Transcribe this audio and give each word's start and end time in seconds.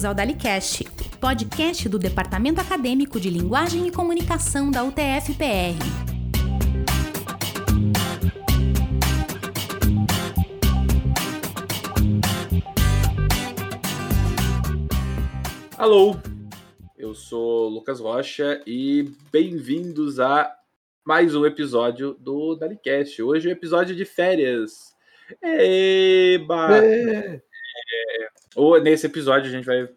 Bem-vindos 0.00 0.04
ao 0.04 0.14
DaliCast, 0.14 0.84
podcast 1.20 1.86
do 1.86 1.98
Departamento 1.98 2.58
Acadêmico 2.58 3.20
de 3.20 3.28
Linguagem 3.28 3.86
e 3.86 3.92
Comunicação 3.92 4.70
da 4.70 4.82
UTF-PR. 4.82 5.76
Alô, 15.76 16.16
eu 16.96 17.14
sou 17.14 17.68
Lucas 17.68 18.00
Rocha 18.00 18.62
e 18.66 19.12
bem-vindos 19.30 20.18
a 20.18 20.50
mais 21.04 21.34
um 21.34 21.44
episódio 21.44 22.14
do 22.18 22.54
DaliCast. 22.54 23.22
Hoje 23.22 23.48
é 23.48 23.50
um 23.50 23.54
episódio 23.54 23.94
de 23.94 24.06
férias. 24.06 24.94
Eba! 25.42 26.78
É. 26.78 27.42
Ou 28.56 28.80
nesse 28.80 29.06
episódio 29.06 29.48
a 29.48 29.52
gente 29.52 29.64
vai, 29.64 29.88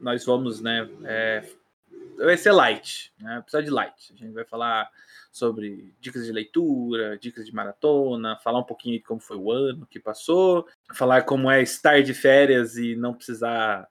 nós 0.00 0.24
vamos, 0.24 0.60
né? 0.60 0.88
É, 1.04 1.44
vai 2.16 2.36
ser 2.36 2.52
light, 2.52 3.12
né? 3.18 3.38
Episódio 3.38 3.74
light. 3.74 4.12
A 4.12 4.16
gente 4.16 4.32
vai 4.32 4.44
falar 4.44 4.90
sobre 5.32 5.94
dicas 6.00 6.24
de 6.24 6.32
leitura, 6.32 7.18
dicas 7.18 7.44
de 7.44 7.54
maratona, 7.54 8.36
falar 8.36 8.60
um 8.60 8.64
pouquinho 8.64 8.98
de 8.98 9.04
como 9.04 9.20
foi 9.20 9.36
o 9.36 9.50
ano 9.50 9.86
que 9.86 10.00
passou, 10.00 10.66
falar 10.94 11.22
como 11.22 11.50
é 11.50 11.62
estar 11.62 12.02
de 12.02 12.14
férias 12.14 12.76
e 12.76 12.96
não 12.96 13.14
precisar 13.14 13.88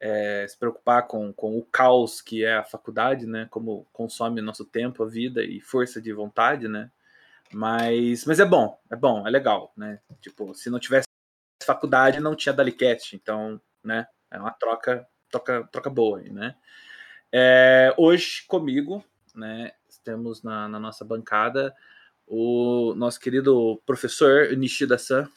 é, 0.00 0.46
se 0.48 0.58
preocupar 0.58 1.06
com, 1.06 1.32
com 1.32 1.58
o 1.58 1.62
caos 1.62 2.20
que 2.20 2.44
é 2.44 2.56
a 2.56 2.64
faculdade, 2.64 3.26
né? 3.26 3.46
Como 3.50 3.86
consome 3.92 4.40
nosso 4.40 4.64
tempo, 4.64 5.02
a 5.02 5.06
vida 5.06 5.42
e 5.42 5.60
força 5.60 6.00
de 6.00 6.12
vontade, 6.12 6.68
né? 6.68 6.90
Mas, 7.52 8.24
mas 8.24 8.40
é 8.40 8.44
bom, 8.44 8.78
é 8.90 8.96
bom, 8.96 9.26
é 9.26 9.30
legal, 9.30 9.72
né? 9.76 10.00
Tipo, 10.20 10.54
se 10.54 10.68
não 10.70 10.78
tivesse 10.78 11.06
faculdade 11.64 12.20
não 12.20 12.34
tinha 12.34 12.52
Dalicast, 12.52 13.14
então, 13.16 13.60
né, 13.82 14.06
é 14.30 14.38
uma 14.38 14.50
troca, 14.50 15.06
troca, 15.30 15.68
troca 15.70 15.90
boa 15.90 16.18
aí, 16.18 16.30
né. 16.30 16.54
É, 17.32 17.92
hoje 17.96 18.44
comigo, 18.46 19.04
né, 19.34 19.72
temos 20.04 20.42
na, 20.42 20.68
na, 20.68 20.78
nossa 20.78 21.04
bancada 21.04 21.74
o 22.26 22.94
nosso 22.94 23.18
querido 23.18 23.80
professor 23.84 24.56
Nishida-san. 24.56 25.28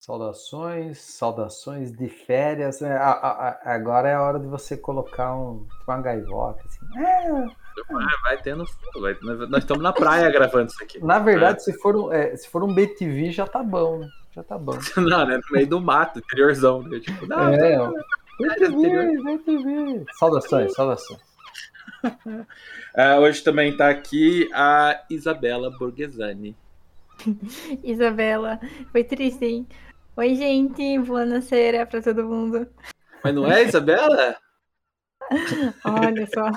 Saudações, 0.00 0.98
saudações 0.98 1.92
de 1.92 2.08
férias. 2.08 2.80
Né? 2.80 2.96
agora 3.64 4.08
é 4.08 4.14
a 4.14 4.22
hora 4.22 4.38
de 4.38 4.46
você 4.46 4.76
colocar 4.76 5.34
um, 5.34 5.66
uma 5.86 6.00
gaivota. 6.00 6.62
Assim. 6.66 7.04
É, 7.04 7.30
vai 8.22 8.42
tendo 8.42 8.64
vai, 9.00 9.16
nós 9.22 9.62
estamos 9.62 9.82
na 9.82 9.92
praia 9.92 10.30
gravando 10.30 10.70
isso 10.70 10.82
aqui. 10.82 11.02
Na 11.02 11.18
verdade, 11.18 11.58
é. 11.58 11.60
se, 11.60 11.72
for 11.72 11.96
um, 11.96 12.12
é, 12.12 12.36
se 12.36 12.48
for 12.48 12.62
um 12.62 12.74
BTV, 12.74 13.30
já 13.30 13.46
tá 13.46 13.62
bom. 13.62 13.98
Né? 13.98 14.08
Já 14.34 14.42
tá 14.42 14.58
bom. 14.58 14.76
não, 14.96 15.26
né? 15.26 15.36
No 15.36 15.42
meio 15.52 15.66
do 15.66 15.80
mato, 15.80 16.18
interiorzão. 16.18 16.82
Né? 16.82 16.98
Tipo, 16.98 17.26
não, 17.26 17.48
é, 17.50 17.76
tá... 17.76 17.92
vai 18.40 18.56
te 18.56 18.68
ver, 18.68 19.22
vai 19.22 19.38
te 19.38 19.56
ver. 19.58 20.04
Saudações, 20.14 20.74
saudações. 20.74 21.20
uh, 22.04 23.20
hoje 23.22 23.42
também 23.44 23.70
está 23.70 23.88
aqui 23.88 24.50
a 24.52 25.04
Isabela 25.08 25.70
Borghesani. 25.78 26.56
Isabela, 27.84 28.58
foi 28.90 29.04
triste, 29.04 29.44
hein? 29.44 29.68
Oi, 30.16 30.34
gente, 30.34 30.98
boa 30.98 31.24
noite 31.24 31.48
para 31.88 32.02
todo 32.02 32.24
mundo. 32.24 32.68
Mas 33.22 33.34
não 33.34 33.50
é, 33.50 33.62
Isabela? 33.62 34.36
Olha 35.84 36.26
só. 36.26 36.50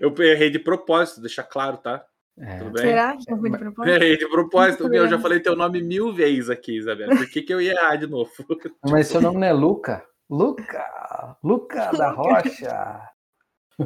Eu 0.00 0.14
errei 0.22 0.50
de 0.50 0.58
propósito, 0.58 1.20
deixar 1.20 1.44
claro, 1.44 1.78
tá? 1.78 2.04
É. 2.40 2.58
Tudo 2.58 2.70
bem? 2.70 2.82
Será 2.82 3.16
que 3.16 3.32
eu 3.32 3.38
fui 3.38 3.50
de 3.50 3.58
propósito? 3.58 3.94
Errei 3.94 4.16
de 4.16 4.28
propósito, 4.28 4.94
eu 4.94 5.08
já 5.08 5.18
falei 5.18 5.40
teu 5.40 5.56
nome 5.56 5.82
mil 5.82 6.12
vezes 6.12 6.50
aqui, 6.50 6.76
Isabela. 6.76 7.16
Por 7.16 7.28
que, 7.28 7.42
que 7.42 7.52
eu 7.52 7.60
ia 7.60 7.72
errar 7.72 7.96
de 7.96 8.06
novo? 8.06 8.30
Mas 8.88 9.08
seu 9.08 9.20
nome 9.20 9.38
não 9.38 9.46
é 9.46 9.52
Luca? 9.52 10.06
Luca! 10.30 11.36
Luca 11.42 11.90
da 11.92 12.10
Rocha! 12.10 13.10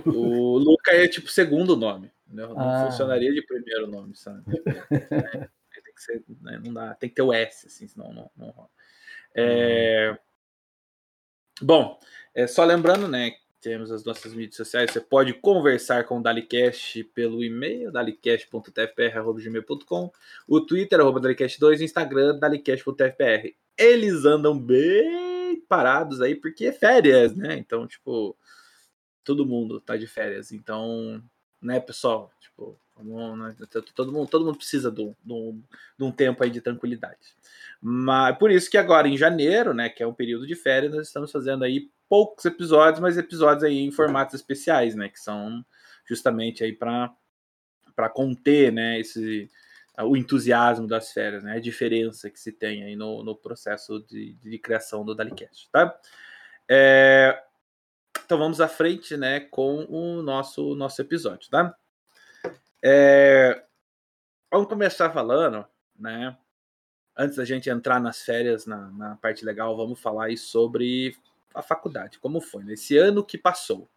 O 0.07 0.59
Luca 0.59 0.93
é 0.93 1.07
tipo 1.07 1.29
segundo 1.29 1.77
nome. 1.77 2.11
Não, 2.27 2.59
ah. 2.59 2.87
funcionaria 2.87 3.33
de 3.33 3.43
primeiro 3.43 3.87
nome, 3.87 4.17
sabe? 4.17 4.43
É, 4.91 5.81
tem 5.81 5.95
que 5.95 6.03
ser, 6.03 6.25
né, 6.41 6.61
não 6.65 6.73
dá, 6.73 6.95
tem 6.95 7.09
que 7.09 7.15
ter 7.15 7.23
o 7.23 7.33
S, 7.33 7.67
assim, 7.67 7.87
senão 7.87 8.13
não, 8.13 8.31
não 8.37 8.51
rola. 8.51 8.69
É... 9.35 10.17
Bom, 11.61 11.99
é, 12.35 12.47
só 12.47 12.65
lembrando, 12.65 13.07
né, 13.07 13.33
temos 13.63 13.91
as 13.93 14.05
nossas 14.05 14.35
mídias 14.35 14.57
sociais. 14.57 14.91
Você 14.91 15.01
pode 15.01 15.33
conversar 15.35 16.03
com 16.05 16.19
o 16.19 16.23
Dalicast 16.23 17.05
pelo 17.15 17.45
e-mail, 17.45 17.93
dalicast.tfpr.gmail.com, 17.93 20.11
o 20.49 20.61
Twitter, 20.61 20.99
arroba 21.01 21.21
Dalicast2, 21.21 21.79
o 21.79 21.85
Instagram, 21.85 22.37
dalicast.tfpr. 22.39 23.55
Eles 23.79 24.25
andam 24.25 24.59
bem 24.59 25.63
parados 25.69 26.21
aí, 26.21 26.35
porque 26.35 26.67
é 26.67 26.73
férias, 26.73 27.37
né? 27.37 27.57
Então, 27.57 27.87
tipo, 27.87 28.37
todo 29.25 29.47
mundo 29.47 29.81
tá 29.81 29.97
de 29.97 30.09
férias. 30.09 30.51
Então, 30.53 31.23
né, 31.63 31.81
pessoal? 31.81 32.31
Tipo, 32.41 32.79
né, 32.99 33.57
todo, 33.95 34.13
mundo, 34.13 34.29
todo 34.29 34.45
mundo 34.45 34.57
precisa 34.57 34.91
de 34.91 35.03
um, 35.03 35.15
de, 35.25 36.05
um, 36.05 36.13
tempo 36.13 36.43
aí 36.43 36.51
de 36.51 36.61
tranquilidade. 36.61 37.35
Mas 37.81 38.37
por 38.39 38.51
isso 38.51 38.71
que 38.71 38.77
agora, 38.77 39.09
em 39.09 39.17
janeiro, 39.17 39.73
né, 39.73 39.89
que 39.89 40.03
é 40.03 40.07
um 40.07 40.15
período 40.15 40.47
de 40.47 40.55
férias, 40.55 40.95
nós 40.95 41.07
estamos 41.07 41.31
fazendo 41.31 41.65
aí 41.65 41.91
poucos 42.09 42.45
episódios, 42.45 43.01
mas 43.01 43.17
episódios 43.17 43.65
aí 43.65 43.79
em 43.79 43.91
formatos 43.91 44.35
especiais, 44.35 44.95
né? 44.95 45.09
Que 45.09 45.19
são 45.19 45.65
justamente 46.07 46.63
aí 46.63 46.73
para 46.73 47.11
para 47.97 48.09
conter, 48.11 48.71
né? 48.71 49.01
Esse 49.01 49.51
o 49.99 50.17
entusiasmo 50.17 50.87
das 50.87 51.11
férias, 51.13 51.43
né? 51.43 51.57
A 51.57 51.61
diferença 51.61 52.31
que 52.31 52.39
se 52.39 52.53
tem 52.53 52.83
aí 52.83 52.97
no, 52.97 53.23
no 53.23 53.35
processo 53.35 54.01
de, 54.01 54.35
de 54.35 54.59
criação 54.59 55.05
do 55.05 55.15
Dalicast, 55.15 55.71
tá? 55.71 55.99
É, 56.69 57.43
então 58.25 58.39
vamos 58.39 58.61
à 58.61 58.69
frente, 58.69 59.17
né? 59.17 59.41
Com 59.41 59.85
o 59.89 60.23
nosso 60.23 60.75
nosso 60.75 61.01
episódio, 61.01 61.51
tá? 61.51 61.77
É, 62.83 63.63
vamos 64.51 64.69
começar 64.69 65.11
falando, 65.11 65.65
né? 65.99 66.37
Antes 67.17 67.37
da 67.37 67.45
gente 67.45 67.69
entrar 67.69 68.01
nas 68.01 68.23
férias, 68.23 68.67
na, 68.67 68.91
na 68.91 69.17
parte 69.17 69.45
legal, 69.45 69.77
vamos 69.77 70.01
falar 70.01 70.27
aí 70.27 70.37
sobre 70.37 71.15
a 71.55 71.63
faculdade, 71.63 72.19
como 72.19 72.41
foi 72.41 72.65
nesse 72.65 72.95
né? 72.95 73.01
ano 73.01 73.25
que 73.25 73.37
passou. 73.37 73.89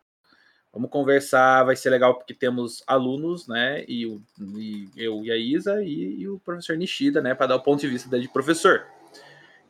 Vamos 0.74 0.90
conversar, 0.90 1.64
vai 1.64 1.76
ser 1.76 1.90
legal 1.90 2.16
porque 2.16 2.34
temos 2.34 2.84
alunos, 2.86 3.48
né? 3.48 3.86
E, 3.88 4.06
o, 4.06 4.22
e 4.58 4.90
eu 4.98 5.24
e 5.24 5.32
a 5.32 5.38
Isa 5.38 5.82
e, 5.82 6.20
e 6.20 6.28
o 6.28 6.38
professor 6.38 6.76
Nishida, 6.76 7.22
né? 7.22 7.34
Para 7.34 7.48
dar 7.48 7.56
o 7.56 7.64
ponto 7.64 7.80
de 7.80 7.88
vista 7.88 8.20
de 8.20 8.28
professor. 8.28 8.86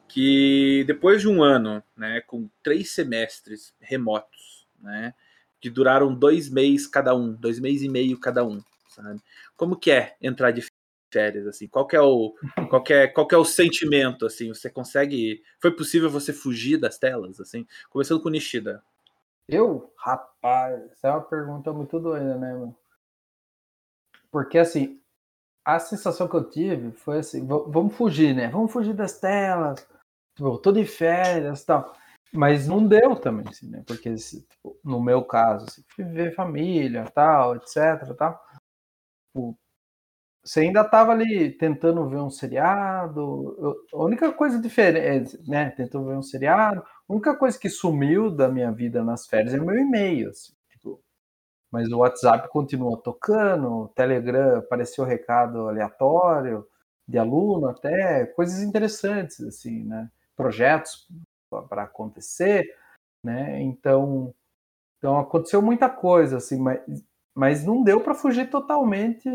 Que 0.07 0.83
depois 0.85 1.21
de 1.21 1.27
um 1.27 1.43
ano, 1.43 1.83
né? 1.95 2.21
Com 2.21 2.49
três 2.63 2.91
semestres 2.91 3.73
remotos, 3.79 4.67
né? 4.79 5.13
Que 5.59 5.69
duraram 5.69 6.13
dois 6.13 6.49
meses 6.49 6.87
cada 6.87 7.15
um, 7.15 7.33
dois 7.33 7.59
meses 7.59 7.83
e 7.83 7.89
meio 7.89 8.19
cada 8.19 8.45
um, 8.45 8.61
sabe? 8.89 9.19
Como 9.55 9.75
que 9.75 9.91
é 9.91 10.15
entrar 10.21 10.51
de 10.51 10.65
férias, 11.11 11.47
assim? 11.47 11.67
Qual 11.67 11.87
que 11.87 11.95
é 11.95 12.01
o, 12.01 12.35
qual 12.69 12.83
é, 12.89 13.07
qual 13.07 13.27
é 13.31 13.37
o 13.37 13.45
sentimento, 13.45 14.25
assim? 14.25 14.49
Você 14.49 14.69
consegue... 14.69 15.41
Foi 15.59 15.71
possível 15.71 16.09
você 16.09 16.33
fugir 16.33 16.77
das 16.77 16.97
telas, 16.97 17.39
assim? 17.39 17.65
Começando 17.89 18.21
com 18.21 18.29
Nishida. 18.29 18.83
Eu? 19.47 19.93
Rapaz, 19.97 20.91
essa 20.91 21.07
é 21.07 21.11
uma 21.11 21.21
pergunta 21.21 21.71
muito 21.71 21.99
doida, 21.99 22.35
né, 22.37 22.53
mano? 22.53 22.75
Porque, 24.31 24.57
assim, 24.57 24.99
a 25.63 25.79
sensação 25.79 26.27
que 26.27 26.35
eu 26.35 26.43
tive 26.43 26.91
foi 26.91 27.19
assim, 27.19 27.45
vamos 27.47 27.95
fugir, 27.95 28.35
né? 28.35 28.49
Vamos 28.49 28.71
fugir 28.71 28.93
das 28.93 29.19
telas, 29.19 29.87
tô 30.35 30.71
de 30.71 30.85
férias 30.85 31.61
e 31.61 31.65
tal. 31.65 31.93
Mas 32.33 32.67
não 32.67 32.85
deu 32.85 33.15
também, 33.15 33.45
assim, 33.49 33.69
né? 33.69 33.83
Porque, 33.87 34.13
tipo, 34.15 34.77
no 34.83 35.01
meu 35.01 35.23
caso, 35.23 35.65
assim, 35.67 35.83
viver 35.97 36.35
família, 36.35 37.05
tal, 37.05 37.55
etc, 37.55 38.13
tal. 38.17 38.41
Tipo, 39.27 39.57
você 40.43 40.61
ainda 40.61 40.81
estava 40.81 41.11
ali 41.11 41.51
tentando 41.57 42.07
ver 42.09 42.17
um 42.17 42.29
seriado. 42.29 43.77
a 43.93 44.03
única 44.03 44.31
coisa 44.33 44.61
diferente, 44.61 45.37
né? 45.49 45.71
Tentando 45.71 46.05
ver 46.07 46.17
um 46.17 46.21
seriado. 46.21 46.81
A 46.81 47.13
única 47.13 47.35
coisa 47.35 47.57
que 47.59 47.69
sumiu 47.69 48.29
da 48.29 48.47
minha 48.49 48.71
vida 48.71 49.03
nas 49.03 49.27
férias 49.27 49.53
é 49.55 49.59
meu 49.59 49.77
e-mail. 49.77 50.29
Assim, 50.29 50.53
tipo, 50.69 51.01
mas 51.71 51.91
o 51.91 51.99
WhatsApp 51.99 52.49
continua 52.49 53.01
tocando, 53.01 53.67
o 53.69 53.87
Telegram 53.89 54.59
apareceu 54.59 55.05
recado 55.05 55.67
aleatório 55.69 56.67
de 57.07 57.17
aluno 57.17 57.67
até 57.67 58.25
coisas 58.27 58.61
interessantes 58.61 59.41
assim, 59.41 59.83
né? 59.83 60.09
Projetos 60.35 61.07
para 61.69 61.83
acontecer, 61.83 62.67
né? 63.23 63.61
Então, 63.61 64.33
então 64.97 65.19
aconteceu 65.19 65.61
muita 65.61 65.89
coisa 65.89 66.37
assim, 66.37 66.59
mas, 66.59 66.81
mas 67.33 67.65
não 67.65 67.83
deu 67.83 68.01
para 68.01 68.13
fugir 68.13 68.49
totalmente 68.49 69.29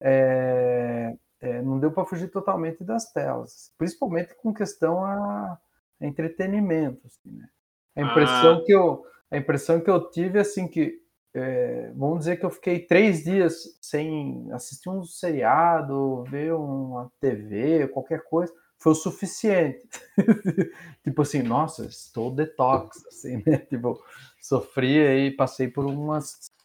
é, 0.00 1.16
é, 1.40 1.62
não 1.62 1.78
deu 1.78 1.90
para 1.90 2.04
fugir 2.04 2.28
totalmente 2.28 2.84
das 2.84 3.12
telas, 3.12 3.72
principalmente 3.78 4.34
com 4.36 4.52
questão 4.52 5.04
a, 5.04 5.58
a 6.00 6.06
entretenimento. 6.06 7.00
Assim, 7.06 7.36
né? 7.36 7.48
A 7.96 8.02
impressão 8.02 8.58
ah. 8.58 8.64
que 8.64 8.72
eu 8.72 9.04
a 9.28 9.36
impressão 9.36 9.80
que 9.80 9.90
eu 9.90 10.08
tive 10.10 10.38
assim 10.38 10.68
que 10.68 11.00
é, 11.34 11.90
vamos 11.94 12.20
dizer 12.20 12.36
que 12.36 12.46
eu 12.46 12.50
fiquei 12.50 12.78
três 12.78 13.24
dias 13.24 13.76
sem 13.82 14.48
assistir 14.52 14.88
um 14.88 15.04
seriado, 15.04 16.24
ver 16.24 16.54
uma 16.54 17.10
TV, 17.20 17.88
qualquer 17.88 18.22
coisa, 18.24 18.52
foi 18.86 18.92
o 18.92 18.94
suficiente. 18.94 19.88
tipo 21.02 21.22
assim, 21.22 21.42
nossa, 21.42 21.86
estou 21.86 22.30
detox, 22.32 23.04
assim, 23.08 23.42
né? 23.44 23.58
Tipo, 23.58 24.00
sofri 24.40 25.04
aí, 25.04 25.30
passei 25.32 25.66
por 25.66 25.84
uma, 25.84 26.20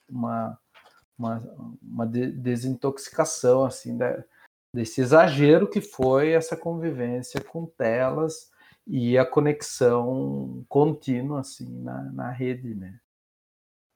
uma, 0.07 0.59
uma 1.81 2.05
desintoxicação, 2.05 3.65
assim, 3.65 3.97
da, 3.97 4.23
desse 4.71 5.01
exagero 5.01 5.67
que 5.67 5.81
foi 5.81 6.33
essa 6.33 6.55
convivência 6.55 7.41
com 7.41 7.65
telas 7.65 8.51
e 8.85 9.17
a 9.17 9.25
conexão 9.25 10.63
contínua, 10.69 11.39
assim, 11.39 11.81
na, 11.81 12.03
na 12.11 12.29
rede, 12.29 12.75
né? 12.75 12.99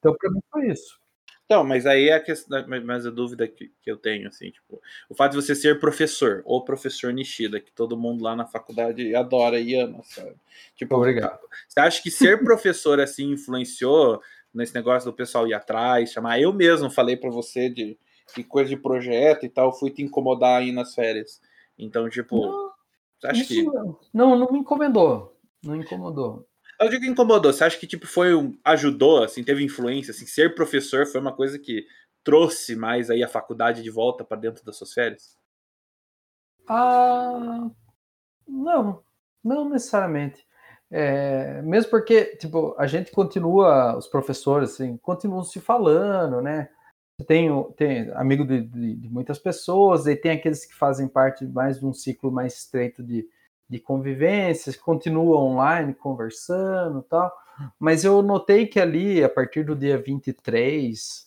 Então, 0.00 0.16
para 0.18 0.30
mim 0.30 0.40
foi 0.50 0.72
isso. 0.72 0.98
Então, 1.46 1.62
mas 1.62 1.86
aí 1.86 2.08
é 2.08 2.14
a 2.14 2.20
questão, 2.20 2.64
mas 2.84 3.06
a 3.06 3.10
dúvida 3.10 3.46
que, 3.46 3.72
que 3.80 3.88
eu 3.88 3.96
tenho, 3.96 4.26
assim, 4.26 4.50
tipo, 4.50 4.82
o 5.08 5.14
fato 5.14 5.30
de 5.30 5.36
você 5.36 5.54
ser 5.54 5.78
professor, 5.78 6.42
ou 6.44 6.64
professor 6.64 7.12
Nishida, 7.12 7.60
que 7.60 7.70
todo 7.70 7.96
mundo 7.96 8.24
lá 8.24 8.34
na 8.34 8.44
faculdade 8.44 9.14
adora 9.14 9.60
e 9.60 9.76
ama, 9.76 10.00
sabe? 10.02 10.34
Tipo, 10.74 10.96
Obrigado. 10.96 11.38
Você 11.68 11.78
acha 11.78 12.02
que 12.02 12.10
ser 12.10 12.42
professor, 12.42 12.98
assim, 12.98 13.30
influenciou 13.30 14.20
nesse 14.52 14.74
negócio 14.74 15.08
do 15.08 15.16
pessoal 15.16 15.46
ir 15.46 15.54
atrás, 15.54 16.10
chamar? 16.10 16.40
Eu 16.40 16.52
mesmo 16.52 16.90
falei 16.90 17.16
para 17.16 17.30
você 17.30 17.70
de, 17.70 17.96
de 18.34 18.42
coisa 18.42 18.68
de 18.68 18.76
projeto 18.76 19.46
e 19.46 19.48
tal, 19.48 19.72
fui 19.72 19.92
te 19.92 20.02
incomodar 20.02 20.62
aí 20.62 20.72
nas 20.72 20.96
férias. 20.96 21.40
Então, 21.78 22.10
tipo, 22.10 22.44
não, 22.44 22.72
você 23.20 23.26
acha 23.28 23.44
que... 23.44 23.62
Não, 23.62 23.96
não, 24.12 24.36
não 24.36 24.50
me 24.50 24.58
incomodou, 24.58 25.38
não 25.62 25.76
incomodou. 25.76 26.44
Eu 26.78 26.88
digo 26.88 27.02
que 27.02 27.08
incomodou. 27.08 27.52
Você 27.52 27.64
acha 27.64 27.78
que 27.78 27.86
tipo 27.86 28.06
foi 28.06 28.34
um, 28.34 28.58
ajudou, 28.64 29.24
assim, 29.24 29.42
teve 29.42 29.64
influência, 29.64 30.10
assim, 30.10 30.26
ser 30.26 30.54
professor 30.54 31.06
foi 31.06 31.20
uma 31.20 31.34
coisa 31.34 31.58
que 31.58 31.86
trouxe 32.22 32.74
mais 32.74 33.08
aí 33.08 33.22
a 33.22 33.28
faculdade 33.28 33.82
de 33.82 33.90
volta 33.90 34.24
para 34.24 34.36
dentro 34.36 34.64
das 34.64 34.76
suas 34.76 34.92
férias? 34.92 35.36
Ah, 36.68 37.70
não, 38.46 39.02
não 39.42 39.68
necessariamente. 39.68 40.44
É, 40.90 41.62
mesmo 41.62 41.90
porque, 41.90 42.36
tipo, 42.36 42.74
a 42.78 42.86
gente 42.86 43.10
continua, 43.10 43.96
os 43.96 44.06
professores, 44.06 44.72
assim, 44.72 44.96
continuam 44.98 45.42
se 45.42 45.60
falando, 45.60 46.40
né? 46.40 46.68
Tem, 47.26 47.48
tem 47.76 48.10
amigo 48.12 48.44
de, 48.44 48.60
de, 48.62 48.94
de 48.96 49.08
muitas 49.08 49.38
pessoas, 49.38 50.06
e 50.06 50.14
tem 50.14 50.32
aqueles 50.32 50.66
que 50.66 50.74
fazem 50.74 51.08
parte 51.08 51.46
mais 51.46 51.78
de 51.80 51.86
um 51.86 51.92
ciclo 51.92 52.30
mais 52.30 52.54
estreito 52.54 53.02
de, 53.02 53.26
de 53.68 53.80
convivências, 53.80 54.76
continua 54.76 55.38
online 55.40 55.94
conversando 55.94 57.02
tal. 57.02 57.32
Mas 57.78 58.04
eu 58.04 58.22
notei 58.22 58.66
que 58.66 58.78
ali, 58.78 59.24
a 59.24 59.28
partir 59.28 59.64
do 59.64 59.74
dia 59.74 59.98
23, 59.98 61.26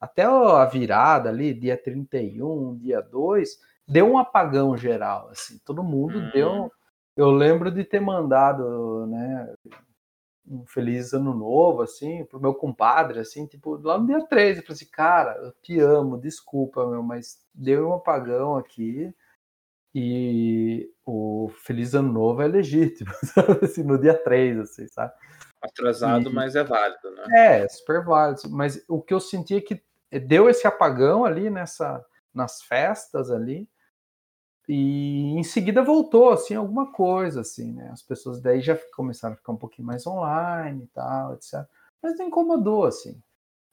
até 0.00 0.24
a 0.24 0.64
virada 0.64 1.28
ali, 1.28 1.54
dia 1.54 1.76
31, 1.76 2.76
dia 2.78 3.00
2, 3.00 3.58
deu 3.86 4.06
um 4.06 4.18
apagão 4.18 4.76
geral, 4.76 5.28
assim, 5.30 5.58
todo 5.64 5.82
mundo 5.82 6.18
hum. 6.18 6.30
deu. 6.32 6.72
Eu 7.16 7.30
lembro 7.30 7.70
de 7.70 7.84
ter 7.84 8.00
mandado, 8.00 9.06
né, 9.06 9.54
um 10.46 10.64
feliz 10.66 11.12
ano 11.12 11.34
novo, 11.34 11.82
assim, 11.82 12.24
pro 12.24 12.40
meu 12.40 12.54
compadre, 12.54 13.20
assim, 13.20 13.46
tipo, 13.46 13.76
lá 13.76 13.98
no 13.98 14.06
dia 14.06 14.24
3, 14.26 14.58
eu 14.58 14.62
falei 14.62 14.74
assim, 14.74 14.90
cara, 14.90 15.36
eu 15.38 15.52
te 15.62 15.78
amo, 15.80 16.18
desculpa, 16.18 16.86
meu, 16.86 17.02
mas 17.02 17.38
deu 17.54 17.88
um 17.88 17.94
apagão 17.94 18.56
aqui 18.56 19.12
e 19.94 20.90
o 21.04 21.50
Feliz 21.64 21.94
Ano 21.94 22.12
Novo 22.12 22.42
é 22.42 22.46
legítimo, 22.46 23.10
assim, 23.62 23.82
no 23.82 23.98
dia 23.98 24.14
3, 24.14 24.58
assim, 24.60 24.86
sabe? 24.88 25.12
Atrasado, 25.60 26.30
e, 26.30 26.32
mas 26.32 26.54
é 26.54 26.62
válido, 26.62 27.10
né? 27.10 27.24
É, 27.36 27.68
super 27.68 28.04
válido. 28.04 28.42
Mas 28.50 28.84
o 28.88 29.00
que 29.00 29.12
eu 29.12 29.20
senti 29.20 29.56
é 29.56 29.60
que 29.60 29.82
deu 30.26 30.48
esse 30.48 30.66
apagão 30.66 31.24
ali 31.24 31.50
nessa, 31.50 32.04
nas 32.32 32.62
festas 32.62 33.30
ali, 33.30 33.68
e 34.68 35.38
em 35.38 35.42
seguida 35.42 35.82
voltou, 35.82 36.30
assim, 36.30 36.54
alguma 36.54 36.92
coisa, 36.92 37.40
assim, 37.40 37.72
né? 37.72 37.88
As 37.90 38.02
pessoas 38.02 38.38
daí 38.38 38.60
já 38.60 38.78
começaram 38.94 39.32
a 39.32 39.36
ficar 39.38 39.52
um 39.52 39.56
pouquinho 39.56 39.86
mais 39.86 40.06
online 40.06 40.84
e 40.84 40.86
tal, 40.88 41.32
etc. 41.32 41.66
Mas 42.02 42.18
não 42.18 42.26
incomodou, 42.26 42.84
assim. 42.84 43.18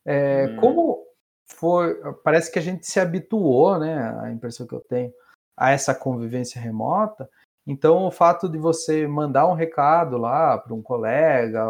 É, 0.06 0.48
hum. 0.48 0.56
Como 0.56 1.06
foi, 1.46 1.96
parece 2.24 2.50
que 2.50 2.58
a 2.58 2.62
gente 2.62 2.88
se 2.88 2.98
habituou, 2.98 3.78
né? 3.78 4.18
A 4.22 4.32
impressão 4.32 4.66
que 4.66 4.74
eu 4.74 4.80
tenho 4.80 5.14
a 5.56 5.72
essa 5.72 5.96
convivência 5.96 6.60
remota. 6.60 7.30
Então, 7.66 8.06
o 8.06 8.12
fato 8.12 8.48
de 8.48 8.58
você 8.58 9.08
mandar 9.08 9.48
um 9.48 9.54
recado 9.54 10.18
lá 10.18 10.58
para 10.58 10.74
um 10.74 10.82
colega, 10.82 11.66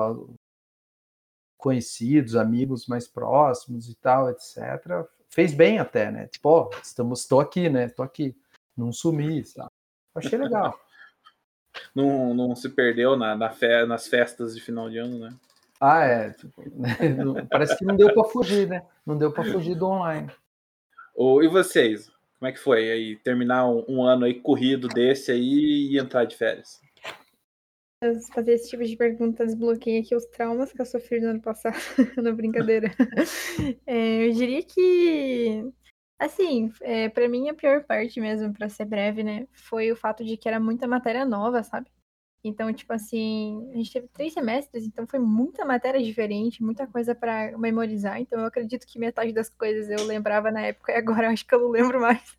conhecidos, 1.57 2.35
amigos 2.35 2.85
mais 2.87 3.07
próximos 3.07 3.89
e 3.89 3.95
tal, 3.95 4.29
etc., 4.29 5.05
fez 5.29 5.53
bem 5.53 5.79
até, 5.79 6.11
né? 6.11 6.27
Tipo, 6.27 6.49
ó, 6.49 6.69
oh, 6.69 6.77
estamos, 6.81 7.21
estou 7.21 7.39
aqui, 7.39 7.69
né? 7.69 7.85
Estou 7.85 8.03
aqui, 8.03 8.35
não 8.75 8.91
sumi, 8.91 9.43
sabe? 9.45 9.71
Achei 10.13 10.37
legal. 10.37 10.77
não, 11.95 12.33
não 12.33 12.55
se 12.55 12.69
perdeu 12.69 13.15
na, 13.15 13.35
na 13.35 13.49
fe, 13.49 13.85
nas 13.85 14.07
festas 14.07 14.55
de 14.55 14.61
final 14.61 14.89
de 14.89 14.97
ano, 14.97 15.19
né? 15.19 15.33
Ah, 15.79 16.03
é. 16.03 16.29
Tipo, 16.31 16.61
né? 16.75 17.47
Parece 17.49 17.77
que 17.77 17.85
não 17.85 17.95
deu 17.95 18.13
para 18.13 18.23
fugir, 18.25 18.67
né? 18.67 18.85
Não 19.05 19.17
deu 19.17 19.31
para 19.31 19.43
fugir 19.43 19.75
do 19.75 19.87
online. 19.87 20.31
Oh, 21.15 21.41
e 21.41 21.47
vocês? 21.47 22.11
Como 22.45 22.51
é 22.51 22.53
que 22.53 22.59
foi 22.59 22.91
aí 22.91 23.15
terminar 23.15 23.67
um, 23.67 23.83
um 23.89 24.03
ano 24.03 24.23
aí 24.23 24.35
corrido 24.35 24.87
desse 24.87 25.31
aí 25.31 25.89
e 25.89 25.97
entrar 25.97 26.25
de 26.25 26.37
férias? 26.37 26.79
fazer 28.35 28.53
esse 28.53 28.69
tipo 28.69 28.83
de 28.83 28.95
pergunta 28.95 29.43
desbloqueia 29.43 29.99
aqui 29.99 30.15
os 30.15 30.27
traumas 30.27 30.71
que 30.71 30.79
eu 30.79 30.85
sofri 30.85 31.19
no 31.19 31.29
ano 31.29 31.41
passado, 31.41 31.75
na 32.21 32.31
brincadeira. 32.31 32.91
É, 33.87 34.27
eu 34.27 34.31
diria 34.33 34.61
que, 34.61 35.67
assim, 36.19 36.71
é, 36.81 37.09
para 37.09 37.27
mim 37.27 37.49
a 37.49 37.55
pior 37.55 37.83
parte 37.83 38.21
mesmo, 38.21 38.53
para 38.53 38.69
ser 38.69 38.85
breve, 38.85 39.23
né, 39.23 39.47
foi 39.51 39.91
o 39.91 39.95
fato 39.95 40.23
de 40.23 40.37
que 40.37 40.47
era 40.47 40.59
muita 40.59 40.87
matéria 40.87 41.25
nova, 41.25 41.63
sabe? 41.63 41.89
Então, 42.47 42.71
tipo 42.71 42.93
assim, 42.93 43.67
a 43.73 43.77
gente 43.77 43.91
teve 43.91 44.07
três 44.09 44.31
semestres, 44.31 44.85
então 44.85 45.07
foi 45.07 45.17
muita 45.17 45.65
matéria 45.65 45.99
diferente, 46.01 46.63
muita 46.63 46.85
coisa 46.85 47.15
para 47.15 47.57
memorizar. 47.57 48.21
Então, 48.21 48.39
eu 48.39 48.45
acredito 48.45 48.85
que 48.85 48.99
metade 48.99 49.33
das 49.33 49.49
coisas 49.49 49.89
eu 49.89 50.05
lembrava 50.05 50.51
na 50.51 50.61
época 50.61 50.91
e 50.91 50.95
agora 50.95 51.25
eu 51.25 51.31
acho 51.31 51.43
que 51.43 51.55
eu 51.55 51.59
não 51.59 51.69
lembro 51.69 51.99
mais. 51.99 52.37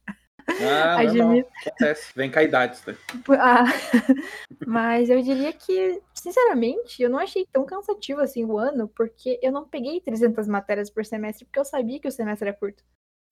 Ah, 0.49 1.00
Admito. 1.03 1.50
Acontece. 1.67 2.12
Vem 2.14 2.31
com 2.31 2.38
a 2.38 2.44
idade, 2.44 2.81
tá? 2.82 2.94
Ah, 3.37 3.64
mas 4.64 5.11
eu 5.11 5.20
diria 5.20 5.53
que, 5.53 6.00
sinceramente, 6.14 7.03
eu 7.03 7.11
não 7.11 7.19
achei 7.19 7.44
tão 7.53 7.67
cansativo 7.67 8.20
assim 8.20 8.44
o 8.44 8.56
ano, 8.56 8.87
porque 8.87 9.41
eu 9.43 9.50
não 9.50 9.69
peguei 9.69 10.00
300 10.00 10.47
matérias 10.47 10.88
por 10.88 11.05
semestre, 11.05 11.44
porque 11.46 11.58
eu 11.58 11.65
sabia 11.65 11.98
que 11.98 12.06
o 12.06 12.13
semestre 12.13 12.48
era 12.48 12.56
curto. 12.56 12.84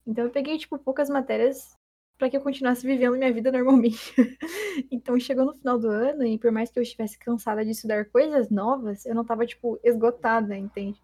Então, 0.05 0.25
eu 0.25 0.29
peguei, 0.29 0.57
tipo, 0.57 0.77
poucas 0.77 1.09
matérias 1.09 1.74
para 2.17 2.29
que 2.29 2.37
eu 2.37 2.41
continuasse 2.41 2.85
vivendo 2.85 3.17
minha 3.17 3.33
vida 3.33 3.51
normalmente. 3.51 4.13
então 4.91 5.19
chegou 5.19 5.45
no 5.45 5.53
final 5.53 5.77
do 5.77 5.89
ano 5.89 6.25
e 6.25 6.37
por 6.39 6.51
mais 6.51 6.71
que 6.71 6.79
eu 6.79 6.83
estivesse 6.83 7.17
cansada 7.17 7.63
de 7.63 7.71
estudar 7.71 8.05
coisas 8.05 8.49
novas, 8.49 9.05
eu 9.05 9.13
não 9.15 9.25
tava 9.25 9.45
tipo 9.45 9.79
esgotada, 9.83 10.57
entende? 10.57 11.01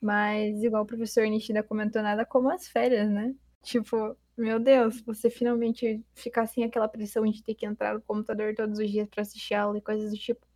Mas 0.00 0.62
igual 0.62 0.82
o 0.82 0.86
professor 0.86 1.24
Nishida 1.26 1.62
comentou 1.62 2.02
nada 2.02 2.24
como 2.24 2.50
as 2.50 2.68
férias, 2.68 3.08
né? 3.10 3.34
Tipo, 3.62 4.16
meu 4.36 4.60
Deus, 4.60 5.00
você 5.02 5.30
finalmente 5.30 6.04
ficar 6.14 6.46
sem 6.46 6.64
aquela 6.64 6.88
pressão 6.88 7.24
de 7.26 7.42
ter 7.42 7.54
que 7.54 7.66
entrar 7.66 7.94
no 7.94 8.02
computador 8.02 8.54
todos 8.54 8.78
os 8.78 8.90
dias 8.90 9.08
para 9.08 9.22
assistir 9.22 9.54
aula 9.54 9.78
e 9.78 9.82
coisas 9.82 10.12
do 10.12 10.18
tipo. 10.18 10.46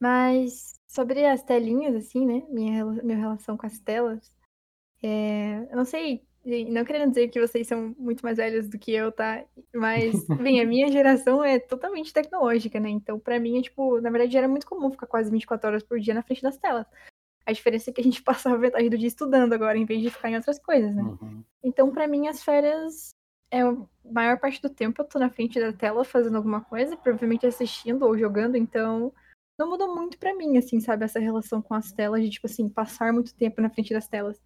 Mas 0.00 0.74
sobre 0.88 1.26
as 1.26 1.42
telinhas, 1.42 1.94
assim, 1.94 2.24
né? 2.26 2.46
Minha, 2.48 2.84
minha 2.86 3.18
relação 3.18 3.56
com 3.56 3.66
as 3.66 3.78
telas. 3.78 4.34
É, 5.02 5.58
eu 5.70 5.76
não 5.76 5.84
sei 5.84 6.24
não 6.70 6.84
querendo 6.84 7.10
dizer 7.10 7.28
que 7.28 7.40
vocês 7.40 7.66
são 7.66 7.94
muito 7.98 8.22
mais 8.22 8.36
velhos 8.36 8.68
do 8.68 8.78
que 8.78 8.92
eu, 8.92 9.10
tá? 9.12 9.44
Mas, 9.74 10.26
bem, 10.40 10.60
a 10.60 10.66
minha 10.66 10.90
geração 10.90 11.44
é 11.44 11.58
totalmente 11.58 12.12
tecnológica, 12.12 12.78
né? 12.80 12.90
Então, 12.90 13.18
para 13.18 13.38
mim, 13.38 13.58
é 13.58 13.62
tipo, 13.62 14.00
na 14.00 14.10
verdade, 14.10 14.36
era 14.36 14.48
muito 14.48 14.66
comum 14.66 14.90
ficar 14.90 15.06
quase 15.06 15.30
24 15.30 15.68
horas 15.68 15.82
por 15.82 15.98
dia 16.00 16.14
na 16.14 16.22
frente 16.22 16.42
das 16.42 16.56
telas. 16.56 16.86
A 17.46 17.52
diferença 17.52 17.90
é 17.90 17.92
que 17.92 18.00
a 18.00 18.04
gente 18.04 18.22
passava 18.24 18.58
metade 18.58 18.88
do 18.88 18.98
dia 18.98 19.08
estudando 19.08 19.52
agora, 19.52 19.78
em 19.78 19.84
vez 19.84 20.02
de 20.02 20.10
ficar 20.10 20.30
em 20.30 20.36
outras 20.36 20.58
coisas, 20.58 20.94
né? 20.94 21.02
Uhum. 21.02 21.42
Então, 21.62 21.90
para 21.90 22.06
mim, 22.06 22.28
as 22.28 22.42
férias 22.42 23.14
é 23.50 23.62
a 23.62 23.76
maior 24.04 24.38
parte 24.38 24.62
do 24.62 24.70
tempo 24.70 25.02
eu 25.02 25.06
tô 25.06 25.18
na 25.18 25.28
frente 25.28 25.58
da 25.58 25.72
tela 25.72 26.04
fazendo 26.04 26.36
alguma 26.36 26.60
coisa, 26.60 26.96
provavelmente 26.96 27.46
assistindo 27.46 28.04
ou 28.04 28.16
jogando, 28.16 28.56
então 28.56 29.12
não 29.58 29.68
mudou 29.68 29.94
muito 29.94 30.18
para 30.18 30.34
mim, 30.34 30.56
assim, 30.56 30.80
sabe, 30.80 31.04
essa 31.04 31.18
relação 31.18 31.60
com 31.60 31.74
as 31.74 31.92
telas, 31.92 32.22
de, 32.22 32.30
tipo 32.30 32.46
assim, 32.46 32.68
passar 32.68 33.12
muito 33.12 33.34
tempo 33.34 33.60
na 33.60 33.68
frente 33.68 33.92
das 33.92 34.08
telas. 34.08 34.40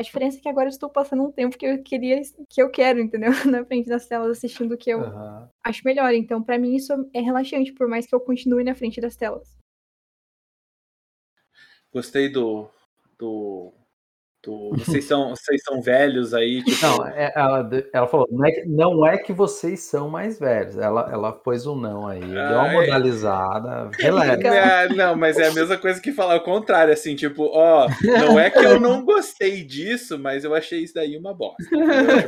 A 0.00 0.02
diferença 0.02 0.38
é 0.38 0.40
que 0.40 0.48
agora 0.48 0.64
eu 0.64 0.70
estou 0.70 0.88
passando 0.88 1.22
um 1.22 1.30
tempo 1.30 1.58
que 1.58 1.66
eu 1.66 1.82
queria, 1.82 2.22
que 2.48 2.62
eu 2.62 2.70
quero, 2.70 2.98
entendeu? 2.98 3.28
Na 3.44 3.62
frente 3.66 3.86
das 3.86 4.06
telas 4.06 4.30
assistindo 4.30 4.72
o 4.72 4.78
que 4.78 4.88
eu 4.88 5.00
uhum. 5.00 5.46
acho 5.62 5.82
melhor. 5.84 6.14
Então, 6.14 6.42
para 6.42 6.58
mim, 6.58 6.74
isso 6.74 6.90
é 7.12 7.20
relaxante, 7.20 7.70
por 7.74 7.86
mais 7.86 8.06
que 8.06 8.14
eu 8.14 8.20
continue 8.20 8.64
na 8.64 8.74
frente 8.74 8.98
das 8.98 9.14
telas. 9.14 9.58
Gostei 11.92 12.30
do, 12.30 12.70
do 13.18 13.74
Tu, 14.42 14.70
vocês, 14.78 15.04
são, 15.04 15.30
vocês 15.30 15.60
são 15.62 15.82
velhos 15.82 16.32
aí, 16.32 16.62
tipo... 16.62 16.86
Não, 16.86 17.06
é, 17.06 17.32
ela, 17.34 17.70
ela 17.92 18.06
falou, 18.06 18.26
não 18.30 18.44
é, 18.44 18.50
que, 18.52 18.68
não 18.68 19.06
é 19.06 19.18
que 19.18 19.32
vocês 19.32 19.80
são 19.80 20.08
mais 20.08 20.38
velhos. 20.38 20.78
Ela, 20.78 21.08
ela 21.12 21.32
pôs 21.32 21.66
um 21.66 21.74
não 21.74 22.06
aí, 22.06 22.20
deu 22.20 22.30
uma 22.38 22.68
é. 22.68 22.72
modalizada. 22.72 23.90
É, 24.50 24.88
não, 24.88 25.16
mas 25.16 25.38
é 25.38 25.48
a 25.48 25.52
mesma 25.52 25.76
coisa 25.76 26.00
que 26.00 26.12
falar 26.12 26.36
o 26.36 26.44
contrário, 26.44 26.92
assim, 26.92 27.14
tipo, 27.14 27.44
ó, 27.52 27.88
não 28.02 28.38
é 28.38 28.50
que 28.50 28.58
eu 28.58 28.80
não 28.80 29.04
gostei 29.04 29.62
disso, 29.62 30.18
mas 30.18 30.44
eu 30.44 30.54
achei 30.54 30.80
isso 30.80 30.94
daí 30.94 31.16
uma 31.16 31.34
bosta. 31.34 31.62
Tipo, 31.62 31.82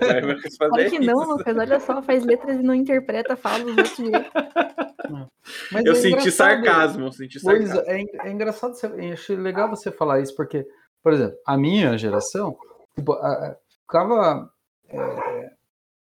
é 0.04 0.18
a 0.18 0.26
mesma 0.26 0.40
coisa 0.40 0.56
Claro 0.58 0.74
fazer 0.74 0.90
que 0.90 0.98
não, 0.98 1.22
isso. 1.22 1.32
Lucas. 1.32 1.56
Olha 1.56 1.80
só, 1.80 2.02
faz 2.02 2.24
letras 2.24 2.58
e 2.58 2.62
não 2.62 2.74
interpreta, 2.74 3.36
fala 3.36 3.64
dos 3.64 3.76
outros. 3.76 3.98
Mas 5.70 5.84
Eu 5.84 5.92
é 5.92 5.96
senti 5.96 6.08
engraçado. 6.08 6.32
sarcasmo, 6.32 7.06
eu 7.06 7.12
senti 7.12 7.40
Pois 7.42 7.68
sarcasmo. 7.68 7.90
é, 7.90 8.28
é 8.28 8.30
engraçado, 8.30 8.74
você, 8.74 8.86
eu 8.86 9.12
achei 9.12 9.36
legal 9.36 9.68
você 9.68 9.90
falar 9.90 10.20
isso, 10.20 10.34
porque, 10.36 10.64
por 11.02 11.12
exemplo, 11.12 11.36
a 11.46 11.56
minha 11.56 11.96
geração 11.98 12.56
tipo, 12.94 13.12
a- 13.14 13.56
ficava, 13.80 14.50
é, 14.88 15.52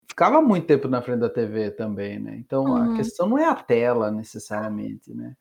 ficava 0.07 0.41
muito 0.41 0.67
tempo 0.67 0.87
na 0.87 1.01
frente 1.01 1.19
da 1.19 1.29
TV 1.29 1.71
também, 1.71 2.19
né? 2.19 2.35
Então 2.37 2.65
Uhum. 2.67 2.83
a 2.93 2.95
questão 2.95 3.27
não 3.27 3.37
é 3.37 3.45
a 3.45 3.55
tela 3.55 4.11
necessariamente, 4.11 5.13
né? 5.13 5.35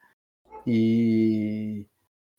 E, 0.66 1.86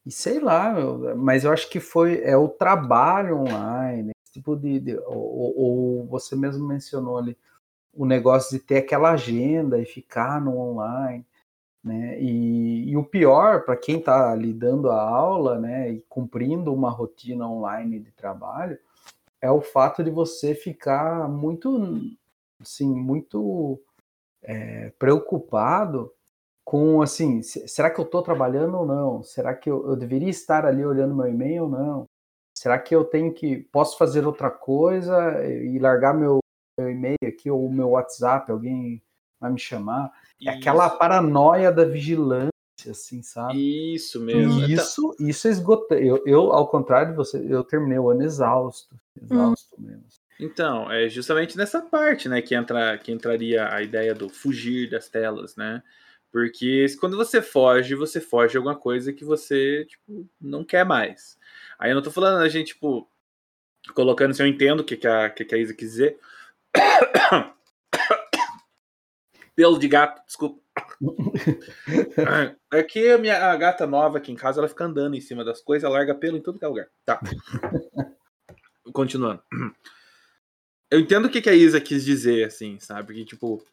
e 0.06 0.12
sei 0.12 0.40
lá, 0.40 0.74
mas 1.16 1.44
eu 1.46 1.52
acho 1.52 1.70
que 1.70 1.80
foi 1.80 2.22
é 2.24 2.36
o 2.36 2.50
trabalho 2.50 3.38
online, 3.38 4.12
esse 4.24 4.34
tipo 4.34 4.56
de, 4.56 4.80
de- 4.80 4.98
ou- 5.00 5.54
ou 5.58 6.06
você 6.08 6.36
mesmo 6.36 6.68
mencionou 6.68 7.18
ali 7.18 7.38
o 7.94 8.06
negócio 8.06 8.58
de 8.58 8.64
ter 8.64 8.78
aquela 8.78 9.12
agenda 9.12 9.80
e 9.80 9.86
ficar 9.86 10.40
no 10.42 10.58
online 10.58 11.26
né? 11.88 12.22
E, 12.22 12.89
e 12.91 12.98
o 12.98 13.03
pior 13.06 13.63
para 13.65 13.77
quem 13.77 14.00
está 14.00 14.32
ali 14.32 14.53
dando 14.53 14.91
a 14.91 15.01
aula, 15.01 15.60
né, 15.60 15.91
e 15.91 16.01
cumprindo 16.10 16.74
uma 16.74 16.91
rotina 16.91 17.50
online 17.50 18.00
de 18.00 18.12
trabalho, 18.12 18.77
é 19.41 19.51
o 19.51 19.62
fato 19.62 20.03
de 20.03 20.12
você 20.12 20.56
ficar 20.56 21.29
muito, 21.29 21.70
assim, 22.62 22.88
muito 22.94 23.79
é, 24.44 24.91
preocupado 25.00 26.12
com, 26.65 27.01
assim, 27.01 27.41
se- 27.44 27.67
será 27.67 27.89
que 27.91 28.00
eu 28.00 28.06
estou 28.06 28.22
trabalhando 28.24 28.77
ou 28.77 28.86
não? 28.86 29.24
Será 29.24 29.56
que 29.56 29.70
eu, 29.70 29.88
eu 29.89 29.96
deveria 29.96 30.29
estar 30.29 30.65
ali 30.65 30.86
olhando 30.86 31.15
meu 31.15 31.27
e-mail 31.27 31.63
ou 31.63 31.70
não? 31.70 32.06
Será 32.58 32.79
que 32.79 32.96
eu 32.96 33.06
tenho 33.06 33.34
que 33.34 33.58
posso 33.72 33.98
fazer 33.98 34.25
outra 34.27 34.50
coisa 34.51 35.46
e 35.46 35.79
largar 35.79 36.13
meu, 36.13 36.39
meu 36.79 36.89
e-mail 36.91 37.17
aqui 37.27 37.50
ou 37.51 37.70
meu 37.72 37.91
WhatsApp? 37.91 38.51
Alguém 38.51 39.01
vai 39.39 39.51
me 39.51 39.60
chamar? 39.60 40.12
É 40.46 40.50
aquela 40.50 40.89
paranoia 40.89 41.72
da 41.72 41.84
vigilância, 41.86 42.51
assim, 42.89 43.22
sabe? 43.24 43.94
Isso 43.96 44.20
mesmo. 44.20 44.60
E 44.62 44.74
Então- 44.74 44.84
isso, 44.84 45.15
isso 45.20 45.48
esgota. 45.48 45.96
Eu, 45.96 46.22
eu, 46.25 46.51
ao 46.53 46.67
contrário 46.67 47.12
de 47.12 47.17
você, 47.17 47.38
eu 47.50 47.63
terminei 47.63 47.98
o 48.00 48.10
ano 48.10 48.24
exausto. 48.24 48.96
Exausto 49.22 49.75
mesmo. 49.82 50.03
Então, 50.39 50.91
é 50.91 51.10
justamente 51.10 51.58
nessa 51.58 51.82
parte, 51.82 52.29
né, 52.29 52.41
que 52.44 52.53
entra 52.53 52.96
que 53.00 53.12
entraria 53.12 53.74
a 53.74 53.82
ideia 53.82 54.13
do 54.13 54.29
fugir 54.29 54.88
das 54.89 55.10
telas, 55.10 55.56
né? 55.56 55.82
Porque 56.32 56.86
quando 57.00 57.17
você 57.17 57.41
foge, 57.41 57.96
você 57.96 58.22
foge 58.22 58.51
de 58.51 58.58
alguma 58.58 58.75
coisa 58.75 59.12
que 59.12 59.25
você, 59.25 59.86
tipo, 59.86 60.29
não 60.39 60.63
quer 60.63 60.86
mais. 60.86 61.38
Aí 61.79 61.89
eu 61.89 61.96
não 61.96 62.03
tô 62.03 62.12
falando 62.12 62.39
a 62.44 62.50
gente, 62.50 62.74
tipo, 62.74 63.10
colocando 63.96 64.34
se 64.36 64.44
eu 64.44 64.46
entendo 64.46 64.82
o 64.82 64.84
que, 64.84 64.96
que, 64.98 65.08
a, 65.08 65.29
que, 65.32 65.44
que 65.46 65.56
a 65.56 65.58
Isa 65.58 65.74
quis 65.74 65.89
dizer. 65.91 66.20
Pelo 69.58 69.80
de 69.80 69.88
gato, 69.88 70.24
desculpa. 70.24 70.62
É 72.72 72.84
que 72.84 73.10
a 73.10 73.18
minha 73.18 73.52
a 73.52 73.56
gata 73.56 73.88
nova 73.88 74.20
aqui 74.20 74.32
em 74.32 74.36
casa, 74.36 74.60
ela 74.60 74.68
fica 74.68 74.86
andando 74.86 75.16
em 75.16 75.22
cima 75.22 75.44
das 75.44 75.62
coisas, 75.62 75.90
larga 75.90 76.14
pelo 76.14 76.38
em 76.38 76.42
tudo 76.42 76.60
que 76.60 76.66
é 76.66 76.68
lugar. 76.68 76.88
Tá. 77.04 77.20
Continuando. 78.94 79.42
Eu 80.92 81.00
entendo 81.00 81.26
o 81.26 81.30
que, 81.30 81.42
que 81.42 81.50
a 81.50 81.56
Isa 81.56 81.82
quis 81.82 82.06
dizer, 82.06 82.46
assim, 82.46 82.80
sabe? 82.80 83.16
Que, 83.16 83.26
tipo, 83.26 83.64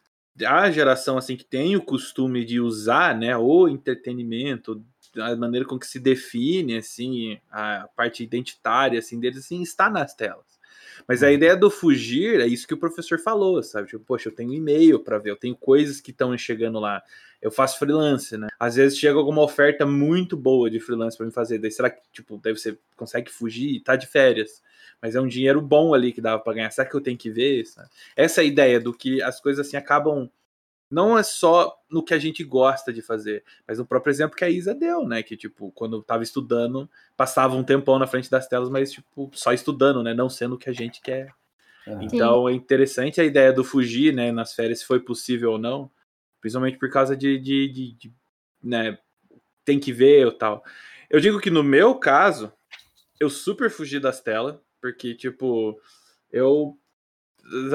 a 0.47 0.71
geração, 0.71 1.19
assim, 1.19 1.37
que 1.37 1.45
tem 1.45 1.77
o 1.77 1.85
costume 1.85 2.47
de 2.47 2.61
usar, 2.61 3.15
né, 3.17 3.37
o 3.37 3.69
entretenimento, 3.69 4.83
a 5.19 5.37
maneira 5.37 5.67
com 5.67 5.79
que 5.79 5.87
se 5.87 6.01
define, 6.01 6.79
assim, 6.79 7.39
a 7.51 7.89
parte 7.95 8.25
identitária, 8.25 8.99
assim, 8.99 9.21
deles, 9.21 9.41
assim, 9.45 9.61
está 9.61 9.91
nas 9.91 10.15
telas. 10.15 10.54
Mas 11.07 11.23
a 11.23 11.33
ideia 11.33 11.57
do 11.57 11.71
fugir 11.71 12.41
é 12.41 12.47
isso 12.47 12.67
que 12.67 12.75
o 12.75 12.79
professor 12.79 13.19
falou, 13.19 13.63
sabe? 13.63 13.89
Tipo, 13.89 14.05
poxa, 14.05 14.29
eu 14.29 14.35
tenho 14.35 14.53
e-mail 14.53 14.99
para 15.01 15.19
ver, 15.19 15.31
eu 15.31 15.37
tenho 15.37 15.57
coisas 15.57 16.01
que 16.01 16.11
estão 16.11 16.37
chegando 16.37 16.79
lá. 16.79 17.03
Eu 17.41 17.51
faço 17.51 17.79
freelance, 17.79 18.37
né? 18.37 18.49
Às 18.59 18.77
vezes 18.77 18.99
chega 18.99 19.19
alguma 19.19 19.43
oferta 19.43 19.85
muito 19.85 20.37
boa 20.37 20.71
de 20.71 20.81
freelance 20.81 21.17
para 21.17 21.27
me 21.27 21.33
fazer. 21.33 21.59
Daí 21.59 21.71
será 21.71 21.91
que, 21.91 22.01
tipo, 22.13 22.41
daí 22.43 22.57
você 22.57 22.79
consegue 22.97 23.31
fugir 23.31 23.77
e 23.77 23.81
tá 23.81 23.97
de 23.97 24.07
férias? 24.07 24.63
Mas 25.01 25.15
é 25.15 25.21
um 25.21 25.29
dinheiro 25.29 25.61
bom 25.61 25.93
ali 25.93 26.13
que 26.13 26.21
dava 26.23 26.43
para 26.43 26.55
ganhar. 26.55 26.71
Será 26.71 26.89
que 26.89 26.95
eu 26.95 27.01
tenho 27.01 27.19
que 27.19 27.29
ver? 27.29 27.67
Sabe? 27.67 27.89
Essa 28.17 28.41
é 28.41 28.45
a 28.45 28.47
ideia 28.47 28.81
do 28.81 28.95
que 28.95 29.21
as 29.21 29.41
coisas 29.41 29.67
assim 29.67 29.77
acabam. 29.77 30.31
Não 30.91 31.19
é 31.19 31.23
só 31.23 31.77
no 31.91 32.05
que 32.05 32.15
a 32.15 32.19
gente 32.19 32.45
gosta 32.45 32.93
de 32.93 33.03
fazer, 33.03 33.43
mas 33.67 33.79
no 33.79 33.87
próprio 33.87 34.11
exemplo 34.11 34.37
que 34.37 34.45
a 34.45 34.51
Isa 34.51 34.75
deu, 34.75 35.07
né? 35.07 35.23
Que, 35.23 35.37
tipo, 35.37 35.73
quando 35.73 36.03
tava 36.03 36.23
estudando, 36.23 36.89
passava 37.17 37.57
um 37.57 37.65
tempão 37.65 37.99
na 37.99 38.07
frente 38.07 38.31
das 38.31 38.47
telas, 38.47 38.69
mas, 38.71 38.93
tipo, 38.93 39.31
só 39.35 39.53
estudando, 39.53 40.03
né? 40.03 40.15
Não 40.15 40.29
sendo 40.29 40.55
o 40.55 40.59
que 40.59 40.69
a 40.71 40.73
gente 40.73 41.01
quer. 41.01 41.33
Aham. 41.87 42.03
Então 42.05 42.49
é 42.49 42.53
interessante 42.53 43.21
a 43.21 43.25
ideia 43.25 43.53
do 43.53 43.65
fugir, 43.65 44.15
né? 44.15 44.31
Nas 44.31 44.55
férias, 44.55 44.81
se 44.81 44.87
foi 44.87 45.01
possível 45.01 45.53
ou 45.53 45.59
não. 45.59 45.91
Principalmente 46.41 46.79
por 46.79 46.91
causa 46.91 47.17
de, 47.17 47.39
de, 47.39 47.69
de- 47.69 47.93
de, 47.95 48.13
né? 48.63 48.99
Tem 49.65 49.81
que 49.81 49.93
ver 49.93 50.27
ou 50.27 50.33
tal. 50.33 50.63
Eu 51.11 51.19
digo 51.21 51.41
que 51.41 51.51
no 51.51 51.63
meu 51.63 51.95
caso, 51.95 52.53
eu 53.19 53.31
super 53.31 53.71
fugi 53.71 53.99
das 53.99 54.21
telas, 54.21 54.57
porque, 54.81 55.15
tipo, 55.15 55.81
eu 56.31 56.79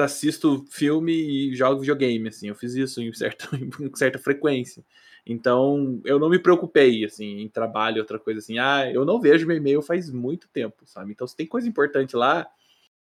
assisto 0.02 0.64
filme 0.70 1.12
e 1.12 1.54
jogo 1.54 1.80
videogame, 1.80 2.28
assim. 2.28 2.48
Eu 2.48 2.54
fiz 2.54 2.74
isso 2.74 3.00
em, 3.00 3.12
certa 3.12 3.48
em 3.56 3.96
certa 3.96 4.18
frequência. 4.18 4.84
Então, 5.26 6.00
eu 6.04 6.18
não 6.18 6.30
me 6.30 6.38
preocupei, 6.38 7.04
assim, 7.04 7.40
em 7.40 7.48
trabalho, 7.48 8.00
outra 8.00 8.18
coisa 8.18 8.38
assim. 8.38 8.58
Ah, 8.58 8.90
eu 8.90 9.04
não 9.04 9.20
vejo 9.20 9.46
meu 9.46 9.56
e-mail 9.56 9.82
faz 9.82 10.10
muito 10.10 10.48
tempo, 10.48 10.86
sabe? 10.86 11.12
Então, 11.12 11.26
se 11.26 11.36
tem 11.36 11.46
coisa 11.46 11.68
importante 11.68 12.16
lá, 12.16 12.50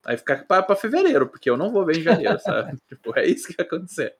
Aí 0.06 0.18
ficar 0.18 0.46
pra, 0.46 0.62
pra 0.62 0.76
fevereiro, 0.76 1.28
porque 1.28 1.50
eu 1.50 1.58
não 1.58 1.72
vou 1.72 1.84
ver 1.84 1.98
em 1.98 2.04
janeiro, 2.04 2.38
sabe? 2.40 2.78
tipo, 2.88 3.18
é 3.18 3.26
isso 3.26 3.48
que 3.48 3.56
vai 3.58 3.66
acontecer. 3.66 4.16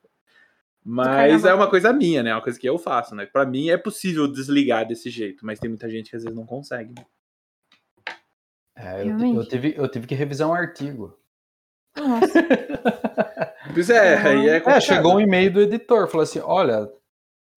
Mas 0.84 1.44
é 1.44 1.54
uma 1.54 1.70
coisa 1.70 1.92
minha, 1.92 2.22
né? 2.22 2.30
É 2.30 2.34
uma 2.34 2.42
coisa 2.42 2.58
que 2.58 2.68
eu 2.68 2.78
faço, 2.78 3.14
né? 3.14 3.26
Pra 3.26 3.46
mim 3.46 3.70
é 3.70 3.76
possível 3.76 4.26
desligar 4.30 4.86
desse 4.86 5.10
jeito, 5.10 5.46
mas 5.46 5.58
tem 5.58 5.70
muita 5.70 5.88
gente 5.88 6.10
que 6.10 6.16
às 6.16 6.22
vezes 6.24 6.36
não 6.36 6.46
consegue. 6.46 6.92
né? 6.94 7.06
É, 8.76 9.02
eu, 9.02 9.18
eu 9.18 9.48
tive, 9.48 9.74
eu 9.76 9.88
tive 9.88 10.06
que 10.06 10.14
revisar 10.14 10.48
um 10.48 10.54
artigo. 10.54 11.18
Nossa, 11.96 12.42
Pois 13.72 13.90
é, 13.90 14.16
aí 14.16 14.48
é 14.48 14.62
É, 14.64 14.80
chegou 14.80 15.16
um 15.16 15.20
e-mail 15.20 15.52
do 15.52 15.60
editor, 15.60 16.08
falou 16.08 16.22
assim: 16.22 16.40
olha, 16.40 16.90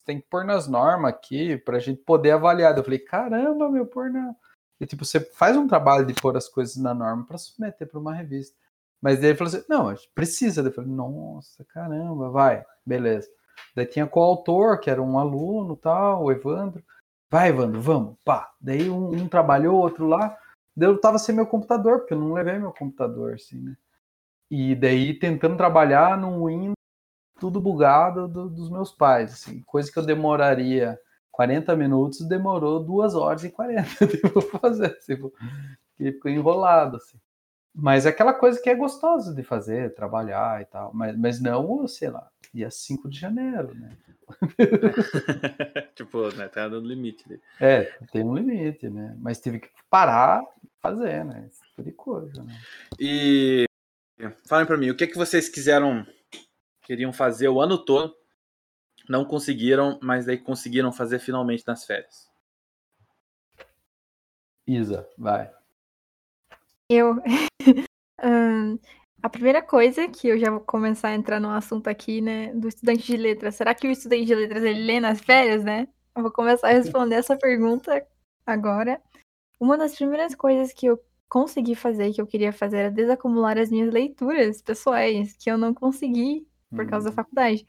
tem 0.06 0.20
que 0.20 0.28
pôr 0.28 0.44
nas 0.44 0.68
normas 0.68 1.12
aqui 1.12 1.58
pra 1.58 1.80
gente 1.80 2.02
poder 2.02 2.32
avaliar. 2.32 2.76
Eu 2.76 2.84
falei, 2.84 3.00
caramba, 3.00 3.70
meu, 3.70 3.86
pôr 3.86 4.12
na. 4.12 4.36
E 4.80 4.86
tipo, 4.86 5.06
você 5.06 5.20
faz 5.20 5.56
um 5.56 5.68
trabalho 5.68 6.06
de 6.06 6.14
pôr 6.14 6.36
as 6.36 6.48
coisas 6.48 6.78
na 6.78 6.94
norma 6.94 7.26
pra 7.26 7.38
submeter 7.38 7.88
pra 7.88 8.00
uma 8.00 8.14
revista. 8.14 8.56
Mas 9.02 9.20
daí 9.20 9.30
ele 9.30 9.38
falou 9.38 9.54
assim: 9.54 9.66
não, 9.70 9.88
a 9.88 9.96
gente 9.96 10.12
precisa. 10.14 10.62
Eu 10.62 10.72
falei, 10.72 10.90
nossa, 10.90 11.64
caramba, 11.66 12.30
vai, 12.30 12.66
beleza. 12.86 13.30
Daí 13.76 13.86
tinha 13.86 14.08
coautor, 14.08 14.80
que 14.80 14.90
era 14.90 15.02
um 15.02 15.18
aluno 15.18 15.76
tal, 15.76 16.24
o 16.24 16.32
Evandro. 16.32 16.84
Vai, 17.30 17.50
Evandro, 17.50 17.80
vamos, 17.80 18.16
pá. 18.26 18.52
Daí 18.60 18.90
um, 18.90 19.10
um 19.14 19.28
trabalhou, 19.28 19.78
outro 19.78 20.08
lá. 20.08 20.36
Daí 20.76 20.90
eu 20.90 21.00
tava 21.00 21.18
sem 21.20 21.36
meu 21.36 21.46
computador, 21.46 22.00
porque 22.00 22.14
eu 22.14 22.20
não 22.20 22.34
levei 22.34 22.58
meu 22.58 22.72
computador, 22.72 23.36
assim, 23.36 23.60
né? 23.60 23.78
E 24.50 24.76
daí 24.76 25.14
tentando 25.14 25.58
trabalhar 25.58 26.18
num 26.18 26.46
Windows 26.46 26.74
tudo 27.40 27.62
bugado 27.62 28.28
do- 28.28 28.50
dos 28.50 28.70
meus 28.70 28.92
pais, 28.92 29.32
assim, 29.32 29.62
coisa 29.62 29.90
que 29.92 29.98
eu 29.98 30.06
demoraria 30.06 31.00
40 31.32 31.74
minutos, 31.76 32.28
demorou 32.28 32.84
2 32.84 33.16
horas 33.16 33.44
e 33.46 33.50
40 33.50 34.06
tipo, 34.08 34.42
fazer, 34.60 34.98
tipo, 35.00 35.32
e 36.00 36.12
ficou 36.12 36.30
enrolado, 36.30 36.98
assim. 36.98 37.18
Mas 37.74 38.06
é 38.06 38.10
aquela 38.10 38.34
coisa 38.34 38.62
que 38.62 38.70
é 38.70 38.76
gostosa 38.76 39.34
de 39.34 39.42
fazer, 39.44 39.94
trabalhar 39.96 40.62
e 40.62 40.66
tal, 40.66 40.92
mas, 40.94 41.18
mas 41.18 41.40
não, 41.42 41.88
sei 41.88 42.10
lá, 42.10 42.28
dia 42.54 42.70
5 42.70 43.08
de 43.08 43.18
janeiro, 43.18 43.74
né? 43.76 43.96
tipo, 45.96 46.28
né? 46.36 46.48
Tá 46.48 46.68
dando 46.68 46.88
limite. 46.88 47.24
ali. 47.28 47.42
É, 47.60 47.84
tem 48.12 48.24
um 48.24 48.36
limite, 48.36 48.90
né? 48.90 49.16
Mas 49.20 49.40
tive 49.40 49.60
que 49.60 49.70
parar 49.90 50.44
e 50.64 50.68
fazer, 50.82 51.24
né? 51.24 51.46
Esse 51.48 51.62
tipo 51.70 51.84
de 51.84 51.92
coisa, 51.92 52.44
né? 52.44 52.54
E 53.00 53.66
falem 54.46 54.66
pra 54.66 54.78
mim, 54.78 54.90
o 54.90 54.96
que 54.96 55.08
que 55.08 55.18
vocês 55.18 55.48
quiseram, 55.48 56.06
queriam 56.84 57.14
fazer 57.14 57.48
o 57.48 57.62
ano 57.62 57.78
todo, 57.78 58.16
não 59.08 59.26
conseguiram, 59.26 60.00
mas 60.02 60.26
daí 60.26 60.38
conseguiram 60.38 60.92
fazer 60.92 61.20
finalmente 61.20 61.64
nas 61.66 61.86
férias? 61.86 62.30
Isa, 64.68 65.08
vai. 65.18 65.52
eu. 66.90 67.16
Ahn, 68.22 68.78
a 69.22 69.30
primeira 69.30 69.62
coisa 69.62 70.08
que 70.08 70.28
eu 70.28 70.38
já 70.38 70.52
vou 70.52 70.60
começar 70.60 71.10
a 71.10 71.16
entrar 71.16 71.40
no 71.40 71.50
assunto 71.50 71.88
aqui, 71.88 72.22
né, 72.22 72.54
do 72.54 72.68
estudante 72.68 73.06
de 73.06 73.18
letras. 73.18 73.56
Será 73.56 73.74
que 73.74 73.88
o 73.88 73.92
estudante 73.92 74.26
de 74.26 74.36
letras 74.36 74.64
ele 74.64 74.84
lê 74.84 75.00
nas 75.00 75.22
férias, 75.22 75.64
né? 75.64 75.88
Eu 76.16 76.22
vou 76.22 76.32
começar 76.32 76.68
a 76.68 76.72
responder 76.74 77.16
essa 77.16 77.38
pergunta 77.38 78.06
agora. 78.46 79.02
Uma 79.60 79.78
das 79.78 79.96
primeiras 79.96 80.36
coisas 80.36 80.72
que 80.72 80.86
eu 80.86 81.00
consegui 81.30 81.76
fazer, 81.76 82.12
que 82.12 82.20
eu 82.20 82.28
queria 82.28 82.52
fazer, 82.52 82.78
era 82.78 82.92
desacumular 82.92 83.58
as 83.58 83.70
minhas 83.70 83.94
leituras 83.94 84.62
pessoais, 84.62 85.34
que 85.38 85.50
eu 85.50 85.58
não 85.58 85.74
consegui 85.74 86.48
por 86.72 86.86
causa 86.88 87.06
da 87.06 87.12
Uhum. 87.12 87.16
faculdade. 87.16 87.68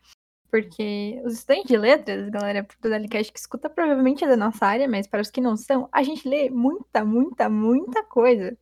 Porque 0.51 1.23
os 1.25 1.35
estudantes 1.35 1.69
de 1.69 1.77
letras, 1.77 2.29
galera 2.29 2.67
do 2.81 2.91
Dalicast 2.91 3.33
que 3.33 3.39
escuta, 3.39 3.71
provavelmente 3.71 4.25
é 4.25 4.29
da 4.29 4.37
nossa 4.37 4.67
área, 4.67 4.89
mas 4.89 5.07
para 5.07 5.21
os 5.21 5.31
que 5.31 5.41
não 5.41 5.57
são, 5.57 5.89
a 5.93 6.03
gente 6.03 6.29
lê 6.29 6.51
muita, 6.51 7.05
muita, 7.05 7.49
muita 7.49 8.03
coisa. 8.03 8.57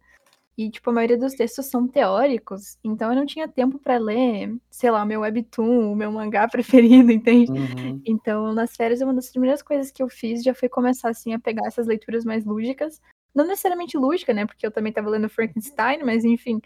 E, 0.57 0.69
tipo, 0.71 0.91
a 0.91 0.93
maioria 0.93 1.17
dos 1.17 1.35
textos 1.35 1.67
são 1.67 1.87
teóricos, 1.87 2.77
então 2.83 3.11
eu 3.11 3.17
não 3.17 3.25
tinha 3.25 3.47
tempo 3.47 3.79
para 3.79 3.97
ler, 3.97 4.55
sei 4.69 4.91
lá, 4.91 5.05
o 5.05 5.07
meu 5.07 5.21
webtoon, 5.21 5.93
o 5.93 5.97
meu 5.97 6.11
mangá 6.11 6.49
preferido, 6.51 7.13
entende? 7.13 7.53
Uhum. 7.53 8.03
Então, 8.05 8.53
nas 8.53 8.75
férias, 8.75 9.01
uma 9.01 9.15
das 9.15 9.31
primeiras 9.31 9.63
coisas 9.63 9.93
que 9.93 10.03
eu 10.03 10.09
fiz 10.09 10.43
já 10.43 10.53
foi 10.53 10.69
começar, 10.69 11.11
assim, 11.11 11.33
a 11.33 11.39
pegar 11.39 11.67
essas 11.67 11.87
leituras 11.87 12.25
mais 12.25 12.45
lúdicas. 12.45 13.01
Não 13.35 13.47
necessariamente 13.47 13.97
lúdica, 13.97 14.33
né? 14.33 14.47
Porque 14.47 14.67
eu 14.67 14.71
também 14.71 14.93
tava 14.93 15.11
lendo 15.11 15.29
Frankenstein, 15.29 16.03
mas 16.05 16.25
enfim. 16.25 16.61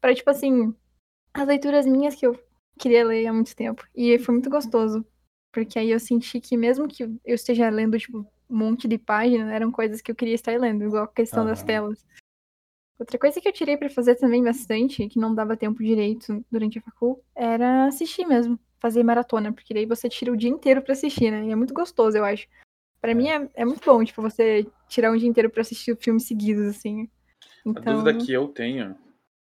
Pra, 0.00 0.14
tipo 0.14 0.30
assim, 0.30 0.74
as 1.34 1.46
leituras 1.46 1.86
minhas 1.86 2.14
que 2.14 2.26
eu 2.26 2.38
queria 2.78 3.04
ler 3.04 3.26
há 3.26 3.32
muito 3.32 3.54
tempo. 3.56 3.84
E 3.94 4.18
foi 4.18 4.34
muito 4.34 4.50
gostoso. 4.50 5.04
Porque 5.52 5.78
aí 5.78 5.90
eu 5.90 5.98
senti 5.98 6.40
que 6.40 6.56
mesmo 6.56 6.86
que 6.86 7.02
eu 7.02 7.34
esteja 7.34 7.68
lendo, 7.70 7.98
tipo, 7.98 8.18
um 8.48 8.56
monte 8.56 8.86
de 8.86 8.98
página, 8.98 9.52
eram 9.54 9.72
coisas 9.72 10.00
que 10.00 10.10
eu 10.10 10.14
queria 10.14 10.34
estar 10.34 10.58
lendo, 10.60 10.84
igual 10.84 11.04
a 11.04 11.08
questão 11.08 11.44
das 11.44 11.60
Aham. 11.60 11.66
telas. 11.66 12.06
Outra 12.98 13.18
coisa 13.18 13.40
que 13.40 13.48
eu 13.48 13.52
tirei 13.52 13.76
pra 13.76 13.90
fazer 13.90 14.14
também 14.14 14.42
bastante, 14.42 15.06
que 15.08 15.18
não 15.18 15.34
dava 15.34 15.56
tempo 15.56 15.82
direito 15.82 16.44
durante 16.50 16.78
a 16.78 16.82
facul, 16.82 17.22
era 17.34 17.86
assistir 17.86 18.26
mesmo, 18.26 18.58
fazer 18.78 19.02
maratona, 19.02 19.52
porque 19.52 19.74
daí 19.74 19.84
você 19.84 20.08
tira 20.08 20.32
o 20.32 20.36
dia 20.36 20.48
inteiro 20.48 20.80
pra 20.80 20.92
assistir, 20.92 21.30
né? 21.30 21.44
E 21.44 21.50
é 21.50 21.56
muito 21.56 21.74
gostoso, 21.74 22.16
eu 22.16 22.24
acho. 22.24 22.46
Pra 23.00 23.14
mim 23.14 23.28
é, 23.28 23.50
é 23.54 23.64
muito 23.64 23.84
bom, 23.84 24.02
tipo, 24.02 24.22
você 24.22 24.66
tirar 24.88 25.12
um 25.12 25.16
dia 25.16 25.28
inteiro 25.28 25.50
pra 25.50 25.62
assistir 25.62 25.96
filmes 25.96 26.26
seguidos, 26.26 26.66
assim. 26.66 27.08
A 27.64 27.70
Então, 27.70 27.96
dúvida 27.96 28.24
que 28.24 28.32
eu 28.32 28.48
tenho, 28.48 28.96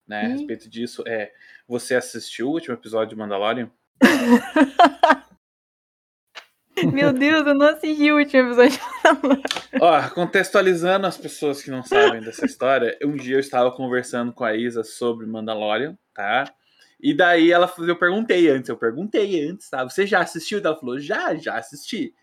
né, 0.07 0.27
a 0.27 0.29
respeito 0.29 0.69
disso 0.69 1.03
é: 1.07 1.33
você 1.67 1.95
assistiu 1.95 2.49
o 2.49 2.53
último 2.53 2.75
episódio 2.75 3.11
de 3.11 3.17
Mandalorian? 3.17 3.71
meu 6.93 7.13
Deus, 7.13 7.47
eu 7.47 7.55
não 7.55 7.67
assisti 7.67 8.11
o 8.11 8.17
último 8.17 8.49
episódio. 8.49 8.81
Ó, 9.81 10.09
contextualizando 10.11 11.07
as 11.07 11.17
pessoas 11.17 11.63
que 11.63 11.71
não 11.71 11.83
sabem 11.83 12.21
dessa 12.21 12.47
história, 12.47 12.99
um 13.05 13.17
dia 13.17 13.37
eu 13.37 13.41
estava 13.41 13.71
conversando 13.71 14.33
com 14.33 14.45
a 14.45 14.55
Isa 14.55 14.83
sobre 14.83 15.27
Mandalorian, 15.27 15.97
tá? 16.15 16.45
E 17.03 17.15
daí 17.15 17.51
ela 17.51 17.73
eu 17.79 17.97
perguntei 17.97 18.49
antes, 18.49 18.69
eu 18.69 18.77
perguntei 18.77 19.49
antes, 19.49 19.71
tá? 19.71 19.85
Você 19.85 20.07
já 20.07 20.21
assistiu? 20.21 20.61
Ela 20.63 20.79
falou: 20.79 20.99
"Já, 20.99 21.35
já 21.35 21.57
assisti". 21.57 22.15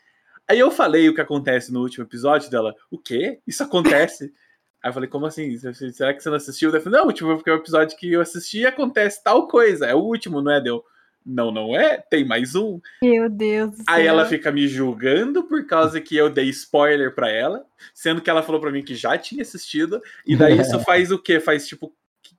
Aí 0.49 0.59
eu 0.59 0.71
falei 0.71 1.09
o 1.09 1.13
que 1.13 1.21
acontece 1.21 1.71
no 1.71 1.81
último 1.81 2.05
episódio 2.05 2.49
dela. 2.49 2.73
O 2.89 2.97
quê? 2.97 3.39
Isso 3.45 3.63
acontece? 3.63 4.33
Aí 4.81 4.89
eu 4.89 4.93
falei, 4.93 5.09
como 5.09 5.25
assim? 5.25 5.57
Será 5.91 6.13
que 6.13 6.21
você 6.21 6.29
não 6.29 6.37
assistiu? 6.37 6.69
Ela 6.69 6.79
falou, 6.79 6.99
não, 6.99 7.11
tipo, 7.11 7.35
porque 7.35 7.49
o 7.49 7.55
episódio 7.55 7.97
que 7.97 8.13
eu 8.13 8.21
assisti 8.21 8.65
acontece 8.65 9.23
tal 9.23 9.47
coisa. 9.47 9.85
É 9.85 9.95
o 9.95 9.99
último, 9.99 10.41
não 10.41 10.51
é? 10.51 10.61
Deu. 10.61 10.83
Não, 11.25 11.51
não 11.51 11.75
é? 11.75 11.97
Tem 11.97 12.23
mais 12.23 12.55
um. 12.55 12.79
Meu 13.03 13.29
Deus 13.29 13.71
do 13.71 13.75
céu. 13.77 13.85
Aí 13.89 14.07
ela 14.07 14.25
fica 14.25 14.49
me 14.49 14.65
julgando 14.65 15.43
por 15.43 15.65
causa 15.65 15.99
que 15.99 16.15
eu 16.15 16.29
dei 16.29 16.47
spoiler 16.47 17.13
pra 17.13 17.29
ela, 17.29 17.65
sendo 17.93 18.21
que 18.21 18.29
ela 18.29 18.41
falou 18.41 18.61
pra 18.61 18.71
mim 18.71 18.81
que 18.81 18.95
já 18.95 19.17
tinha 19.17 19.41
assistido. 19.41 20.01
E 20.25 20.37
daí 20.37 20.55
isso 20.61 20.79
faz 20.85 21.11
o 21.11 21.19
quê? 21.19 21.41
Faz 21.41 21.67
tipo 21.67 21.93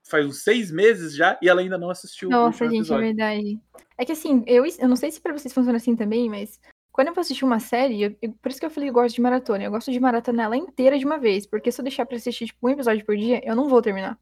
faz 0.04 0.24
uns 0.24 0.42
seis 0.42 0.70
meses 0.70 1.14
já 1.14 1.38
e 1.42 1.48
ela 1.50 1.60
ainda 1.60 1.76
não 1.76 1.90
assistiu. 1.90 2.28
o 2.28 2.32
Nossa, 2.32 2.64
gente, 2.64 2.76
é 2.76 2.78
episódio. 2.78 3.04
verdade. 3.04 3.60
É 3.98 4.04
que 4.06 4.12
assim, 4.12 4.42
eu, 4.46 4.64
eu 4.64 4.88
não 4.88 4.96
sei 4.96 5.10
se 5.10 5.20
pra 5.20 5.32
vocês 5.36 5.52
funciona 5.52 5.76
assim 5.76 5.94
também, 5.94 6.30
mas 6.30 6.58
quando 6.99 7.09
eu 7.09 7.14
vou 7.14 7.21
assistir 7.21 7.45
uma 7.45 7.61
série, 7.61 8.02
eu- 8.02 8.17
eu- 8.21 8.33
por 8.43 8.50
isso 8.50 8.59
que 8.59 8.67
eu 8.67 8.71
falei 8.71 8.88
que 8.88 8.90
eu 8.90 8.95
gosto 9.00 9.14
de 9.14 9.21
maratona. 9.21 9.62
Eu 9.62 9.71
gosto 9.71 9.93
de 9.93 10.00
maratonar 10.00 10.47
ela 10.47 10.57
inteira 10.57 10.99
de 10.99 11.07
uma 11.07 11.17
vez, 11.17 11.47
porque 11.47 11.71
se 11.71 11.81
eu 11.81 11.85
deixar 11.85 12.05
pra 12.05 12.17
assistir 12.17 12.47
tipo, 12.47 12.67
um 12.67 12.71
episódio 12.71 13.07
por 13.07 13.17
dia, 13.17 13.40
eu 13.49 13.55
não 13.55 13.69
vou 13.69 13.81
terminar. 13.81 14.19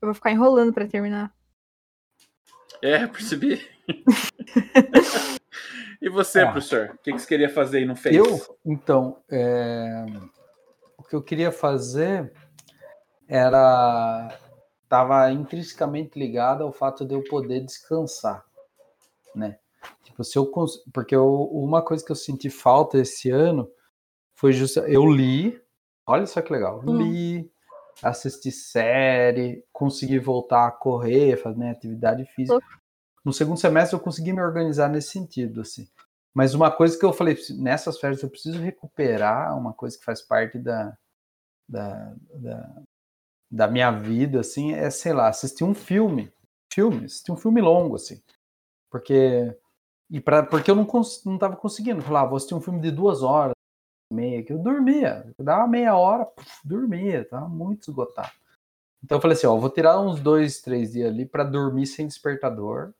Eu 0.00 0.06
vou 0.06 0.14
ficar 0.14 0.30
enrolando 0.30 0.72
pra 0.72 0.86
terminar. 0.86 1.30
É, 2.80 3.06
percebi. 3.06 3.60
e 6.00 6.08
você, 6.08 6.40
Ah. 6.40 6.52
professor? 6.52 6.92
O 6.94 6.98
que, 7.02 7.12
que 7.12 7.18
você 7.18 7.26
queria 7.26 7.50
fazer 7.50 7.82
e 7.82 7.84
não 7.84 7.94
fez? 7.94 8.16
Eu, 8.16 8.24
então, 8.64 9.22
é, 9.30 10.06
o 10.96 11.02
que 11.02 11.14
eu 11.14 11.22
queria 11.22 11.52
fazer 11.52 12.32
era 13.28 14.34
estava 14.84 15.30
intrinsecamente 15.32 16.18
ligado 16.18 16.64
ao 16.64 16.72
fato 16.72 17.04
de 17.04 17.12
eu 17.14 17.22
poder 17.24 17.60
descansar, 17.60 18.42
né? 19.34 19.58
Tipo, 20.16 20.24
se 20.24 20.38
eu 20.38 20.46
cons- 20.46 20.82
porque 20.94 21.14
eu- 21.14 21.42
uma 21.52 21.82
coisa 21.82 22.02
que 22.02 22.10
eu 22.10 22.16
senti 22.16 22.48
falta 22.48 22.96
esse 22.98 23.30
ano 23.30 23.70
foi 24.34 24.50
justo 24.54 24.80
eu 24.80 25.04
li, 25.06 25.60
olha 26.06 26.26
só 26.26 26.40
que 26.40 26.50
legal, 26.50 26.80
Hum. 26.86 26.96
li, 26.96 27.52
assisti 28.02 28.50
série, 28.50 29.62
consegui 29.70 30.18
voltar 30.18 30.66
a 30.68 30.70
correr, 30.70 31.36
fazer 31.36 31.58
né, 31.58 31.70
atividade 31.70 32.24
física. 32.34 32.58
No 33.22 33.30
segundo 33.32 33.58
semestre 33.58 33.94
eu 33.94 34.00
consegui 34.00 34.32
me 34.32 34.40
organizar 34.40 34.88
nesse 34.88 35.10
sentido, 35.10 35.60
assim. 35.60 35.86
Mas 36.32 36.54
uma 36.54 36.70
coisa 36.70 36.98
que 36.98 37.04
eu 37.04 37.12
falei, 37.12 37.36
nessas 37.58 37.98
férias 37.98 38.22
eu 38.22 38.30
preciso 38.30 38.58
recuperar 38.58 39.56
uma 39.58 39.74
coisa 39.74 39.98
que 39.98 40.04
faz 40.04 40.22
parte 40.22 40.58
da, 40.58 40.96
da, 41.68 42.14
da, 42.34 42.82
da 43.50 43.68
minha 43.68 43.90
vida, 43.90 44.40
assim, 44.40 44.72
é, 44.72 44.88
sei 44.88 45.12
lá, 45.12 45.28
assistir 45.28 45.64
um 45.64 45.74
filme. 45.74 46.32
Filme, 46.72 47.04
assistir 47.04 47.32
um 47.32 47.36
filme 47.36 47.60
longo, 47.60 47.96
assim. 47.96 48.22
Porque, 48.90 49.54
e 50.10 50.20
pra, 50.20 50.42
porque 50.42 50.70
eu 50.70 50.74
não, 50.74 50.84
cons, 50.84 51.24
não 51.24 51.38
tava 51.38 51.56
conseguindo. 51.56 52.02
Falar, 52.02 52.22
ah, 52.22 52.26
vou 52.26 52.36
assistir 52.36 52.54
um 52.54 52.60
filme 52.60 52.80
de 52.80 52.90
duas 52.90 53.22
horas, 53.22 53.54
meia, 54.12 54.42
que 54.42 54.52
eu 54.52 54.58
dormia. 54.58 55.32
Eu 55.36 55.44
dava 55.44 55.66
meia 55.66 55.96
hora, 55.96 56.24
puf, 56.24 56.60
dormia, 56.64 57.24
tava 57.24 57.48
muito 57.48 57.90
esgotado. 57.90 58.32
Então 59.02 59.18
eu 59.18 59.22
falei 59.22 59.36
assim, 59.36 59.46
ó, 59.46 59.56
vou 59.56 59.70
tirar 59.70 60.00
uns 60.00 60.20
dois, 60.20 60.60
três 60.60 60.92
dias 60.92 61.10
ali 61.12 61.26
para 61.26 61.44
dormir 61.44 61.86
sem 61.86 62.06
despertador. 62.06 62.92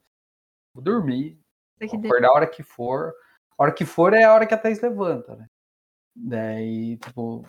Vou 0.74 0.82
dormir, 0.82 1.40
Isso 1.80 1.96
aqui 1.96 2.06
acordar 2.06 2.28
a 2.28 2.32
hora 2.32 2.46
que 2.46 2.62
for. 2.62 3.14
A 3.58 3.62
hora 3.62 3.72
que 3.72 3.84
for 3.84 4.12
é 4.12 4.24
a 4.24 4.34
hora 4.34 4.46
que 4.46 4.54
a 4.54 4.58
Thaís 4.58 4.80
levanta, 4.80 5.34
né? 5.34 5.48
Daí, 6.14 6.96
tipo, 6.98 7.44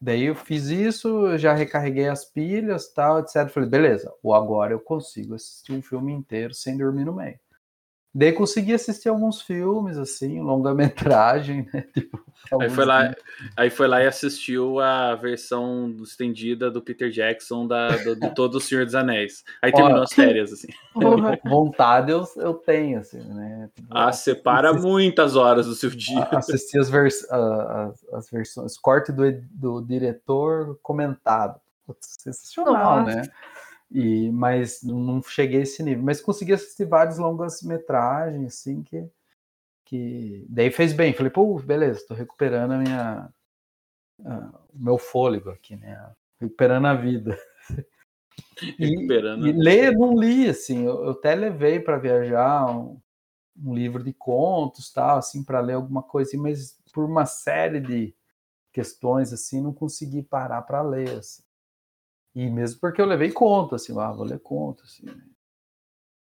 daí 0.00 0.24
eu 0.24 0.34
fiz 0.34 0.66
isso, 0.66 1.36
já 1.36 1.52
recarreguei 1.52 2.08
as 2.08 2.24
pilhas, 2.24 2.92
tal, 2.92 3.18
etc. 3.20 3.48
Falei, 3.48 3.68
beleza, 3.68 4.14
ou 4.22 4.34
agora 4.34 4.72
eu 4.72 4.80
consigo 4.80 5.34
assistir 5.34 5.72
um 5.72 5.82
filme 5.82 6.12
inteiro 6.12 6.54
sem 6.54 6.76
dormir 6.76 7.04
no 7.04 7.14
meio. 7.14 7.38
Daí 8.12 8.32
consegui 8.32 8.74
assistir 8.74 9.08
alguns 9.08 9.40
filmes, 9.40 9.96
assim, 9.96 10.40
longa-metragem, 10.40 11.64
né? 11.72 11.82
Tipo, 11.94 12.20
Aí 12.60 12.68
foi, 12.68 12.84
lá, 12.84 13.00
filmes. 13.02 13.18
aí 13.56 13.70
foi 13.70 13.86
lá 13.86 14.02
e 14.02 14.06
assistiu 14.08 14.80
a 14.80 15.14
versão 15.14 15.94
estendida 16.02 16.70
do 16.70 16.82
Peter 16.82 17.08
Jackson 17.10 17.66
da, 17.68 17.88
do, 17.98 18.16
do 18.16 18.34
Todo 18.34 18.56
o 18.56 18.60
Senhor 18.60 18.84
dos 18.84 18.94
Anéis. 18.96 19.44
Aí 19.62 19.70
terminou 19.70 20.00
Ó. 20.00 20.02
as 20.02 20.12
férias, 20.12 20.52
assim. 20.52 20.68
Vontade 21.44 22.10
eu, 22.10 22.24
eu 22.36 22.54
tenho, 22.54 22.98
assim, 22.98 23.20
né? 23.20 23.68
Ah, 23.90 24.10
separa 24.12 24.70
assistir- 24.70 24.86
muitas 24.88 25.36
horas 25.36 25.66
do 25.66 25.74
seu 25.74 25.90
dia. 25.90 26.22
a- 26.22 26.38
assistir 26.38 26.78
as, 26.78 26.88
vers 26.90 27.24
as, 27.30 28.04
as 28.14 28.30
versões, 28.30 28.76
corte 28.78 29.12
do, 29.12 29.30
do 29.52 29.80
diretor 29.82 30.78
comentado. 30.82 31.60
Putz, 31.86 32.16
sensacional, 32.20 33.00
Nossa. 33.04 33.16
né? 33.16 33.22
E, 33.90 34.30
mas 34.30 34.82
não 34.82 35.22
cheguei 35.22 35.60
a 35.60 35.62
esse 35.62 35.82
nível. 35.82 36.04
Mas 36.04 36.20
consegui 36.20 36.52
assistir 36.52 36.84
várias 36.86 37.18
longas 37.18 37.62
metragens, 37.62 38.54
assim, 38.54 38.82
que, 38.82 39.04
que 39.84 40.46
daí 40.48 40.70
fez 40.70 40.92
bem. 40.92 41.14
Falei, 41.14 41.30
pô, 41.32 41.58
beleza, 41.60 42.04
tô 42.08 42.14
recuperando 42.14 42.72
a 42.72 42.78
minha 42.78 43.30
a- 44.24 44.60
o 44.74 44.78
meu 44.78 44.98
fôlego 44.98 45.50
aqui, 45.50 45.76
né? 45.76 46.12
Recuperando 46.40 46.86
a 46.86 46.94
vida. 46.94 47.38
E, 48.78 48.86
Recuperando. 48.86 49.46
e 49.46 49.52
ler, 49.52 49.92
não 49.96 50.14
li, 50.18 50.48
assim, 50.48 50.84
eu, 50.84 51.04
eu 51.04 51.10
até 51.10 51.34
levei 51.34 51.80
para 51.80 51.98
viajar 51.98 52.66
um, 52.70 53.00
um 53.62 53.74
livro 53.74 54.02
de 54.04 54.12
contos, 54.12 54.92
tal, 54.92 55.18
assim, 55.18 55.44
para 55.44 55.60
ler 55.60 55.74
alguma 55.74 56.02
coisa, 56.02 56.36
mas 56.38 56.78
por 56.92 57.04
uma 57.04 57.26
série 57.26 57.80
de 57.80 58.14
questões, 58.72 59.32
assim, 59.32 59.62
não 59.62 59.74
consegui 59.74 60.22
parar 60.22 60.62
para 60.62 60.82
ler, 60.82 61.18
assim. 61.18 61.42
E 62.34 62.50
mesmo 62.50 62.80
porque 62.80 63.00
eu 63.00 63.06
levei 63.06 63.30
conto, 63.30 63.76
assim, 63.76 63.96
ah, 63.98 64.10
vou 64.12 64.24
ler 64.26 64.40
conto, 64.40 64.82
assim. 64.82 65.06
né? 65.06 65.14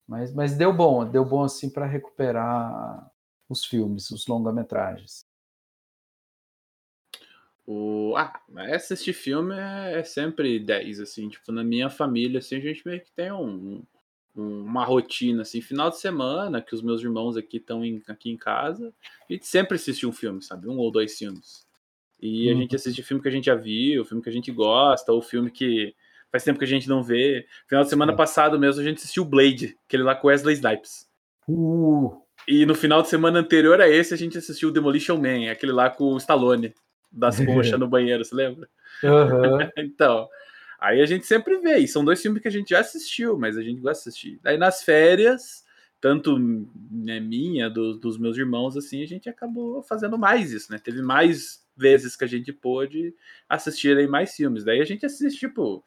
Mas, 0.09 0.35
mas 0.35 0.57
deu 0.57 0.73
bom, 0.73 1.09
deu 1.09 1.25
bom, 1.25 1.45
assim, 1.45 1.71
para 1.71 1.87
recuperar 1.87 3.11
os 3.49 3.65
filmes, 3.65 4.11
os 4.11 4.27
longa-metragens. 4.27 5.25
O... 7.67 8.15
Ah, 8.17 8.41
assistir 8.75 9.13
filme 9.13 9.55
é, 9.55 9.99
é 10.01 10.05
sempre 10.05 10.59
10, 10.59 11.01
assim, 11.01 11.29
tipo, 11.29 11.53
na 11.53 11.63
minha 11.63 11.91
família, 11.91 12.39
assim, 12.39 12.57
a 12.57 12.61
gente 12.61 12.87
meio 12.87 13.01
que 13.03 13.13
tem 13.13 13.31
um, 13.31 13.83
um- 14.35 14.63
uma 14.65 14.85
rotina, 14.85 15.43
assim, 15.43 15.61
final 15.61 15.91
de 15.91 15.99
semana, 16.01 16.63
que 16.63 16.75
os 16.75 16.83
meus 16.83 17.03
irmãos 17.03 17.37
aqui 17.37 17.59
estão 17.59 17.83
aqui 18.09 18.31
em 18.31 18.37
casa, 18.39 18.93
a 19.29 19.33
gente 19.33 19.47
sempre 19.47 19.77
assiste 19.77 20.07
um 20.07 20.13
filme, 20.13 20.43
sabe? 20.43 20.69
Um 20.69 20.79
ou 20.79 20.91
dois 20.91 21.19
filmes. 21.19 21.68
E 22.21 22.49
a 22.51 22.53
Uhum. 22.53 22.61
gente 22.61 22.75
assiste 22.77 23.03
filme 23.03 23.23
que 23.23 23.29
a 23.29 23.33
gente 23.33 23.45
já 23.47 23.55
viu, 23.55 24.05
filme 24.05 24.23
que 24.23 24.29
a 24.29 24.33
gente 24.33 24.51
gosta, 24.51 25.13
ou 25.13 25.23
filme 25.23 25.51
que 25.51 25.95
faz 26.31 26.45
tempo 26.45 26.59
que 26.59 26.65
a 26.65 26.69
gente 26.69 26.89
não 26.89 27.03
vê. 27.03 27.47
Final 27.69 27.85
de 27.85 27.91
semana 27.91 28.15
passado 28.15 28.59
mesmo 28.59 28.81
a 28.81 28.85
gente 28.85 28.99
assistiu 28.99 29.25
Blade, 29.25 29.77
aquele 29.87 30.03
lá 30.03 30.15
com 30.15 30.29
Wesley 30.29 30.55
Snipes. 30.55 31.07
Uh, 31.49 32.13
E 32.47 32.67
no 32.67 32.75
final 32.75 33.03
de 33.03 33.09
semana 33.09 33.39
anterior 33.39 33.81
a 33.81 33.89
esse 33.89 34.13
a 34.13 34.17
gente 34.17 34.37
assistiu 34.39 34.71
Demolition 34.73 35.17
Man, 35.17 35.51
aquele 35.51 35.73
lá 35.73 35.89
com 35.91 36.13
o 36.13 36.17
Stallone, 36.19 36.75
das 37.11 37.37
conchas 37.45 37.79
no 37.79 37.89
banheiro, 37.89 38.25
você 38.25 38.35
lembra? 38.35 38.69
aham. 39.05 39.71
Então, 39.79 40.29
Aí 40.81 41.01
a 41.03 41.07
gente 41.07 41.27
sempre 41.27 41.59
vê, 41.59 41.79
e 41.79 41.89
são 41.89 42.05
dois 42.05 42.23
filmes 42.23 42.41
que 42.41 42.47
a 42.47 42.51
gente 42.53 42.69
já 42.71 42.79
assistiu, 42.79 43.37
mas 43.37 43.57
a 43.57 43.63
gente 43.63 43.81
gosta 43.81 44.05
de 44.05 44.09
assistir. 44.11 44.41
Aí 44.45 44.57
nas 44.57 44.85
férias, 44.85 45.65
tanto 46.01 46.39
né, 46.39 47.21
minha, 47.21 47.69
do, 47.69 47.99
dos 47.99 48.19
meus 48.19 48.37
irmãos, 48.37 48.77
assim, 48.77 49.03
a 49.03 49.07
gente 49.07 49.29
acabou 49.29 49.83
fazendo 49.83 50.17
mais 50.17 50.53
isso, 50.53 50.71
né? 50.71 50.79
Teve 50.79 51.03
mais 51.03 51.67
vezes 51.77 52.17
que 52.17 52.25
a 52.25 52.29
gente 52.29 52.53
pôde 52.53 53.15
assistir 53.49 53.97
aí 53.97 54.07
mais 54.07 54.35
filmes. 54.35 54.65
Daí 54.65 54.81
a 54.81 54.85
gente 54.85 55.07
assiste, 55.07 55.39
tipo. 55.39 55.85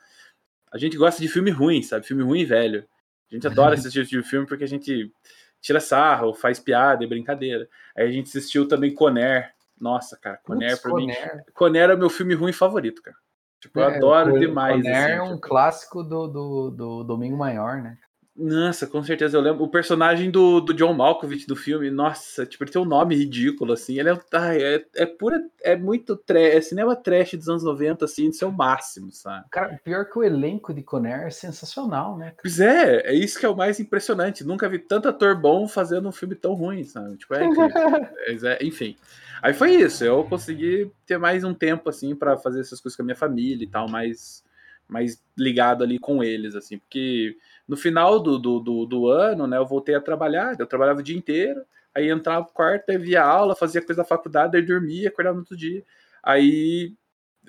A 0.71 0.77
gente 0.77 0.97
gosta 0.97 1.21
de 1.21 1.27
filme 1.27 1.51
ruim, 1.51 1.83
sabe? 1.83 2.05
Filme 2.05 2.23
ruim 2.23 2.45
velho. 2.45 2.87
A 3.29 3.35
gente 3.35 3.45
adora 3.47 3.75
assistir 3.75 4.05
tipo 4.05 4.21
de 4.21 4.29
filme 4.29 4.47
porque 4.47 4.63
a 4.63 4.67
gente 4.67 5.11
tira 5.59 5.79
sarro, 5.79 6.33
faz 6.33 6.59
piada 6.59 7.03
e 7.03 7.07
brincadeira. 7.07 7.69
Aí 7.95 8.07
a 8.07 8.11
gente 8.11 8.27
assistiu 8.27 8.67
também 8.67 8.93
Conner. 8.93 9.53
Nossa, 9.79 10.17
cara, 10.17 10.37
Conner 10.43 10.81
pra 10.81 10.93
mim. 10.93 11.07
Conner 11.53 11.89
é 11.89 11.95
o 11.95 11.97
meu 11.97 12.09
filme 12.09 12.33
ruim 12.33 12.53
favorito, 12.53 13.01
cara. 13.01 13.17
Tipo, 13.59 13.79
eu 13.79 13.89
é, 13.89 13.95
adoro 13.95 14.39
demais. 14.39 14.77
Conner 14.77 14.95
assim, 14.95 15.11
é 15.11 15.21
um 15.21 15.35
tipo... 15.35 15.41
clássico 15.41 16.03
do, 16.03 16.27
do, 16.27 16.71
do 16.71 17.03
Domingo 17.03 17.37
Maior, 17.37 17.81
né? 17.81 17.97
Nossa, 18.41 18.87
com 18.87 19.03
certeza. 19.03 19.37
Eu 19.37 19.41
lembro 19.41 19.63
o 19.63 19.69
personagem 19.69 20.31
do, 20.31 20.59
do 20.59 20.73
John 20.73 20.93
Malkovich 20.93 21.45
do 21.45 21.55
filme. 21.55 21.91
Nossa, 21.91 22.43
tipo, 22.43 22.63
ele 22.63 22.71
tem 22.71 22.81
um 22.81 22.85
nome 22.85 23.15
ridículo, 23.15 23.73
assim. 23.73 23.99
Ele 23.99 24.09
é, 24.09 24.19
ai, 24.33 24.63
é, 24.63 24.85
é 24.95 25.05
pura. 25.05 25.39
É 25.61 25.75
muito 25.75 26.15
trash. 26.15 26.55
É 26.55 26.61
cinema 26.61 26.95
trash 26.95 27.35
dos 27.35 27.47
anos 27.47 27.63
90, 27.63 28.03
assim, 28.03 28.31
de 28.31 28.35
seu 28.35 28.51
máximo, 28.51 29.11
sabe? 29.11 29.45
Cara, 29.51 29.79
pior 29.83 30.05
que 30.05 30.17
o 30.17 30.23
elenco 30.23 30.73
de 30.73 30.81
Conner 30.81 31.27
é 31.27 31.29
sensacional, 31.29 32.17
né? 32.17 32.33
Pois 32.41 32.59
é, 32.59 33.11
é 33.11 33.13
isso 33.13 33.39
que 33.39 33.45
é 33.45 33.49
o 33.49 33.55
mais 33.55 33.79
impressionante. 33.79 34.43
Nunca 34.43 34.67
vi 34.67 34.79
tanto 34.79 35.07
ator 35.07 35.39
bom 35.39 35.67
fazendo 35.67 36.09
um 36.09 36.11
filme 36.11 36.33
tão 36.33 36.53
ruim, 36.53 36.83
sabe? 36.83 37.17
Tipo, 37.17 37.35
é, 37.35 37.45
é, 38.57 38.65
enfim. 38.65 38.97
Aí 39.43 39.53
foi 39.53 39.75
isso. 39.75 40.03
Eu 40.03 40.23
consegui 40.23 40.91
ter 41.05 41.19
mais 41.19 41.43
um 41.43 41.53
tempo, 41.53 41.89
assim, 41.89 42.15
para 42.15 42.37
fazer 42.37 42.61
essas 42.61 42.81
coisas 42.81 42.97
com 42.97 43.03
a 43.03 43.05
minha 43.05 43.15
família 43.15 43.63
e 43.63 43.67
tal, 43.67 43.87
mais, 43.87 44.43
mais 44.87 45.21
ligado 45.37 45.83
ali 45.83 45.99
com 45.99 46.23
eles, 46.23 46.55
assim, 46.55 46.79
porque 46.79 47.35
no 47.71 47.77
final 47.77 48.19
do, 48.19 48.37
do, 48.37 48.59
do, 48.59 48.85
do, 48.85 49.07
ano, 49.07 49.47
né, 49.47 49.55
eu 49.55 49.65
voltei 49.65 49.95
a 49.95 50.01
trabalhar, 50.01 50.59
eu 50.59 50.67
trabalhava 50.67 50.99
o 50.99 51.03
dia 51.03 51.17
inteiro, 51.17 51.63
aí 51.95 52.09
entrava 52.09 52.41
no 52.41 52.51
quarto, 52.51 52.99
via 52.99 53.23
aula, 53.23 53.55
fazia 53.55 53.81
coisa 53.81 54.01
da 54.01 54.05
faculdade, 54.05 54.57
aí 54.57 54.61
dormia, 54.61 55.07
acordava 55.07 55.35
no 55.35 55.39
outro 55.39 55.55
dia. 55.55 55.81
Aí 56.21 56.93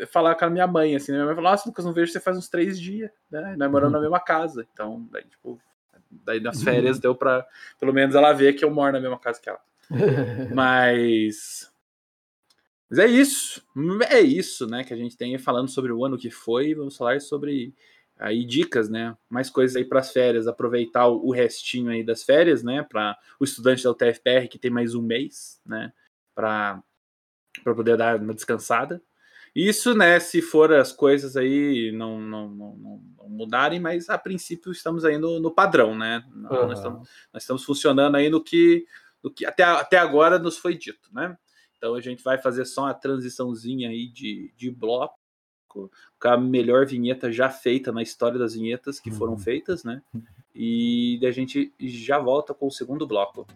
falar 0.07 0.37
com 0.37 0.45
a 0.45 0.51
minha 0.51 0.65
mãe, 0.65 0.95
assim, 0.95 1.11
né, 1.11 1.19
minha 1.19 1.27
mãe 1.27 1.35
falou, 1.35 1.51
nossa, 1.51 1.69
Lucas, 1.69 1.85
não 1.85 1.93
vejo 1.93 2.13
você 2.13 2.21
faz 2.21 2.39
uns 2.39 2.49
três 2.49 2.81
dias, 2.81 3.11
né, 3.29 3.57
nós 3.59 3.69
moramos 3.69 3.95
uhum. 3.95 3.99
na 3.99 4.01
mesma 4.01 4.21
casa, 4.21 4.65
então, 4.73 5.05
daí, 5.11 5.25
tipo, 5.25 5.61
daí 6.09 6.39
nas 6.39 6.59
uhum. 6.59 6.65
férias 6.67 7.01
deu 7.01 7.17
pra, 7.17 7.45
pelo 7.81 7.93
menos 7.93 8.15
ela 8.15 8.33
ver 8.33 8.53
que 8.53 8.65
eu 8.65 8.71
moro 8.71 8.93
na 8.93 9.01
mesma 9.01 9.19
casa 9.19 9.41
que 9.41 9.49
ela. 9.49 9.61
Mas... 10.55 11.69
Mas 12.89 12.99
é 13.01 13.07
isso, 13.07 13.61
é 14.09 14.21
isso, 14.21 14.69
né, 14.69 14.85
que 14.85 14.95
a 14.95 14.97
gente 14.97 15.17
tem 15.17 15.37
falando 15.37 15.69
sobre 15.69 15.91
o 15.91 16.05
ano 16.05 16.17
que 16.17 16.31
foi, 16.31 16.77
vamos 16.77 16.97
falar 16.97 17.21
sobre 17.21 17.75
aí 18.23 18.45
dicas, 18.45 18.89
né? 18.89 19.17
Mais 19.29 19.51
coisas 19.51 19.77
aí 19.77 19.85
para 19.85 19.99
as 19.99 20.13
férias, 20.13 20.47
aproveitar 20.47 21.09
o 21.09 21.33
restinho 21.33 21.91
aí 21.91 22.05
das 22.05 22.23
férias, 22.23 22.63
né? 22.63 22.87
Para 22.89 23.19
o 23.39 23.45
estudante 23.45 23.83
da 23.83 23.91
UTFPR 23.91 24.49
que 24.49 24.59
tem 24.59 24.71
mais 24.71 24.95
um 24.95 25.03
mês, 25.03 25.61
né? 25.67 25.93
Para 26.35 26.83
para 27.63 27.75
poder 27.75 27.99
dar 27.99 28.19
uma 28.19 28.33
descansada. 28.33 29.03
Isso, 29.55 29.95
né? 29.95 30.19
Se 30.19 30.41
for 30.41 30.73
as 30.73 30.91
coisas 30.93 31.37
aí 31.37 31.93
não, 31.93 32.19
não, 32.19 32.49
não, 32.49 32.77
não 32.77 33.29
mudarem, 33.29 33.79
mas 33.79 34.09
a 34.09 34.17
princípio 34.17 34.73
estamos 34.73 35.05
aí 35.05 35.19
no, 35.19 35.39
no 35.39 35.51
padrão, 35.51 35.95
né? 35.95 36.25
Uhum. 36.33 36.43
Nós, 36.43 36.79
estamos, 36.79 37.09
nós 37.33 37.43
estamos 37.43 37.65
funcionando 37.65 38.17
aí 38.17 38.31
no 38.31 38.43
que, 38.43 38.87
no 39.23 39.31
que 39.31 39.45
até, 39.45 39.65
até 39.65 39.99
agora 39.99 40.39
nos 40.39 40.57
foi 40.57 40.79
dito, 40.79 41.13
né? 41.13 41.37
Então 41.77 41.95
a 41.95 42.01
gente 42.01 42.23
vai 42.23 42.39
fazer 42.39 42.65
só 42.65 42.83
uma 42.83 42.95
transiçãozinha 42.95 43.91
aí 43.91 44.09
de, 44.09 44.55
de 44.57 44.71
bloco 44.71 45.22
com 45.73 46.29
a 46.29 46.37
melhor 46.37 46.87
vinheta 46.87 47.33
já 47.33 47.49
feita 47.51 47.91
na 47.91 48.03
história 48.03 48.39
das 48.39 48.55
vinhetas 48.55 49.01
que 49.01 49.11
foram 49.11 49.33
uhum. 49.33 49.39
feitas, 49.39 49.85
né? 49.85 50.03
E 50.55 51.19
a 51.25 51.31
gente 51.31 51.73
já 51.81 52.19
volta 52.19 52.53
com 52.53 52.67
o 52.67 52.71
segundo 52.71 53.07
bloco. 53.07 53.47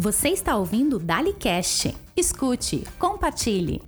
Você 0.00 0.28
está 0.28 0.56
ouvindo 0.56 0.96
o 0.96 0.98
Dali 1.00 1.32
Cast. 1.32 1.92
Escute, 2.16 2.84
compartilhe. 3.00 3.82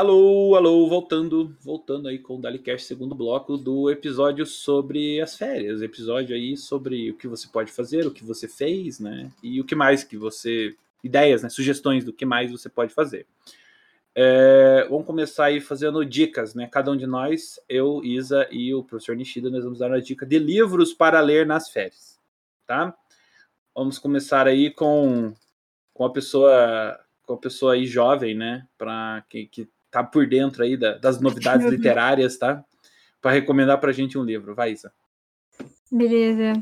Alô, 0.00 0.56
alô, 0.56 0.88
voltando, 0.88 1.54
voltando 1.60 2.08
aí 2.08 2.18
com 2.18 2.36
o 2.36 2.40
Dalicast, 2.40 2.86
segundo 2.86 3.14
bloco 3.14 3.58
do 3.58 3.90
episódio 3.90 4.46
sobre 4.46 5.20
as 5.20 5.36
férias, 5.36 5.82
episódio 5.82 6.34
aí 6.34 6.56
sobre 6.56 7.10
o 7.10 7.14
que 7.18 7.28
você 7.28 7.46
pode 7.46 7.70
fazer, 7.70 8.06
o 8.06 8.10
que 8.10 8.24
você 8.24 8.48
fez, 8.48 8.98
né, 8.98 9.30
e 9.42 9.60
o 9.60 9.64
que 9.64 9.74
mais 9.74 10.02
que 10.02 10.16
você, 10.16 10.74
ideias, 11.04 11.42
né, 11.42 11.50
sugestões 11.50 12.02
do 12.02 12.14
que 12.14 12.24
mais 12.24 12.50
você 12.50 12.70
pode 12.70 12.94
fazer. 12.94 13.26
É, 14.14 14.86
vamos 14.88 15.04
começar 15.04 15.44
aí 15.44 15.60
fazendo 15.60 16.02
dicas, 16.02 16.54
né, 16.54 16.66
cada 16.66 16.90
um 16.90 16.96
de 16.96 17.06
nós, 17.06 17.60
eu, 17.68 18.02
Isa 18.02 18.48
e 18.50 18.72
o 18.72 18.82
professor 18.82 19.14
Nishida, 19.14 19.50
nós 19.50 19.64
vamos 19.64 19.80
dar 19.80 19.88
uma 19.88 20.00
dica 20.00 20.24
de 20.24 20.38
livros 20.38 20.94
para 20.94 21.20
ler 21.20 21.44
nas 21.44 21.68
férias, 21.68 22.18
tá? 22.66 22.96
Vamos 23.74 23.98
começar 23.98 24.46
aí 24.46 24.70
com, 24.70 25.34
com 25.92 26.06
a 26.06 26.10
pessoa 26.10 26.98
com 27.26 27.34
a 27.34 27.38
pessoa 27.38 27.74
aí 27.74 27.86
jovem, 27.86 28.34
né, 28.34 28.66
para 28.78 29.22
que, 29.28 29.44
que 29.44 29.68
tá 29.90 30.04
por 30.04 30.26
dentro 30.26 30.62
aí 30.62 30.76
da, 30.76 30.96
das 30.96 31.20
novidades 31.20 31.66
literárias, 31.70 32.38
tá? 32.38 32.64
Para 33.20 33.32
recomendar 33.32 33.78
pra 33.80 33.92
gente 33.92 34.16
um 34.16 34.24
livro. 34.24 34.54
Vai, 34.54 34.72
Isa. 34.72 34.92
Beleza. 35.90 36.52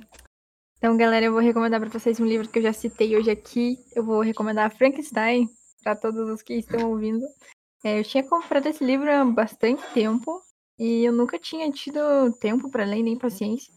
Então, 0.79 0.97
galera, 0.97 1.27
eu 1.27 1.33
vou 1.33 1.41
recomendar 1.41 1.81
para 1.81 1.91
vocês 1.91 2.21
um 2.21 2.27
livro 2.27 2.49
que 2.49 2.59
eu 2.59 2.63
já 2.63 2.73
citei 2.73 3.17
hoje 3.17 3.31
aqui. 3.31 3.77
Eu 3.95 4.05
vou 4.05 4.21
recomendar 4.21 4.75
Frankenstein 4.75 5.49
para 5.83 5.97
todos 5.97 6.29
os 6.29 6.43
que 6.43 6.55
estão 6.55 6.91
ouvindo. 6.91 7.25
É, 7.85 7.99
eu 7.99 8.05
tinha 8.05 8.23
comprado 8.23 8.67
esse 8.67 8.85
livro 8.85 9.11
há 9.11 9.25
bastante 9.25 9.83
tempo 9.93 10.41
e 10.79 11.05
eu 11.05 11.13
nunca 11.13 11.39
tinha 11.39 11.71
tido 11.71 12.01
tempo 12.41 12.71
para 12.71 12.85
ler 12.85 13.03
nem 13.03 13.19
paciência. 13.19 13.73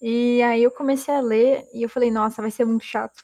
E 0.00 0.42
aí 0.42 0.62
eu 0.62 0.70
comecei 0.70 1.12
a 1.14 1.20
ler 1.20 1.66
e 1.74 1.82
eu 1.82 1.88
falei, 1.88 2.10
nossa, 2.10 2.40
vai 2.40 2.50
ser 2.50 2.64
muito 2.64 2.84
chato. 2.84 3.22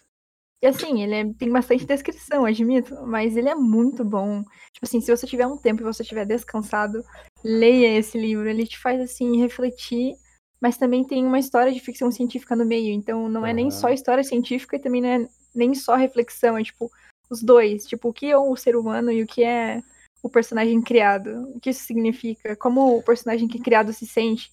E 0.65 0.67
assim, 0.67 1.03
ele 1.03 1.15
é, 1.15 1.25
tem 1.35 1.51
bastante 1.51 1.85
descrição, 1.85 2.47
admito, 2.47 2.97
mas 3.07 3.37
ele 3.37 3.51
é 3.51 3.55
muito 3.55 4.03
bom. 4.03 4.43
Tipo 4.73 4.87
assim, 4.87 4.99
se 4.99 5.15
você 5.15 5.27
tiver 5.27 5.47
um 5.47 5.59
tempo 5.59 5.83
e 5.83 5.85
você 5.85 6.03
estiver 6.03 6.25
descansado, 6.25 7.05
leia 7.45 7.99
esse 7.99 8.17
livro. 8.17 8.49
Ele 8.49 8.67
te 8.67 8.79
faz 8.79 8.99
assim 8.99 9.37
refletir, 9.37 10.15
mas 10.59 10.79
também 10.79 11.05
tem 11.05 11.27
uma 11.27 11.39
história 11.39 11.71
de 11.71 11.81
ficção 11.81 12.11
científica 12.11 12.57
no 12.57 12.65
meio. 12.65 12.95
Então 12.95 13.29
não 13.29 13.45
é 13.45 13.53
nem 13.53 13.71
só 13.71 13.91
história 13.91 14.25
científica 14.25 14.77
e 14.77 14.81
também 14.81 15.03
não 15.03 15.09
é 15.11 15.29
nem 15.55 15.75
só 15.75 15.97
reflexão, 15.97 16.57
é 16.57 16.63
tipo 16.63 16.91
os 17.29 17.43
dois, 17.43 17.85
tipo 17.85 18.09
o 18.09 18.13
que 18.15 18.31
é 18.31 18.39
o 18.39 18.57
ser 18.57 18.75
humano 18.75 19.13
e 19.13 19.23
o 19.23 19.27
que 19.27 19.45
é 19.45 19.83
o 20.23 20.31
personagem 20.31 20.81
criado. 20.81 21.47
O 21.55 21.61
que 21.61 21.69
isso 21.69 21.85
significa? 21.85 22.57
Como 22.57 22.97
o 22.97 23.03
personagem 23.03 23.47
que 23.47 23.59
é 23.59 23.63
criado 23.63 23.93
se 23.93 24.07
sente? 24.07 24.51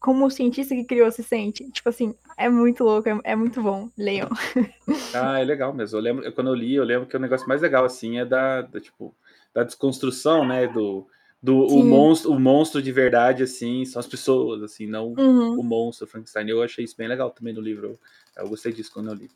Como 0.00 0.26
o 0.26 0.30
cientista 0.30 0.74
que 0.74 0.84
criou 0.84 1.10
se 1.10 1.22
sente. 1.22 1.70
Tipo 1.70 1.88
assim, 1.88 2.14
é 2.36 2.48
muito 2.48 2.84
louco, 2.84 3.08
é, 3.08 3.18
é 3.24 3.36
muito 3.36 3.62
bom. 3.62 3.88
Leiam. 3.96 4.28
Ah, 5.14 5.40
é 5.40 5.44
legal 5.44 5.72
mesmo. 5.72 5.98
Eu 5.98 6.02
lembro, 6.02 6.32
quando 6.32 6.48
eu 6.48 6.54
li, 6.54 6.74
eu 6.74 6.84
lembro 6.84 7.06
que 7.06 7.16
o 7.16 7.20
negócio 7.20 7.48
mais 7.48 7.62
legal, 7.62 7.84
assim, 7.84 8.18
é 8.18 8.24
da, 8.24 8.62
da 8.62 8.80
tipo, 8.80 9.14
da 9.52 9.64
desconstrução, 9.64 10.46
né, 10.46 10.66
do, 10.66 11.06
do 11.42 11.66
o 11.66 11.82
monstro, 11.82 12.30
o 12.30 12.38
monstro 12.38 12.82
de 12.82 12.92
verdade, 12.92 13.42
assim, 13.42 13.84
são 13.84 13.98
as 13.98 14.06
pessoas, 14.06 14.62
assim, 14.62 14.86
não 14.86 15.14
uhum. 15.16 15.58
o 15.58 15.62
monstro 15.62 16.06
Frankenstein. 16.06 16.48
Eu 16.48 16.62
achei 16.62 16.84
isso 16.84 16.96
bem 16.96 17.08
legal 17.08 17.30
também 17.30 17.54
no 17.54 17.60
livro. 17.60 17.98
Eu 18.36 18.48
gostei 18.48 18.72
disso 18.72 18.92
quando 18.92 19.08
eu 19.08 19.14
li. 19.14 19.30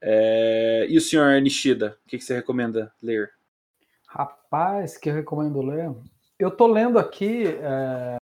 É... 0.00 0.86
E 0.88 0.96
o 0.96 1.00
senhor 1.00 1.40
Nishida, 1.40 1.98
o 2.04 2.08
que, 2.08 2.18
que 2.18 2.24
você 2.24 2.34
recomenda 2.34 2.92
ler? 3.02 3.30
Rapaz, 4.06 4.96
que 4.96 5.10
eu 5.10 5.14
recomendo 5.14 5.60
ler. 5.62 5.90
Eu 6.38 6.50
tô 6.50 6.66
lendo 6.66 6.98
aqui 6.98 7.46
é, 7.46 8.16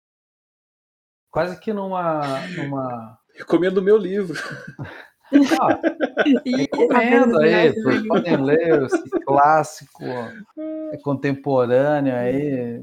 quase 1.36 1.60
que 1.60 1.74
numa. 1.74 2.22
numa... 2.56 3.20
Recomendo 3.36 3.80
o 3.80 3.82
meu 3.82 3.98
livro. 3.98 4.42
Ah, 5.60 5.82
recomendo 6.46 7.40
aí, 7.40 8.08
podem 8.08 8.38
ler 8.38 8.84
esse 8.84 9.10
clássico 9.26 10.06
é 10.94 10.98
contemporâneo 11.04 12.16
aí. 12.16 12.82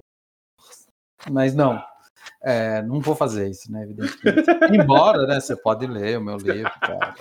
Mas 1.31 1.55
não, 1.55 1.83
é, 2.43 2.83
não 2.83 3.01
vou 3.01 3.17
fazer 3.17 3.49
isso, 3.49 3.73
né? 3.73 3.85
Evidentemente. 3.85 4.45
Embora, 4.71 5.27
né? 5.27 5.41
Você 5.41 5.57
pode 5.57 5.87
ler 5.87 6.19
o 6.19 6.23
meu 6.23 6.37
livro, 6.37 6.73
cara. 6.79 7.15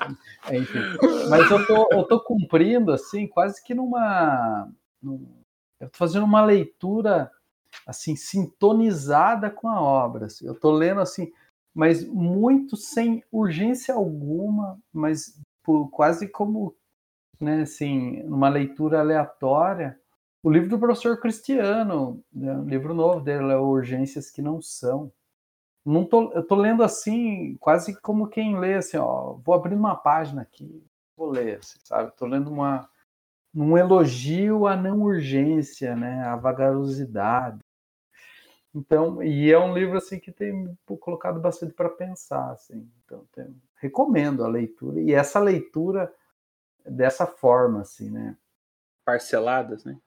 Enfim. 0.51 0.79
Mas 1.29 1.49
eu 1.49 1.65
tô, 1.65 1.87
eu 1.93 2.03
tô 2.03 2.19
cumprindo, 2.19 2.91
assim, 2.91 3.25
quase 3.25 3.63
que 3.63 3.73
numa. 3.73 4.67
Eu 5.79 5.87
tô 5.89 5.97
fazendo 5.97 6.25
uma 6.25 6.43
leitura 6.43 7.31
assim 7.85 8.15
sintonizada 8.15 9.49
com 9.49 9.67
a 9.67 9.81
obra. 9.81 10.25
Assim. 10.27 10.45
Eu 10.45 10.55
tô 10.55 10.71
lendo 10.71 11.01
assim 11.01 11.31
mas 11.73 12.05
muito 12.05 12.75
sem 12.75 13.23
urgência 13.31 13.95
alguma, 13.95 14.77
mas 14.91 15.39
por, 15.63 15.89
quase 15.89 16.27
como, 16.27 16.75
né, 17.39 17.61
assim, 17.61 18.21
uma 18.23 18.49
leitura 18.49 18.99
aleatória. 18.99 19.99
O 20.43 20.51
livro 20.51 20.69
do 20.69 20.79
professor 20.79 21.19
Cristiano, 21.19 22.21
né, 22.31 22.53
um 22.53 22.65
livro 22.65 22.93
novo 22.93 23.21
dele, 23.21 23.51
é 23.51 23.57
Urgências 23.57 24.29
que 24.29 24.41
Não 24.41 24.61
São. 24.61 25.11
Não 25.85 26.05
tô, 26.05 26.31
eu 26.33 26.45
tô 26.45 26.55
lendo 26.55 26.83
assim, 26.83 27.55
quase 27.59 27.99
como 28.01 28.27
quem 28.27 28.59
lê, 28.59 28.75
assim, 28.75 28.97
ó, 28.97 29.33
vou 29.33 29.55
abrir 29.55 29.75
uma 29.75 29.95
página 29.95 30.41
aqui, 30.43 30.83
vou 31.17 31.29
ler, 31.29 31.59
assim, 31.59 31.79
sabe? 31.83 32.11
Tô 32.17 32.27
lendo 32.27 32.51
uma, 32.51 32.87
um 33.53 33.77
elogio 33.77 34.65
à 34.67 34.75
não 34.75 35.01
urgência, 35.01 35.95
né? 35.95 36.23
À 36.23 36.35
vagarosidade. 36.35 37.59
Então, 38.73 39.21
e 39.21 39.51
é 39.51 39.59
um 39.59 39.73
livro 39.73 39.97
assim 39.97 40.17
que 40.17 40.31
tem 40.31 40.77
colocado 40.85 41.39
bastante 41.39 41.73
para 41.73 41.89
pensar, 41.89 42.51
assim. 42.51 42.89
Então, 43.03 43.25
tem, 43.33 43.53
recomendo 43.75 44.45
a 44.45 44.47
leitura 44.47 45.01
e 45.01 45.11
essa 45.13 45.39
leitura 45.39 46.13
dessa 46.85 47.25
forma, 47.25 47.81
assim, 47.81 48.09
né? 48.09 48.37
Parceladas, 49.03 49.83
né? 49.83 49.97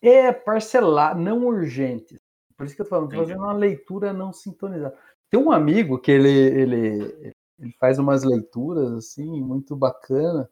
É, 0.00 0.32
parcelar, 0.32 1.16
não 1.18 1.46
urgente. 1.46 2.20
Por 2.56 2.66
isso 2.66 2.76
que 2.76 2.82
eu 2.82 2.86
tô 2.86 2.90
falando, 2.90 3.10
tô 3.10 3.16
fazendo 3.16 3.42
uma 3.42 3.52
leitura 3.52 4.12
não 4.12 4.32
sintonizada. 4.32 4.96
Tem 5.28 5.40
um 5.40 5.50
amigo 5.50 5.98
que 5.98 6.12
ele, 6.12 6.28
ele, 6.28 7.34
ele 7.58 7.72
faz 7.80 7.98
umas 7.98 8.22
leituras, 8.22 8.92
assim, 8.92 9.40
muito 9.40 9.74
bacana, 9.74 10.48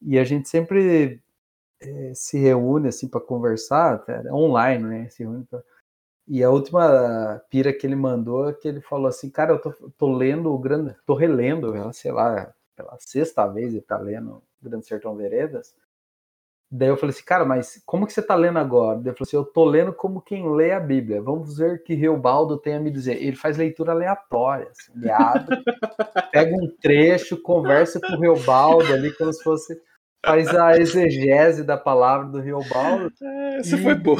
e 0.00 0.18
a 0.18 0.24
gente 0.24 0.48
sempre 0.48 1.20
é, 1.82 2.14
se 2.14 2.38
reúne, 2.38 2.88
assim, 2.88 3.08
para 3.08 3.20
conversar, 3.20 4.04
online, 4.30 4.84
né? 4.84 5.08
Se 5.08 5.22
reúne 5.22 5.44
pra... 5.44 5.62
E 6.28 6.42
a 6.42 6.50
última 6.50 7.42
pira 7.50 7.72
que 7.72 7.86
ele 7.86 7.96
mandou 7.96 8.48
é 8.48 8.52
que 8.54 8.68
ele 8.68 8.80
falou 8.80 9.08
assim, 9.08 9.28
cara, 9.30 9.52
eu 9.52 9.60
tô, 9.60 9.72
tô 9.98 10.12
lendo 10.16 10.52
o 10.52 10.58
Grande, 10.58 10.96
tô 11.04 11.14
relendo, 11.14 11.74
sei 11.92 12.12
lá, 12.12 12.54
pela 12.76 12.96
sexta 13.00 13.46
vez 13.46 13.74
ele 13.74 13.82
tá 13.82 13.98
lendo 13.98 14.42
Grande 14.62 14.86
Sertão 14.86 15.16
Veredas, 15.16 15.74
Daí 16.74 16.88
eu 16.88 16.96
falei 16.96 17.14
assim, 17.14 17.24
cara, 17.24 17.44
mas 17.44 17.82
como 17.84 18.06
que 18.06 18.14
você 18.14 18.20
está 18.20 18.34
lendo 18.34 18.58
agora? 18.58 18.96
Daí 18.98 19.12
eu 19.12 19.14
falei 19.14 19.28
assim, 19.28 19.36
eu 19.36 19.44
tô 19.44 19.62
lendo 19.62 19.92
como 19.92 20.22
quem 20.22 20.50
lê 20.56 20.72
a 20.72 20.80
Bíblia. 20.80 21.20
Vamos 21.20 21.58
ver 21.58 21.74
o 21.74 21.82
que 21.82 21.92
Reobaldo 21.92 22.56
tem 22.56 22.74
a 22.74 22.80
me 22.80 22.90
dizer. 22.90 23.22
Ele 23.22 23.36
faz 23.36 23.58
leitura 23.58 23.92
aleatória. 23.92 24.68
Assim, 24.70 24.90
ele 24.96 25.10
abre, 25.10 25.54
pega 26.32 26.56
um 26.56 26.66
trecho, 26.80 27.42
conversa 27.42 28.00
com 28.00 28.14
o 28.14 28.18
Reobaldo 28.18 28.90
ali, 28.90 29.14
como 29.18 29.30
se 29.30 29.42
fosse. 29.44 29.78
Faz 30.24 30.48
a 30.48 30.78
exegese 30.78 31.64
da 31.64 31.76
palavra 31.76 32.28
do 32.28 32.40
Reobaldo. 32.40 33.12
É, 33.20 33.56
essa 33.58 33.76
e, 33.76 33.82
foi 33.82 33.94
boa. 33.94 34.18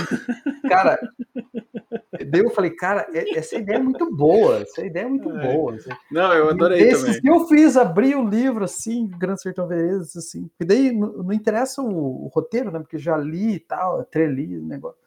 Cara, 0.69 0.99
Daí 2.31 2.41
eu 2.41 2.51
falei, 2.51 2.71
cara, 2.71 3.07
essa 3.35 3.57
ideia 3.57 3.77
é 3.77 3.83
muito 3.83 4.15
boa, 4.15 4.59
essa 4.59 4.85
ideia 4.85 5.05
é 5.05 5.09
muito 5.09 5.31
é. 5.31 5.53
boa. 5.53 5.75
Assim. 5.75 5.91
Não, 6.11 6.33
eu 6.33 6.51
adorei 6.51 6.81
Esses 6.81 7.17
também. 7.17 7.33
eu 7.33 7.47
fiz, 7.47 7.77
abri 7.77 8.15
o 8.15 8.29
livro, 8.29 8.65
assim, 8.65 9.07
Grande 9.19 9.43
Sertão 9.43 9.67
Veredas, 9.67 10.17
assim, 10.17 10.51
e 10.61 10.65
daí 10.65 10.93
não, 10.93 11.09
não 11.09 11.33
interessa 11.33 11.83
o, 11.83 12.25
o, 12.25 12.29
roteiro, 12.29 12.71
né, 12.71 12.79
porque 12.79 12.99
já 12.99 13.17
li 13.17 13.55
e 13.55 13.61
tal, 13.61 14.05
treli 14.05 14.59
o 14.59 14.63
negócio. 14.63 15.01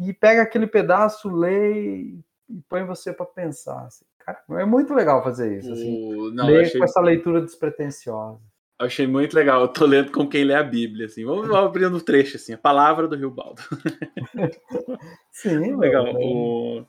E 0.00 0.12
pega 0.12 0.42
aquele 0.42 0.66
pedaço, 0.66 1.28
lê 1.28 1.72
e 1.74 2.24
põe 2.68 2.84
você 2.84 3.12
para 3.12 3.26
pensar, 3.26 3.86
assim. 3.86 4.04
Cara, 4.18 4.42
é 4.50 4.64
muito 4.64 4.94
legal 4.94 5.22
fazer 5.22 5.58
isso, 5.58 5.72
assim. 5.72 6.14
O... 6.14 6.30
Não, 6.30 6.46
Ler 6.46 6.62
achei... 6.62 6.78
com 6.78 6.84
essa 6.84 7.00
leitura 7.00 7.40
despretensiosa. 7.40 8.40
Achei 8.82 9.06
muito 9.06 9.34
legal. 9.34 9.62
Eu 9.62 9.68
tô 9.68 9.86
lendo 9.86 10.10
com 10.10 10.28
quem 10.28 10.44
lê 10.44 10.54
a 10.54 10.62
Bíblia, 10.62 11.06
assim. 11.06 11.24
Vamos 11.24 11.48
abrindo 11.54 11.96
um 11.96 12.00
trecho, 12.00 12.36
assim. 12.36 12.52
A 12.52 12.58
palavra 12.58 13.06
do 13.06 13.14
Rio 13.14 13.30
Baldo. 13.30 13.62
Sim, 15.30 15.76
legal. 15.76 16.12
O 16.16 16.84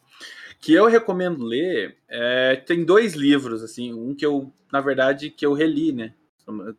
que 0.60 0.73
eu 0.73 0.86
recomendo 0.88 1.43
ler 1.43 1.97
é... 2.10 2.56
tem 2.56 2.84
dois 2.84 3.13
livros, 3.13 3.62
assim. 3.62 3.93
Um 3.93 4.15
que 4.15 4.25
eu, 4.25 4.51
na 4.71 4.82
verdade, 4.82 5.29
que 5.29 5.45
eu 5.45 5.53
reli, 5.53 5.91
né? 5.91 6.15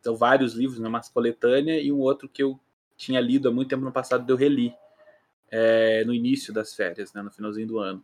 São 0.01 0.15
vários 0.17 0.53
livros, 0.53 0.79
né? 0.79 0.87
Uma 0.89 1.01
coletânea 1.01 1.79
e 1.79 1.91
um 1.91 1.99
outro 1.99 2.27
que 2.27 2.43
eu 2.43 2.59
tinha 2.97 3.21
lido 3.21 3.47
há 3.47 3.51
muito 3.51 3.69
tempo 3.69 3.85
no 3.85 3.91
passado, 3.93 4.29
eu 4.29 4.35
reli. 4.35 4.73
É... 5.49 6.03
no 6.03 6.13
início 6.13 6.53
das 6.53 6.73
férias, 6.73 7.13
né? 7.13 7.21
No 7.21 7.31
finalzinho 7.31 7.67
do 7.67 7.79
ano. 7.79 8.03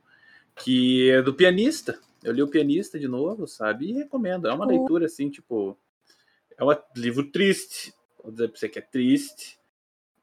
Que 0.55 1.11
é 1.11 1.21
do 1.21 1.33
pianista. 1.33 1.99
Eu 2.23 2.31
li 2.31 2.41
o 2.41 2.47
pianista 2.47 2.97
de 2.97 3.07
novo, 3.07 3.47
sabe? 3.47 3.89
E 3.89 3.93
recomendo. 3.93 4.47
É 4.47 4.53
uma 4.53 4.65
leitura, 4.65 5.07
assim, 5.07 5.29
tipo 5.29 5.77
é 6.61 6.63
um 6.63 6.77
livro 6.95 7.31
triste. 7.31 7.93
Vou 8.23 8.31
dizer 8.31 8.49
pra 8.49 8.59
você 8.59 8.69
que 8.69 8.79
é 8.79 8.81
triste. 8.81 9.59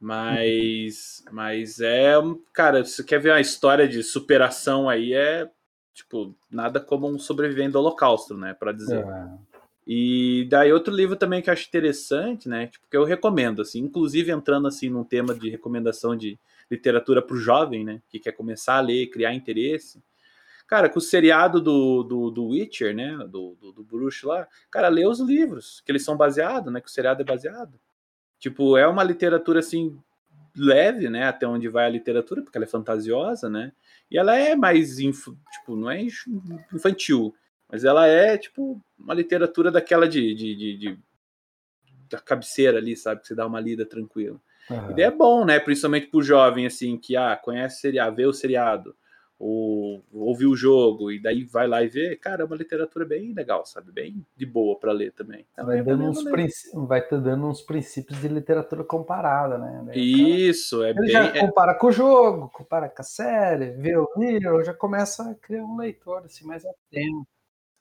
Mas, 0.01 1.25
mas 1.33 1.81
é, 1.81 2.15
cara, 2.53 2.85
se 2.85 2.93
você 2.93 3.05
quer 3.05 3.19
ver 3.19 3.33
uma 3.33 3.41
história 3.41 3.89
de 3.89 4.03
superação 4.03 4.89
aí, 4.89 5.13
é 5.13 5.51
tipo, 5.93 6.33
nada 6.49 6.79
como 6.79 7.09
um 7.09 7.19
sobrevivente 7.19 7.73
do 7.73 7.81
holocausto, 7.81 8.37
né, 8.37 8.55
para 8.55 8.73
dizer. 8.73 9.05
É. 9.05 9.29
E 9.85 10.47
daí 10.49 10.73
outro 10.73 10.95
livro 10.95 11.17
também 11.17 11.43
que 11.43 11.51
eu 11.51 11.53
acho 11.53 11.67
interessante, 11.67 12.49
né, 12.49 12.69
tipo, 12.69 12.87
que 12.89 12.97
eu 12.97 13.05
recomendo, 13.05 13.63
assim, 13.63 13.81
inclusive 13.81 14.31
entrando 14.31 14.69
assim 14.69 14.89
num 14.89 15.03
tema 15.03 15.35
de 15.35 15.51
recomendação 15.51 16.15
de 16.15 16.39
literatura 16.71 17.21
para 17.21 17.35
o 17.35 17.41
jovem, 17.41 17.85
né, 17.85 18.01
que 18.09 18.21
quer 18.21 18.33
começar 18.33 18.77
a 18.77 18.81
ler, 18.81 19.09
criar 19.09 19.35
interesse. 19.35 20.01
Cara, 20.69 20.91
com 20.91 20.99
o 20.99 21.03
seriado 21.03 21.63
do, 21.63 22.03
do, 22.03 22.31
do 22.31 22.47
Witcher, 22.49 22.95
né? 22.95 23.17
Do, 23.27 23.57
do, 23.59 23.73
do 23.73 23.83
bruxo 23.83 24.29
lá, 24.29 24.47
cara, 24.71 24.89
lê 24.89 25.07
os 25.07 25.19
livros, 25.19 25.81
que 25.81 25.91
eles 25.91 26.05
são 26.05 26.15
baseados, 26.15 26.71
né? 26.71 26.79
Que 26.79 26.89
o 26.89 26.91
seriado 26.91 27.23
é 27.23 27.25
baseado. 27.25 27.81
Tipo, 28.39 28.77
é 28.77 28.87
uma 28.87 29.03
literatura 29.03 29.61
assim 29.61 29.99
leve, 30.55 31.09
né? 31.09 31.25
Até 31.25 31.47
onde 31.49 31.69
vai 31.69 31.87
a 31.87 31.89
literatura, 31.89 32.43
porque 32.43 32.59
ela 32.59 32.67
é 32.67 32.69
fantasiosa, 32.69 33.49
né? 33.49 33.73
E 34.11 34.19
ela 34.19 34.37
é 34.37 34.55
mais 34.55 34.99
inf... 34.99 35.29
tipo, 35.53 35.75
não 35.75 35.91
é 35.91 36.03
infantil, 36.73 37.35
mas 37.67 37.85
ela 37.85 38.07
é 38.07 38.37
tipo 38.37 38.79
uma 38.99 39.15
literatura 39.15 39.71
daquela 39.71 40.07
de, 40.07 40.35
de, 40.35 40.55
de, 40.55 40.77
de 40.77 40.99
da 42.11 42.19
cabeceira 42.19 42.77
ali, 42.77 42.95
sabe? 42.95 43.23
Que 43.23 43.29
você 43.29 43.35
dá 43.35 43.47
uma 43.47 43.59
lida 43.59 43.87
tranquila. 43.87 44.39
Uhum. 44.69 44.99
E 44.99 45.03
é 45.03 45.11
bom, 45.11 45.47
né? 45.47 45.59
Principalmente 45.59 46.09
pro 46.09 46.23
jovem 46.23 46.67
assim 46.67 46.99
que 46.99 47.17
ah, 47.17 47.35
conhece 47.37 47.79
o 47.79 47.81
seriado, 47.81 48.17
vê 48.17 48.27
o 48.27 48.35
seriado 48.35 48.95
ou 49.39 50.03
ouvir 50.13 50.47
o 50.47 50.57
jogo 50.57 51.13
e 51.13 51.23
daí 51.23 51.45
vai 51.45 51.69
lá 51.69 51.83
e 51.83 51.89
vê, 51.89 52.17
cara, 52.17 52.43
é 52.43 52.45
uma 52.45 52.57
literatura 52.57 53.05
bem 53.05 53.33
legal, 53.33 53.65
sabe? 53.65 53.93
Bem 53.93 54.27
de 54.37 54.45
boa 54.45 54.79
para 54.79 54.91
ler 54.91 55.13
também. 55.13 55.47
Então, 55.53 55.67
vai, 55.67 55.83
dando 55.83 56.05
uns 56.05 56.25
vai 56.89 57.01
te 57.01 57.17
dando 57.17 57.47
uns 57.47 57.63
princípios 57.63 58.21
de 58.21 58.29
literatura 58.29 58.83
comparada, 58.83 59.57
né? 59.57 59.93
Isso, 59.95 60.83
é 60.83 60.91
ele 60.91 61.01
bem. 61.03 61.11
Já 61.11 61.25
é 61.27 61.41
compara 61.41 61.75
com 61.75 61.87
o 61.87 61.93
jogo, 61.93 62.49
compara 62.49 62.89
com 62.89 63.01
a 63.01 63.05
série, 63.05 63.71
vê 63.71 63.97
o 63.97 64.09
livro, 64.17 64.65
já 64.65 64.75
começa 64.75 65.31
a 65.31 65.35
criar 65.35 65.65
um 65.65 65.77
leitor 65.77 66.25
assim 66.25 66.45
mais 66.45 66.65
atento. 66.65 67.38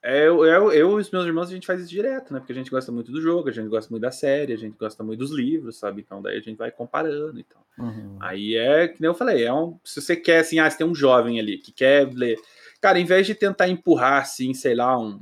É, 0.09 0.25
eu, 0.25 0.45
eu, 0.45 0.71
eu 0.71 0.97
e 0.97 1.01
os 1.01 1.11
meus 1.11 1.25
irmãos, 1.25 1.49
a 1.49 1.53
gente 1.53 1.67
faz 1.67 1.81
isso 1.81 1.89
direto, 1.89 2.33
né? 2.33 2.39
Porque 2.39 2.53
a 2.53 2.55
gente 2.55 2.71
gosta 2.71 2.93
muito 2.93 3.11
do 3.11 3.21
jogo, 3.21 3.49
a 3.49 3.51
gente 3.51 3.67
gosta 3.67 3.91
muito 3.91 4.03
da 4.03 4.09
série, 4.09 4.53
a 4.53 4.57
gente 4.57 4.77
gosta 4.77 5.03
muito 5.03 5.19
dos 5.19 5.31
livros, 5.31 5.77
sabe? 5.77 5.99
Então 5.99 6.21
daí 6.21 6.37
a 6.37 6.39
gente 6.39 6.55
vai 6.55 6.71
comparando 6.71 7.37
e 7.37 7.41
então. 7.41 7.61
Uhum. 7.77 8.15
Aí 8.21 8.55
é, 8.55 8.87
que 8.87 9.01
nem 9.01 9.09
eu 9.09 9.13
falei, 9.13 9.43
é 9.43 9.51
um, 9.51 9.77
se 9.83 9.99
você 9.99 10.15
quer, 10.15 10.39
assim, 10.39 10.59
ah, 10.59 10.71
se 10.71 10.77
tem 10.77 10.87
um 10.87 10.95
jovem 10.95 11.41
ali 11.41 11.57
que 11.57 11.73
quer 11.73 12.09
ler. 12.13 12.39
Cara, 12.79 12.97
em 12.97 13.03
vez 13.03 13.27
de 13.27 13.35
tentar 13.35 13.67
empurrar, 13.67 14.21
assim, 14.21 14.53
sei 14.53 14.75
lá, 14.75 14.97
um, 14.97 15.19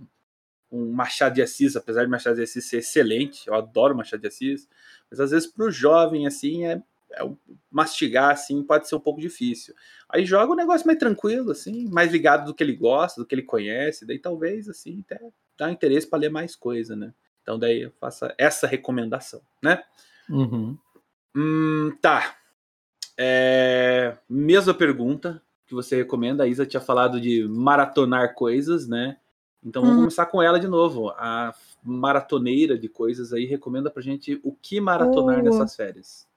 um 0.71 0.91
Machado 0.91 1.33
de 1.33 1.41
Assis, 1.41 1.75
apesar 1.75 2.03
de 2.03 2.11
Machado 2.11 2.35
de 2.35 2.43
Assis 2.43 2.69
ser 2.69 2.77
excelente, 2.77 3.47
eu 3.47 3.55
adoro 3.55 3.97
Machado 3.97 4.21
de 4.21 4.27
Assis, 4.27 4.69
mas 5.09 5.19
às 5.19 5.31
vezes 5.31 5.47
para 5.51 5.65
o 5.65 5.71
jovem, 5.71 6.27
assim, 6.27 6.63
é, 6.63 6.73
é, 6.73 6.81
mastigar, 7.71 8.31
assim, 8.31 8.63
pode 8.63 8.87
ser 8.87 8.95
um 8.95 8.99
pouco 8.99 9.19
difícil. 9.19 9.73
Aí 10.09 10.25
joga 10.25 10.51
um 10.51 10.55
negócio 10.55 10.87
mais 10.87 10.99
tranquilo, 10.99 11.51
assim, 11.51 11.87
mais 11.89 12.11
ligado 12.11 12.45
do 12.45 12.53
que 12.53 12.63
ele 12.63 12.75
gosta, 12.75 13.21
do 13.21 13.27
que 13.27 13.35
ele 13.35 13.43
conhece, 13.43 14.05
daí 14.05 14.19
talvez, 14.19 14.69
assim, 14.69 15.03
até 15.05 15.19
dá 15.57 15.71
interesse 15.71 16.07
para 16.07 16.19
ler 16.19 16.29
mais 16.29 16.55
coisa, 16.55 16.95
né? 16.95 17.13
Então 17.41 17.59
daí 17.59 17.83
eu 17.83 17.91
faço 17.99 18.25
essa 18.37 18.65
recomendação, 18.65 19.41
né? 19.61 19.83
Uhum. 20.29 20.77
Hum, 21.35 21.95
tá. 22.01 22.35
É... 23.17 24.17
Mesma 24.27 24.73
pergunta 24.73 25.41
que 25.67 25.73
você 25.73 25.95
recomenda. 25.95 26.43
A 26.43 26.47
Isa 26.47 26.65
tinha 26.65 26.81
falado 26.81 27.19
de 27.19 27.47
maratonar 27.47 28.33
coisas, 28.33 28.87
né? 28.87 29.17
Então 29.63 29.81
vamos 29.81 29.97
uhum. 29.97 30.03
começar 30.03 30.25
com 30.27 30.41
ela 30.41 30.59
de 30.59 30.67
novo. 30.67 31.09
A 31.09 31.53
maratoneira 31.83 32.77
de 32.77 32.87
coisas 32.87 33.33
aí 33.33 33.45
recomenda 33.45 33.89
pra 33.89 34.01
gente 34.01 34.39
o 34.43 34.51
que 34.51 34.79
maratonar 34.79 35.39
uh. 35.39 35.43
nessas 35.43 35.75
férias. 35.75 36.27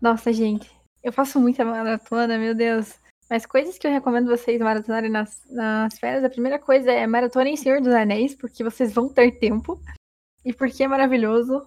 Nossa, 0.00 0.32
gente, 0.32 0.70
eu 1.02 1.12
faço 1.12 1.38
muita 1.38 1.64
maratona, 1.64 2.38
meu 2.38 2.54
Deus. 2.54 2.98
Mas 3.28 3.46
coisas 3.46 3.78
que 3.78 3.86
eu 3.86 3.92
recomendo 3.92 4.28
vocês 4.28 4.60
maratonarem 4.60 5.10
nas, 5.10 5.44
nas 5.48 5.98
férias, 5.98 6.24
a 6.24 6.30
primeira 6.30 6.58
coisa 6.58 6.90
é 6.90 7.06
maratona 7.06 7.48
em 7.48 7.56
Senhor 7.56 7.80
dos 7.80 7.94
Anéis, 7.94 8.34
porque 8.34 8.64
vocês 8.64 8.92
vão 8.92 9.08
ter 9.08 9.38
tempo. 9.38 9.80
E 10.44 10.52
porque 10.52 10.82
é 10.82 10.88
maravilhoso. 10.88 11.66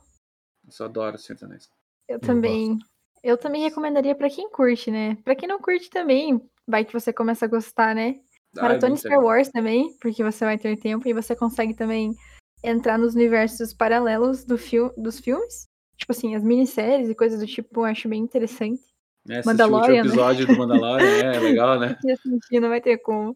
Eu 0.65 0.71
só 0.71 0.85
adoro 0.85 1.17
Senhor 1.17 1.35
dos 1.35 1.43
Anéis. 1.43 1.69
Eu, 2.07 2.15
eu 2.15 2.19
também. 2.19 2.73
Gosto. 2.73 2.93
Eu 3.23 3.37
também 3.37 3.61
recomendaria 3.61 4.13
para 4.13 4.29
quem 4.29 4.49
curte, 4.49 4.91
né? 4.91 5.15
Para 5.23 5.35
quem 5.35 5.47
não 5.47 5.59
curte 5.59 5.89
também, 5.89 6.41
vai 6.67 6.83
que 6.83 6.91
você 6.91 7.13
começa 7.13 7.45
a 7.45 7.47
gostar, 7.47 7.95
né? 7.95 8.19
Maratona 8.53 8.97
Star 8.97 9.23
Wars 9.23 9.49
também, 9.49 9.95
porque 10.01 10.21
você 10.23 10.43
vai 10.43 10.57
ter 10.57 10.77
tempo 10.77 11.07
e 11.07 11.13
você 11.13 11.33
consegue 11.33 11.73
também 11.73 12.13
entrar 12.61 12.97
nos 12.97 13.15
universos 13.15 13.73
paralelos 13.73 14.43
do 14.43 14.57
fil 14.57 14.91
dos 14.97 15.19
filmes. 15.19 15.65
Tipo 15.97 16.11
assim, 16.11 16.35
as 16.35 16.43
minisséries 16.43 17.09
e 17.09 17.15
coisas 17.15 17.39
do 17.39 17.47
tipo, 17.47 17.81
eu 17.81 17.85
acho 17.85 18.09
bem 18.09 18.21
interessante. 18.21 18.81
É, 19.29 19.41
Mandalorian, 19.45 20.01
o 20.01 20.05
né? 20.05 20.09
episódio 20.09 20.47
né? 20.47 20.53
do 20.53 20.59
Mandalorian, 20.59 21.31
é 21.31 21.39
legal, 21.39 21.79
né? 21.79 21.97
assistir, 22.03 22.59
não 22.59 22.69
vai 22.69 22.81
ter 22.81 22.97
como. 22.97 23.35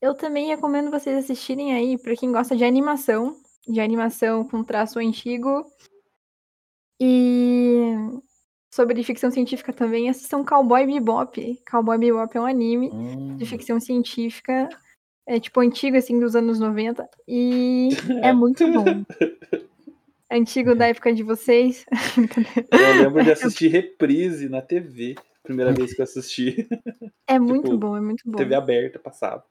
Eu 0.00 0.14
também 0.14 0.46
recomendo 0.46 0.90
vocês 0.90 1.18
assistirem 1.18 1.74
aí, 1.74 1.98
para 1.98 2.16
quem 2.16 2.32
gosta 2.32 2.56
de 2.56 2.64
animação, 2.64 3.36
de 3.66 3.80
animação 3.80 4.48
com 4.48 4.64
traço 4.64 4.98
antigo. 4.98 5.66
E 7.00 7.94
sobre 8.72 9.02
ficção 9.02 9.30
científica 9.30 9.72
também, 9.72 10.08
assistam 10.08 10.44
Cowboy 10.44 10.86
Bebop. 10.86 11.62
Cowboy 11.70 11.98
Bebop 11.98 12.36
é 12.36 12.40
um 12.40 12.46
anime 12.46 12.90
Hum. 12.92 13.36
de 13.36 13.44
ficção 13.44 13.78
científica, 13.80 14.68
é 15.26 15.38
tipo 15.38 15.60
antigo, 15.60 15.96
assim, 15.96 16.18
dos 16.18 16.34
anos 16.34 16.58
90, 16.58 17.08
e 17.26 17.88
é 18.24 18.32
muito 18.32 18.70
bom. 18.72 19.04
Antigo 20.30 20.74
da 20.74 20.86
época 20.88 21.12
de 21.12 21.22
vocês. 21.22 21.86
Eu 22.70 23.02
lembro 23.02 23.24
de 23.24 23.32
assistir 23.32 23.68
reprise 23.68 24.48
na 24.48 24.60
TV. 24.60 25.14
Primeira 25.42 25.72
vez 25.72 25.94
que 25.94 26.00
eu 26.00 26.04
assisti. 26.04 26.68
É 27.26 27.38
muito 27.40 27.64
Tipo, 27.64 27.78
bom, 27.78 27.96
é 27.96 28.00
muito 28.02 28.22
bom. 28.26 28.36
TV 28.36 28.54
aberta, 28.54 28.98
passava. 28.98 29.42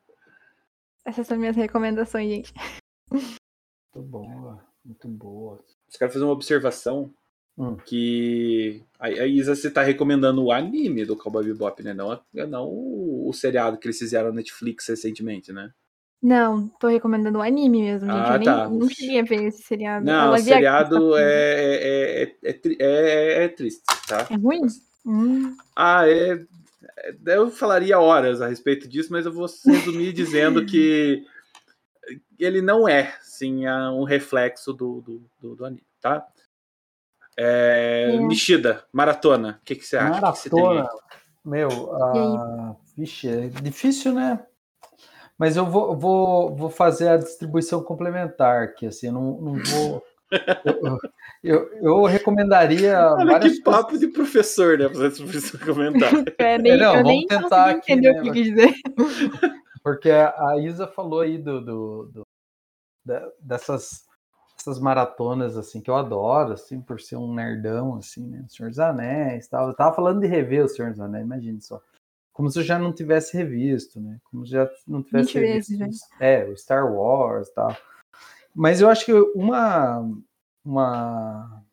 Essas 1.03 1.25
são 1.25 1.37
minhas 1.37 1.55
recomendações, 1.55 2.29
gente. 2.29 2.53
Muito 3.11 3.31
boa, 3.95 4.63
muito 4.85 5.07
boa. 5.07 5.63
Os 5.89 5.97
caras 5.97 6.13
fazer 6.13 6.25
uma 6.25 6.33
observação 6.33 7.11
Hum. 7.59 7.75
que 7.75 8.83
a, 8.99 9.07
a 9.07 9.25
Isa 9.25 9.55
você 9.55 9.71
tá 9.71 9.81
recomendando 9.81 10.43
o 10.43 10.51
anime 10.51 11.03
do 11.05 11.17
Cowboy 11.17 11.43
Bebop, 11.43 11.81
né? 11.81 11.91
Não, 11.91 12.21
não 12.31 12.67
o, 12.67 13.27
o 13.27 13.33
seriado 13.33 13.79
que 13.79 13.87
eles 13.87 13.97
fizeram 13.97 14.29
na 14.29 14.35
Netflix 14.35 14.87
recentemente, 14.87 15.51
né? 15.51 15.73
Não, 16.21 16.67
tô 16.79 16.87
recomendando 16.87 17.37
o 17.37 17.41
anime 17.41 17.81
mesmo, 17.81 18.09
gente. 18.09 18.29
Ah, 18.29 18.33
eu 18.33 18.39
nem, 18.39 18.47
tá. 18.47 18.69
não 18.69 18.89
cheguei 18.89 19.19
a 19.19 19.23
ver 19.23 19.43
esse 19.43 19.61
seriado. 19.63 20.05
Não, 20.05 20.33
o 20.33 20.37
seriado 20.37 21.15
é, 21.17 21.23
é, 21.23 22.23
é, 22.23 22.35
é, 22.43 22.53
tri- 22.53 22.77
é- 22.79 23.43
é 23.43 23.47
triste, 23.47 23.83
tá? 24.07 24.27
É 24.29 24.35
ruim? 24.35 24.61
Hum, 25.05 25.55
Ah, 25.75 26.07
é, 26.09 26.31
é- 26.97 27.15
Eu 27.25 27.51
falaria 27.51 27.99
horas 27.99 28.41
a 28.41 28.47
respeito 28.47 28.87
disso, 28.87 29.11
mas 29.11 29.25
eu 29.25 29.31
vou 29.31 29.47
resumir 29.65 30.11
dizendo 30.11 30.65
que 30.65 31.23
ele 32.39 32.61
não 32.61 32.87
é, 32.89 33.15
sim, 33.21 33.67
um 33.67 34.03
reflexo 34.03 34.73
do, 34.73 35.01
do, 35.01 35.23
do, 35.39 35.55
do 35.55 35.65
anime, 35.65 35.83
tá? 36.01 36.27
É, 37.37 38.15
É. 38.15 38.19
Nishida, 38.19 38.83
maratona. 38.91 39.59
O 39.61 39.65
que, 39.65 39.75
que 39.75 39.85
você 39.85 39.97
acha? 39.97 40.29
O 40.29 40.33
que 40.33 40.39
você? 40.39 40.49
Maratona, 40.49 40.89
meu, 41.45 41.95
ah, 41.95 42.75
vixe, 42.97 43.29
é 43.29 43.47
difícil, 43.47 44.13
né? 44.13 44.43
Mas 45.37 45.55
eu 45.55 45.65
vou, 45.65 45.95
vou, 45.95 46.55
vou 46.55 46.69
fazer 46.69 47.09
a 47.09 47.17
distribuição 47.17 47.83
complementar 47.83 48.63
aqui, 48.63 48.87
assim, 48.87 49.07
eu 49.07 49.13
não, 49.13 49.39
não 49.39 49.53
vou. 49.53 50.03
Eu, 50.65 50.99
eu, 51.43 51.73
eu 51.81 52.03
recomendaria. 52.05 52.99
Olha 53.13 53.39
que 53.39 53.61
papo 53.61 53.97
de 53.97 54.07
professor, 54.07 54.77
né? 54.77 54.89
Fazer 54.89 55.07
esse 55.07 55.57
comentário. 55.59 56.25
é, 56.39 56.57
nem, 56.57 56.77
não, 56.77 56.95
eu 56.95 57.03
vamos 57.03 57.03
nem 57.03 57.27
tentar 57.27 57.69
aqui, 57.69 57.93
entender 57.93 58.13
né, 58.13 58.19
o 58.19 58.23
que 58.23 58.31
quis 58.31 58.47
dizer. 58.53 58.73
Porque 59.83 60.09
a 60.09 60.57
Isa 60.57 60.85
falou 60.87 61.21
aí 61.21 61.37
do, 61.37 61.61
do- 61.63 62.11
do- 62.13 62.27
dessas, 63.39 64.03
dessas 64.57 64.79
maratonas 64.81 65.55
assim 65.57 65.79
que 65.79 65.89
eu 65.89 65.95
adoro, 65.95 66.53
assim, 66.53 66.81
por 66.81 66.99
ser 66.99 67.15
um 67.15 67.33
nerdão, 67.33 67.95
assim, 67.95 68.27
né? 68.27 68.43
Senhor 68.49 68.69
dos 68.69 68.79
Anéis, 68.79 69.47
tal. 69.47 69.69
Eu 69.69 69.75
tava 69.75 69.95
falando 69.95 70.19
de 70.19 70.27
rever 70.27 70.65
o 70.65 70.67
Senhor 70.67 70.91
dos 70.91 70.99
Anéis, 70.99 71.23
imagine 71.23 71.61
só. 71.61 71.81
Como 72.37 72.51
se 72.51 72.59
eu 72.59 72.63
já 72.63 72.77
não 72.77 72.93
tivesse 72.93 73.35
revisto, 73.35 73.99
né? 73.99 74.19
Como 74.25 74.45
se 74.45 74.51
já 74.51 74.69
não 74.87 75.01
tivesse 75.01 75.33
20 75.33 75.39
vezes, 75.39 75.79
revisto. 75.79 76.07
É, 76.19 76.45
o 76.45 76.55
Star 76.55 76.93
Wars, 76.93 77.47
e 77.47 77.53
tal. 77.55 77.75
Mas 78.53 78.79
eu 78.79 78.87
acho 78.87 79.03
que 79.07 79.11
uma 79.11 80.07
uma 80.63 81.63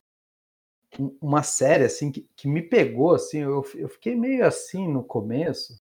uma 1.20 1.42
série 1.42 1.84
assim 1.84 2.10
que, 2.10 2.26
que 2.34 2.48
me 2.48 2.62
pegou 2.62 3.12
assim, 3.14 3.40
eu, 3.40 3.62
eu 3.74 3.90
fiquei 3.90 4.16
meio 4.16 4.46
assim 4.46 4.88
no 4.88 5.04
começo. 5.04 5.78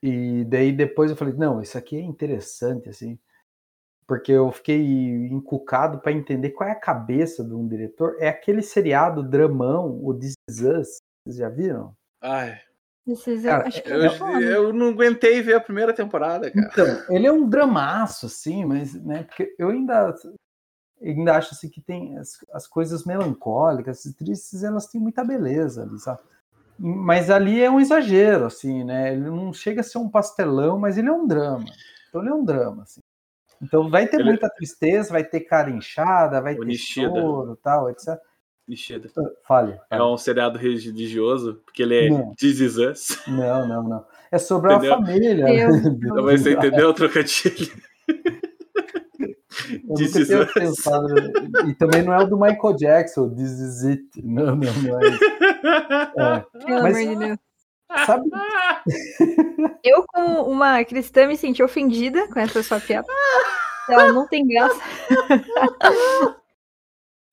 E 0.00 0.44
daí 0.44 0.70
depois 0.70 1.10
eu 1.10 1.16
falei, 1.16 1.34
não, 1.34 1.60
isso 1.60 1.76
aqui 1.76 1.96
é 1.96 2.02
interessante, 2.02 2.88
assim, 2.88 3.18
porque 4.06 4.30
eu 4.30 4.52
fiquei 4.52 4.80
encucado 5.26 6.00
para 6.00 6.12
entender 6.12 6.50
qual 6.50 6.68
é 6.68 6.72
a 6.72 6.80
cabeça 6.80 7.42
de 7.42 7.52
um 7.52 7.66
diretor. 7.66 8.14
É 8.20 8.28
aquele 8.28 8.62
seriado 8.62 9.28
dramão, 9.28 10.00
o 10.04 10.16
This 10.16 10.34
Is 10.48 10.60
Us, 10.60 10.98
vocês 11.26 11.38
já 11.38 11.48
viram? 11.48 11.96
Ai, 12.20 12.60
Cara, 13.50 13.66
acho 13.68 13.82
que 13.82 13.90
eu, 13.90 14.00
eu, 14.00 14.40
eu 14.40 14.72
não 14.72 14.88
aguentei 14.90 15.42
ver 15.42 15.54
a 15.54 15.60
primeira 15.60 15.92
temporada, 15.92 16.50
cara. 16.50 16.68
Então, 16.72 16.86
ele 17.14 17.26
é 17.26 17.32
um 17.32 17.48
dramaço, 17.48 18.26
assim, 18.26 18.64
mas, 18.64 18.94
né, 18.94 19.24
porque 19.24 19.54
eu 19.58 19.70
ainda, 19.70 20.14
ainda 21.02 21.36
acho, 21.36 21.54
assim, 21.54 21.68
que 21.68 21.80
tem 21.80 22.16
as, 22.18 22.38
as 22.52 22.66
coisas 22.66 23.04
melancólicas 23.04 24.04
e 24.04 24.14
tristes, 24.14 24.62
elas 24.62 24.86
têm 24.86 25.00
muita 25.00 25.24
beleza 25.24 25.82
ali, 25.82 25.98
sabe? 25.98 26.20
Mas 26.78 27.30
ali 27.30 27.60
é 27.62 27.70
um 27.70 27.80
exagero, 27.80 28.46
assim, 28.46 28.82
né? 28.84 29.12
Ele 29.12 29.30
não 29.30 29.52
chega 29.52 29.80
a 29.80 29.84
ser 29.84 29.98
um 29.98 30.08
pastelão, 30.08 30.78
mas 30.78 30.98
ele 30.98 31.08
é 31.08 31.12
um 31.12 31.26
drama. 31.26 31.66
Então 32.08 32.20
ele 32.22 32.30
é 32.30 32.34
um 32.34 32.44
drama, 32.44 32.82
assim. 32.82 33.00
Então 33.60 33.88
vai 33.88 34.08
ter 34.08 34.16
Ele- 34.16 34.24
muita 34.24 34.48
tristeza, 34.50 35.12
vai 35.12 35.22
ter 35.22 35.40
cara 35.40 35.70
inchada, 35.70 36.40
vai 36.40 36.56
O 36.56 36.64
ter 36.64 36.74
choro, 36.74 37.56
tal, 37.62 37.88
etc. 37.90 38.18
Nishida. 38.72 39.08
Fale. 39.46 39.78
É 39.90 40.02
um 40.02 40.16
seriado 40.16 40.58
religioso, 40.58 41.60
porque 41.64 41.82
ele 41.82 42.06
é 42.06 42.08
Não. 42.10 42.34
This 42.34 42.58
Is 42.60 42.76
Us. 42.78 43.18
Não, 43.28 43.68
não, 43.68 43.82
não. 43.82 44.04
É 44.30 44.38
sobre 44.38 44.72
Entendeu? 44.72 44.94
a 44.94 44.96
família. 44.96 45.34
Né? 45.44 45.66
Então, 46.02 46.22
você 46.22 46.52
entendeu 46.54 46.88
o 46.88 46.94
trocadilho? 46.94 47.70
Eu 49.86 49.94
This 49.94 50.16
is 50.16 50.30
us. 50.30 50.52
pensado. 50.52 51.06
E 51.68 51.74
também 51.74 52.02
não 52.02 52.14
é 52.14 52.24
o 52.24 52.26
do 52.26 52.38
Michael 52.40 52.74
Jackson, 52.76 53.28
This 53.34 53.50
Is 53.60 53.84
It. 53.84 54.02
Não, 54.24 54.56
não, 54.56 54.72
não 54.82 55.00
é 55.00 55.08
isso. 55.08 55.24
É. 56.18 56.64
Pelo 56.64 56.82
Mas- 56.82 56.96
amor 56.96 57.08
de 57.08 57.16
Deus. 57.26 57.38
Sabe, 58.06 58.30
Eu, 59.84 60.04
como 60.08 60.44
uma 60.50 60.82
cristã, 60.82 61.26
me 61.26 61.36
senti 61.36 61.62
ofendida 61.62 62.26
com 62.28 62.40
essa 62.40 62.62
sua 62.62 62.80
piada. 62.80 63.06
Ela 63.90 64.12
não 64.12 64.26
tem 64.26 64.46
graça. 64.46 64.80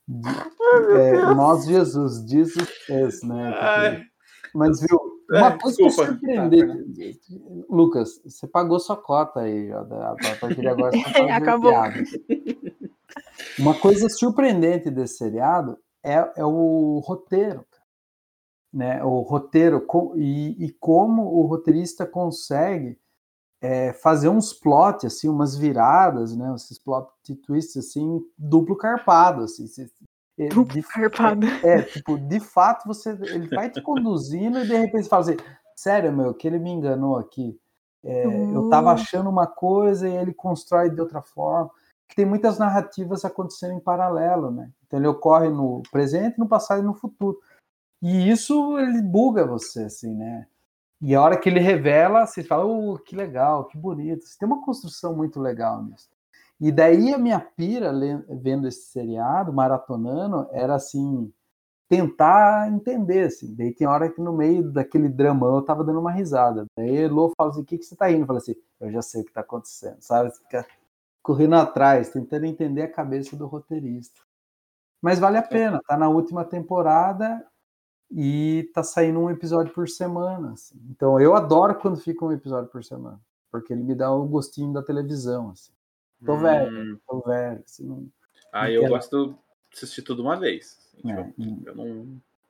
é, 0.09 1.35
nós, 1.35 1.65
Jesus, 1.65 2.29
Jesus 2.29 2.67
is, 2.89 3.21
né? 3.23 3.53
Ai, 3.59 4.05
Mas, 4.53 4.79
viu, 4.81 4.99
É, 5.31 5.37
uma 5.37 5.57
coisa 5.57 5.77
que 5.77 5.89
surpreendente. 5.91 7.41
Lucas, 7.69 8.19
você 8.25 8.47
pagou 8.47 8.79
sua 8.79 8.97
cota 8.97 9.41
aí, 9.41 9.67
já, 9.67 9.83
da- 9.83 10.11
a 10.11 10.35
partir 10.37 10.61
de 10.61 10.67
agora 10.67 10.91
você 10.91 11.13
tá 11.13 11.35
Acabou. 11.37 11.73
Uma 13.59 13.79
coisa 13.79 14.09
surpreendente 14.09 14.89
desse 14.89 15.17
seriado 15.17 15.77
é, 16.03 16.15
é 16.37 16.45
o 16.45 16.99
roteiro. 16.99 17.65
Né? 18.73 19.03
O 19.03 19.21
roteiro 19.21 19.85
e, 20.15 20.65
e 20.65 20.71
como 20.79 21.23
o 21.23 21.45
roteirista 21.45 22.05
consegue 22.05 22.97
é, 23.61 23.91
fazer 23.93 24.29
uns 24.29 24.53
plot, 24.53 25.05
assim, 25.05 25.27
umas 25.27 25.57
viradas, 25.57 26.35
né? 26.35 26.53
Esses 26.55 26.79
plot 26.79 27.09
twists 27.45 27.77
assim, 27.77 28.21
duplo 28.37 28.75
carpado. 28.77 29.43
Assim, 29.43 29.67
se- 29.67 29.91
é, 30.37 30.47
Duplo 30.49 30.73
de- 30.73 30.81
carpado. 30.83 31.47
é, 31.63 31.81
tipo, 31.81 32.17
de 32.17 32.39
fato, 32.39 32.87
você, 32.87 33.09
ele 33.11 33.47
vai 33.49 33.69
te 33.69 33.81
conduzindo 33.81 34.59
e 34.59 34.65
de 34.65 34.77
repente 34.77 35.03
você 35.03 35.09
fala 35.09 35.21
assim, 35.23 35.37
sério, 35.75 36.11
meu, 36.15 36.33
que 36.33 36.47
ele 36.47 36.59
me 36.59 36.69
enganou 36.71 37.17
aqui. 37.17 37.59
É, 38.03 38.23
Eu 38.53 38.63
tava 38.69 38.89
Hum. 38.91 38.93
achando 38.93 39.29
uma 39.29 39.45
coisa 39.45 40.07
e 40.07 40.15
ele 40.15 40.33
constrói 40.33 40.89
de 40.89 41.01
outra 41.01 41.21
forma. 41.21 41.69
Tem 42.15 42.25
muitas 42.25 42.57
narrativas 42.57 43.25
acontecendo 43.25 43.73
em 43.73 43.79
paralelo, 43.79 44.49
né? 44.51 44.71
Então 44.87 44.97
ele 44.97 45.07
ocorre 45.07 45.49
no 45.49 45.83
presente, 45.91 46.39
no 46.39 46.47
passado 46.47 46.79
e 46.81 46.85
no 46.85 46.93
futuro. 46.93 47.37
E 48.01 48.29
isso 48.31 48.79
ele 48.79 49.01
buga 49.01 49.45
você, 49.45 49.83
assim, 49.83 50.15
né? 50.15 50.47
E 51.01 51.15
a 51.15 51.21
hora 51.21 51.37
que 51.37 51.47
ele 51.47 51.59
revela, 51.59 52.25
você 52.25 52.43
fala, 52.43 52.65
oh, 52.65 52.97
que 52.99 53.15
legal, 53.15 53.65
que 53.65 53.77
bonito. 53.77 54.25
Tem 54.37 54.47
uma 54.47 54.61
construção 54.63 55.15
muito 55.15 55.39
legal 55.39 55.83
nisso. 55.83 56.09
E 56.59 56.71
daí 56.71 57.13
a 57.13 57.17
minha 57.17 57.39
pira, 57.39 57.93
vendo 58.29 58.67
esse 58.67 58.87
seriado, 58.87 59.53
maratonando, 59.53 60.47
era 60.51 60.75
assim, 60.75 61.31
tentar 61.87 62.69
entender, 62.69 63.27
assim. 63.27 63.55
Daí 63.55 63.73
tem 63.73 63.87
hora 63.87 64.11
que 64.11 64.21
no 64.21 64.33
meio 64.33 64.69
daquele 64.71 65.07
dramão 65.07 65.55
eu 65.55 65.61
tava 65.61 65.83
dando 65.85 65.99
uma 66.01 66.11
risada. 66.11 66.65
Daí 66.77 66.97
Elô 66.97 67.33
fala 67.37 67.51
assim, 67.51 67.61
o 67.61 67.65
que, 67.65 67.77
que 67.77 67.85
você 67.85 67.95
tá 67.95 68.07
rindo? 68.07 68.23
Eu 68.23 68.27
falei 68.27 68.41
assim, 68.41 68.55
eu 68.81 68.91
já 68.91 69.01
sei 69.01 69.21
o 69.21 69.25
que 69.25 69.31
tá 69.31 69.41
acontecendo, 69.41 69.97
sabe? 70.01 70.31
Você 70.31 70.41
fica 70.43 70.67
correndo 71.23 71.55
atrás, 71.55 72.09
tentando 72.09 72.45
entender 72.45 72.83
a 72.83 72.91
cabeça 72.91 73.35
do 73.37 73.47
roteirista. 73.47 74.21
Mas 75.01 75.17
vale 75.17 75.37
a 75.37 75.43
pena, 75.43 75.81
tá 75.87 75.97
na 75.97 76.09
última 76.09 76.43
temporada 76.43 77.45
e 78.11 78.69
tá 78.73 78.81
saindo 78.83 79.19
um 79.19 79.29
episódio 79.29 79.73
por 79.73 79.87
semana. 79.87 80.53
assim. 80.53 80.75
Então 80.89 81.19
eu 81.19 81.35
adoro 81.35 81.75
quando 81.75 81.97
fica 81.99 82.25
um 82.25 82.31
episódio 82.31 82.69
por 82.69 82.83
semana, 82.83 83.19
porque 83.51 83.73
ele 83.73 83.83
me 83.83 83.95
dá 83.95 84.11
o 84.11 84.25
gostinho 84.25 84.73
da 84.73 84.81
televisão. 84.81 85.51
Assim. 85.51 85.71
Tô 86.25 86.33
Hum, 86.33 86.39
velho, 86.39 87.01
tô 87.07 87.19
velho. 87.21 87.63
Assim, 87.65 87.83
não- 87.85 88.07
Ah, 88.51 88.69
eu 88.69 88.81
Entendo. 88.81 88.89
gosto 88.91 89.27
de 89.29 89.35
assistir 89.73 90.01
tudo 90.01 90.21
uma 90.23 90.35
vez. 90.35 90.77
assim, 90.97 91.11
É, 91.11 91.23
tipo, 91.23 91.67
eu 91.69 91.75
não, 91.75 91.85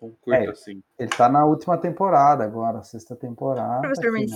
não 0.01 0.12
curto 0.22 0.34
É. 0.34 0.49
assim. 0.49 0.82
Ele 0.97 1.10
tá 1.12 1.28
na 1.30 1.45
última 1.45 1.78
temporada 1.78 2.43
agora, 2.43 2.82
sexta 2.84 3.16
temporada. 3.16 3.82
Professor, 3.82 4.12
mas-. 4.12 4.32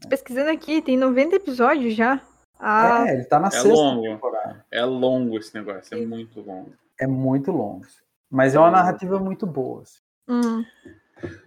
Tô 0.00 0.08
pesquisando 0.08 0.50
aqui, 0.50 0.80
tem 0.82 0.96
90 0.96 1.36
episódios 1.36 1.94
já. 1.94 2.20
Ah, 2.58 3.04
É, 3.08 3.14
ele 3.14 3.24
tá 3.24 3.38
na 3.38 3.48
É 3.48 3.50
sexta 3.50 3.68
longo. 3.68 4.02
temporada. 4.02 4.64
É 4.70 4.84
longo 4.84 5.36
esse 5.38 5.54
negócio, 5.54 5.96
é 5.96 6.04
muito 6.06 6.40
longo. 6.40 6.72
É 6.98 7.06
muito 7.06 7.50
longo. 7.52 7.84
Mas 8.30 8.54
é 8.54 8.58
uma 8.58 8.70
narrativa 8.70 9.18
muito 9.20 9.46
boa. 9.46 9.82
assim. 9.82 10.00
Hum. 10.28 10.64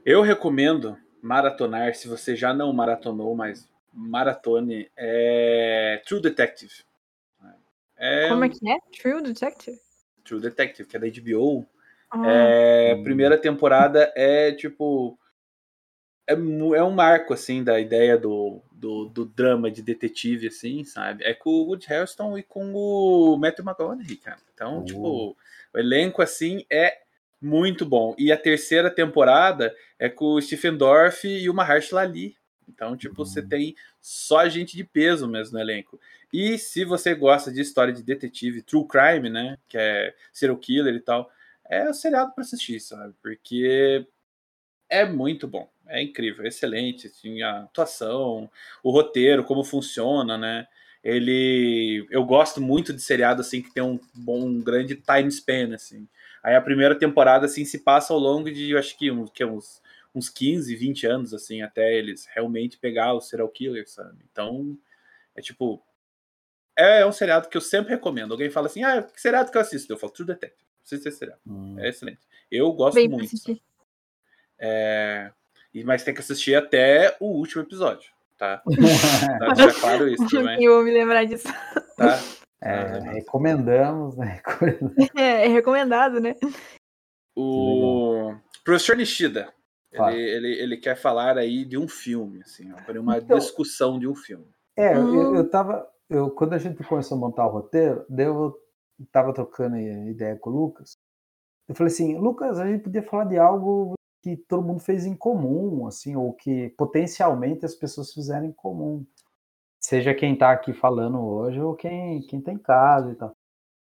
Eu 0.05 0.21
recomendo 0.21 0.97
maratonar, 1.21 1.93
se 1.95 2.07
você 2.07 2.35
já 2.35 2.53
não 2.53 2.71
maratonou, 2.71 3.35
mas 3.35 3.67
maratone, 3.93 4.89
é 4.95 6.01
True 6.05 6.21
Detective. 6.21 6.73
É 7.97 8.27
Como 8.27 8.41
um 8.41 8.43
é 8.43 8.49
que 8.49 8.69
é? 8.69 8.77
True 9.01 9.21
Detective? 9.23 9.77
True 10.23 10.41
Detective, 10.41 10.87
que 10.87 10.97
é 10.97 10.99
da 10.99 11.07
HBO. 11.07 11.65
Ah, 12.11 12.27
É, 12.27 12.95
primeira 13.03 13.37
temporada 13.37 14.11
é 14.15 14.51
tipo. 14.51 15.17
É, 16.27 16.33
é 16.33 16.83
um 16.83 16.91
marco, 16.91 17.33
assim, 17.33 17.63
da 17.63 17.79
ideia 17.79 18.17
do, 18.17 18.59
do, 18.71 19.05
do 19.05 19.25
drama 19.25 19.69
de 19.69 19.81
detetive, 19.81 20.47
assim, 20.47 20.83
sabe? 20.83 21.23
É 21.23 21.33
com 21.33 21.49
o 21.51 21.65
Woody 21.67 21.87
Harrelson 21.87 22.37
e 22.37 22.43
com 22.43 22.73
o 22.73 23.37
Matthew 23.37 23.63
McConaughey, 23.63 24.17
cara. 24.17 24.39
Então, 24.53 24.79
Oh. 24.79 24.85
tipo, 24.85 25.37
o 25.73 25.77
elenco, 25.77 26.21
assim, 26.21 26.65
é 26.71 27.04
muito 27.45 27.85
bom. 27.85 28.15
E 28.17 28.31
a 28.31 28.37
terceira 28.37 28.89
temporada 28.89 29.73
é 29.99 30.09
com 30.09 30.33
o 30.33 30.41
Stephen 30.41 30.75
Dorff 30.77 31.27
e 31.27 31.49
o 31.49 31.53
Mahershala 31.53 32.01
Ali. 32.01 32.35
Então, 32.67 32.97
tipo, 32.97 33.15
você 33.25 33.41
Uhum. 33.41 33.47
tem 33.47 33.75
só 34.01 34.47
gente 34.49 34.75
de 34.75 34.83
peso 34.83 35.27
mesmo 35.27 35.53
no 35.53 35.61
elenco. 35.61 35.99
E 36.33 36.57
se 36.57 36.83
você 36.83 37.13
gosta 37.13 37.51
de 37.51 37.61
história 37.61 37.93
de 37.93 38.03
detetive, 38.03 38.61
true 38.63 38.87
crime, 38.87 39.29
né? 39.29 39.57
Que 39.69 39.77
é 39.77 40.15
serial 40.33 40.57
killer 40.57 40.95
e 40.95 40.99
tal, 40.99 41.29
é 41.69 41.87
o 41.89 41.93
seriado 41.93 42.33
pra 42.33 42.43
assistir, 42.43 42.79
sabe? 42.79 43.13
Porque 43.21 44.05
é 44.89 45.05
muito 45.05 45.47
bom, 45.47 45.69
é 45.87 46.01
incrível, 46.01 46.45
é 46.45 46.47
excelente, 46.49 47.07
assim, 47.07 47.41
a 47.41 47.61
atuação, 47.61 48.49
o 48.83 48.91
roteiro, 48.91 49.43
como 49.43 49.63
funciona, 49.63 50.37
né? 50.37 50.67
Ele, 51.03 52.05
eu 52.09 52.23
gosto 52.25 52.59
muito 52.61 52.91
de 52.93 53.01
seriado 53.01 53.41
assim 53.41 53.61
que 53.61 53.71
tem 53.73 53.83
um 53.83 53.99
bom, 54.13 54.41
um 54.47 54.61
grande 54.61 54.95
time 54.95 55.29
span, 55.29 55.73
assim. 55.75 56.07
Aí 56.45 56.55
a 56.55 56.61
primeira 56.61 56.93
temporada 56.93 57.47
assim 57.47 57.65
se 57.65 57.79
passa 57.79 58.13
ao 58.13 58.19
longo 58.19 58.51
de, 58.51 58.69
eu 58.69 58.77
acho 58.77 58.95
que 58.95 59.09
uns, 59.09 59.31
que 59.31 59.43
uns, 59.43 59.81
uns 60.13 60.29
15, 60.29 60.75
20 60.75 61.07
anos 61.07 61.33
assim, 61.33 61.63
até 61.63 61.95
eles 61.97 62.27
realmente 62.27 62.77
pegar 62.77 63.13
o 63.13 63.19
serial 63.19 63.49
killer, 63.49 63.89
sabe? 63.89 64.23
Então, 64.31 64.77
é 65.35 65.41
tipo 65.41 65.83
é, 66.77 66.99
é 67.01 67.05
um 67.05 67.11
seriado 67.11 67.49
que 67.49 67.57
eu 67.57 67.61
sempre 67.61 67.95
recomendo. 67.95 68.31
Alguém 68.31 68.51
fala 68.51 68.67
assim: 68.67 68.83
"Ah, 68.83 69.01
que 69.01 69.19
seriado 69.19 69.49
que 69.49 69.57
eu 69.57 69.61
assisto?" 69.61 69.91
Eu 69.91 69.97
falo: 69.97 70.13
"True 70.13 70.27
Detective". 70.27 70.69
Assisto 70.83 71.09
esse 71.09 71.17
seriado. 71.17 71.41
Hum. 71.47 71.79
É 71.79 71.89
excelente. 71.89 72.19
Eu 72.51 72.71
gosto 72.73 72.93
bem 72.93 73.09
muito. 73.09 73.31
É, 74.59 75.31
e- 75.73 75.83
Mas 75.83 76.03
tem 76.03 76.13
que 76.13 76.19
assistir 76.19 76.53
até 76.53 77.17
o 77.19 77.25
último 77.25 77.63
episódio, 77.63 78.11
tá? 78.37 78.61
Deixar 79.55 79.73
claro 79.79 80.07
isso 80.07 80.29
também, 80.29 80.61
Eu 80.63 80.75
vou 80.75 80.83
me 80.83 80.91
lembrar 80.91 81.25
disso. 81.25 81.47
tá? 81.97 82.19
É, 82.61 82.99
recomendamos, 83.13 84.15
né? 84.17 84.41
É, 85.15 85.45
é 85.45 85.47
recomendado, 85.47 86.19
né? 86.19 86.35
O 87.35 88.33
professor 88.63 88.95
Nishida, 88.95 89.53
ele, 89.91 90.21
ele, 90.21 90.47
ele 90.61 90.77
quer 90.77 90.95
falar 90.95 91.37
aí 91.37 91.65
de 91.65 91.77
um 91.77 91.87
filme, 91.87 92.41
assim, 92.41 92.71
ó, 92.71 92.75
para 92.83 92.99
uma 92.99 93.17
Então- 93.17 93.37
discussão 93.37 93.99
de 93.99 94.07
um 94.07 94.15
filme. 94.15 94.47
É, 94.77 94.93
eu, 94.95 95.01
Hum. 95.05 95.35
eu 95.35 95.49
tava. 95.49 95.87
Eu, 96.09 96.29
quando 96.31 96.53
a 96.53 96.57
gente 96.57 96.83
começou 96.83 97.17
a 97.17 97.19
montar 97.19 97.47
o 97.47 97.51
roteiro, 97.51 98.05
eu 98.17 98.55
tava 99.11 99.33
trocando 99.33 99.77
ideia 99.77 100.35
com 100.37 100.49
o 100.49 100.53
Lucas. 100.53 100.93
Eu 101.67 101.73
falei 101.75 101.91
assim, 101.91 102.17
Lucas, 102.17 102.59
a 102.59 102.67
gente 102.67 102.83
podia 102.83 103.01
falar 103.01 103.25
de 103.25 103.37
algo 103.39 103.93
que 104.21 104.37
todo 104.37 104.61
mundo 104.65 104.79
fez 104.81 105.05
em 105.05 105.15
comum, 105.15 105.87
assim, 105.87 106.15
ou 106.15 106.33
que 106.33 106.69
potencialmente 106.77 107.65
as 107.65 107.73
pessoas 107.75 108.13
fizeram 108.13 108.45
em 108.45 108.51
comum. 108.51 109.05
Seja 109.85 110.15
quem 110.15 110.35
tá 110.35 110.51
aqui 110.51 110.73
falando 110.73 111.23
hoje 111.23 111.61
ou 111.61 111.75
quem, 111.75 112.19
quem 112.23 112.41
tá 112.41 112.51
em 112.51 112.57
casa 112.57 113.11
e 113.11 113.15
tal. 113.15 113.35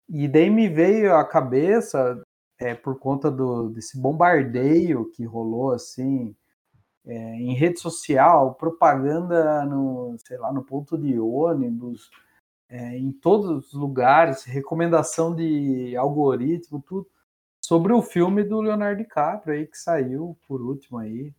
E 0.10 0.28
daí 0.28 0.49
me 0.49 0.68
veio 0.68 1.16
à 1.16 1.24
cabeça, 1.26 2.22
é, 2.60 2.76
por 2.76 2.99
conta 2.99 3.32
do, 3.32 3.70
desse 3.70 3.97
bombardeio 3.97 5.10
que 5.12 5.24
rolou, 5.24 5.72
assim, 5.72 6.36
é, 7.06 7.16
em 7.36 7.54
rede 7.54 7.80
social, 7.80 8.54
propaganda 8.56 9.64
no, 9.64 10.18
sei 10.28 10.38
lá, 10.38 10.51
no 10.51 10.62
ponto 10.66 10.97
de 10.97 11.18
ônibus, 11.18 12.12
é, 12.68 12.97
em 12.97 13.14
todos 13.14 13.68
os 13.68 13.74
lugares, 13.74 14.43
recomendação 14.43 15.34
de 15.34 15.95
algoritmo, 15.95 16.84
tudo, 16.86 17.08
sobre 17.64 17.93
o 17.93 18.01
filme 18.01 18.43
do 18.43 18.60
Leonardo 18.60 19.01
DiCaprio 19.01 19.56
aí 19.56 19.66
que 19.66 19.78
saiu 19.78 20.38
por 20.49 20.62
último 20.62 20.97
aí, 20.97 21.34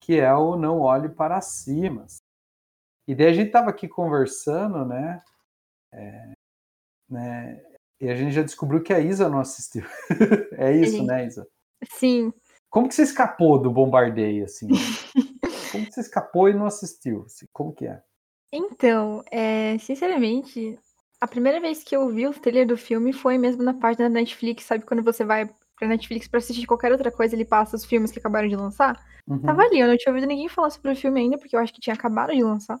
que 0.00 0.18
é 0.18 0.34
o 0.34 0.56
Não 0.56 0.80
Olhe 0.80 1.08
para 1.08 1.40
Cima. 1.40 2.04
E 3.08 3.14
daí 3.14 3.28
a 3.28 3.32
gente 3.32 3.50
tava 3.50 3.70
aqui 3.70 3.88
conversando, 3.88 4.84
né? 4.84 5.22
É, 5.94 6.32
né 7.08 7.64
e 8.00 8.08
a 8.08 8.14
gente 8.14 8.32
já 8.32 8.42
descobriu 8.42 8.82
que 8.82 8.92
a 8.92 9.00
Isa 9.00 9.28
não 9.30 9.40
assistiu. 9.40 9.82
é 10.52 10.76
isso, 10.76 11.02
né, 11.02 11.26
Isa? 11.26 11.48
Sim. 11.90 12.32
Como 12.70 12.86
que 12.86 12.94
você 12.94 13.02
escapou 13.02 13.58
do 13.58 13.70
bombardeio, 13.70 14.44
assim? 14.44 14.68
Como 15.72 15.86
que 15.86 15.92
você 15.92 16.00
escapou 16.00 16.48
e 16.48 16.54
não 16.54 16.66
assistiu? 16.66 17.24
assim? 17.26 17.46
Como 17.52 17.72
que 17.72 17.86
é? 17.86 18.00
Então, 18.52 19.22
é, 19.30 19.76
sinceramente, 19.78 20.78
a 21.20 21.26
primeira 21.26 21.60
vez 21.60 21.82
que 21.82 21.96
eu 21.96 22.08
vi 22.08 22.26
o 22.26 22.32
trailer 22.32 22.66
do 22.66 22.76
filme 22.76 23.12
foi 23.12 23.36
mesmo 23.36 23.62
na 23.62 23.74
página 23.74 24.08
da 24.08 24.14
Netflix, 24.14 24.64
sabe? 24.64 24.84
Quando 24.84 25.02
você 25.02 25.24
vai 25.24 25.50
pra 25.78 25.88
Netflix 25.88 26.28
pra 26.28 26.38
assistir 26.38 26.66
qualquer 26.66 26.92
outra 26.92 27.10
coisa, 27.10 27.34
ele 27.34 27.44
passa 27.44 27.76
os 27.76 27.84
filmes 27.84 28.10
que 28.10 28.18
acabaram 28.18 28.48
de 28.48 28.56
lançar. 28.56 28.98
Uhum. 29.26 29.40
Tava 29.40 29.62
ali, 29.62 29.78
eu 29.78 29.88
não 29.88 29.96
tinha 29.96 30.12
ouvido 30.12 30.28
ninguém 30.28 30.48
falar 30.48 30.70
sobre 30.70 30.92
o 30.92 30.96
filme 30.96 31.20
ainda, 31.20 31.38
porque 31.38 31.54
eu 31.54 31.60
acho 31.60 31.72
que 31.72 31.80
tinha 31.80 31.94
acabado 31.94 32.32
de 32.32 32.42
lançar. 32.42 32.78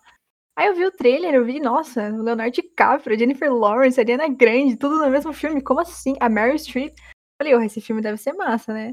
Aí 0.58 0.66
eu 0.66 0.74
vi 0.74 0.84
o 0.84 0.90
trailer, 0.90 1.36
eu 1.36 1.44
vi, 1.44 1.60
nossa, 1.60 2.10
o 2.10 2.20
Leonardo 2.20 2.52
DiCaprio, 2.52 3.16
Jennifer 3.16 3.48
Lawrence, 3.54 4.00
Ariana 4.00 4.28
Grande, 4.28 4.76
tudo 4.76 4.98
no 4.98 5.08
mesmo 5.08 5.32
filme, 5.32 5.62
como 5.62 5.78
assim? 5.78 6.16
A 6.18 6.28
Meryl 6.28 6.58
Streep. 6.58 6.92
Falei, 7.40 7.54
oh, 7.54 7.60
esse 7.60 7.80
filme 7.80 8.02
deve 8.02 8.16
ser 8.16 8.32
massa, 8.32 8.74
né? 8.74 8.92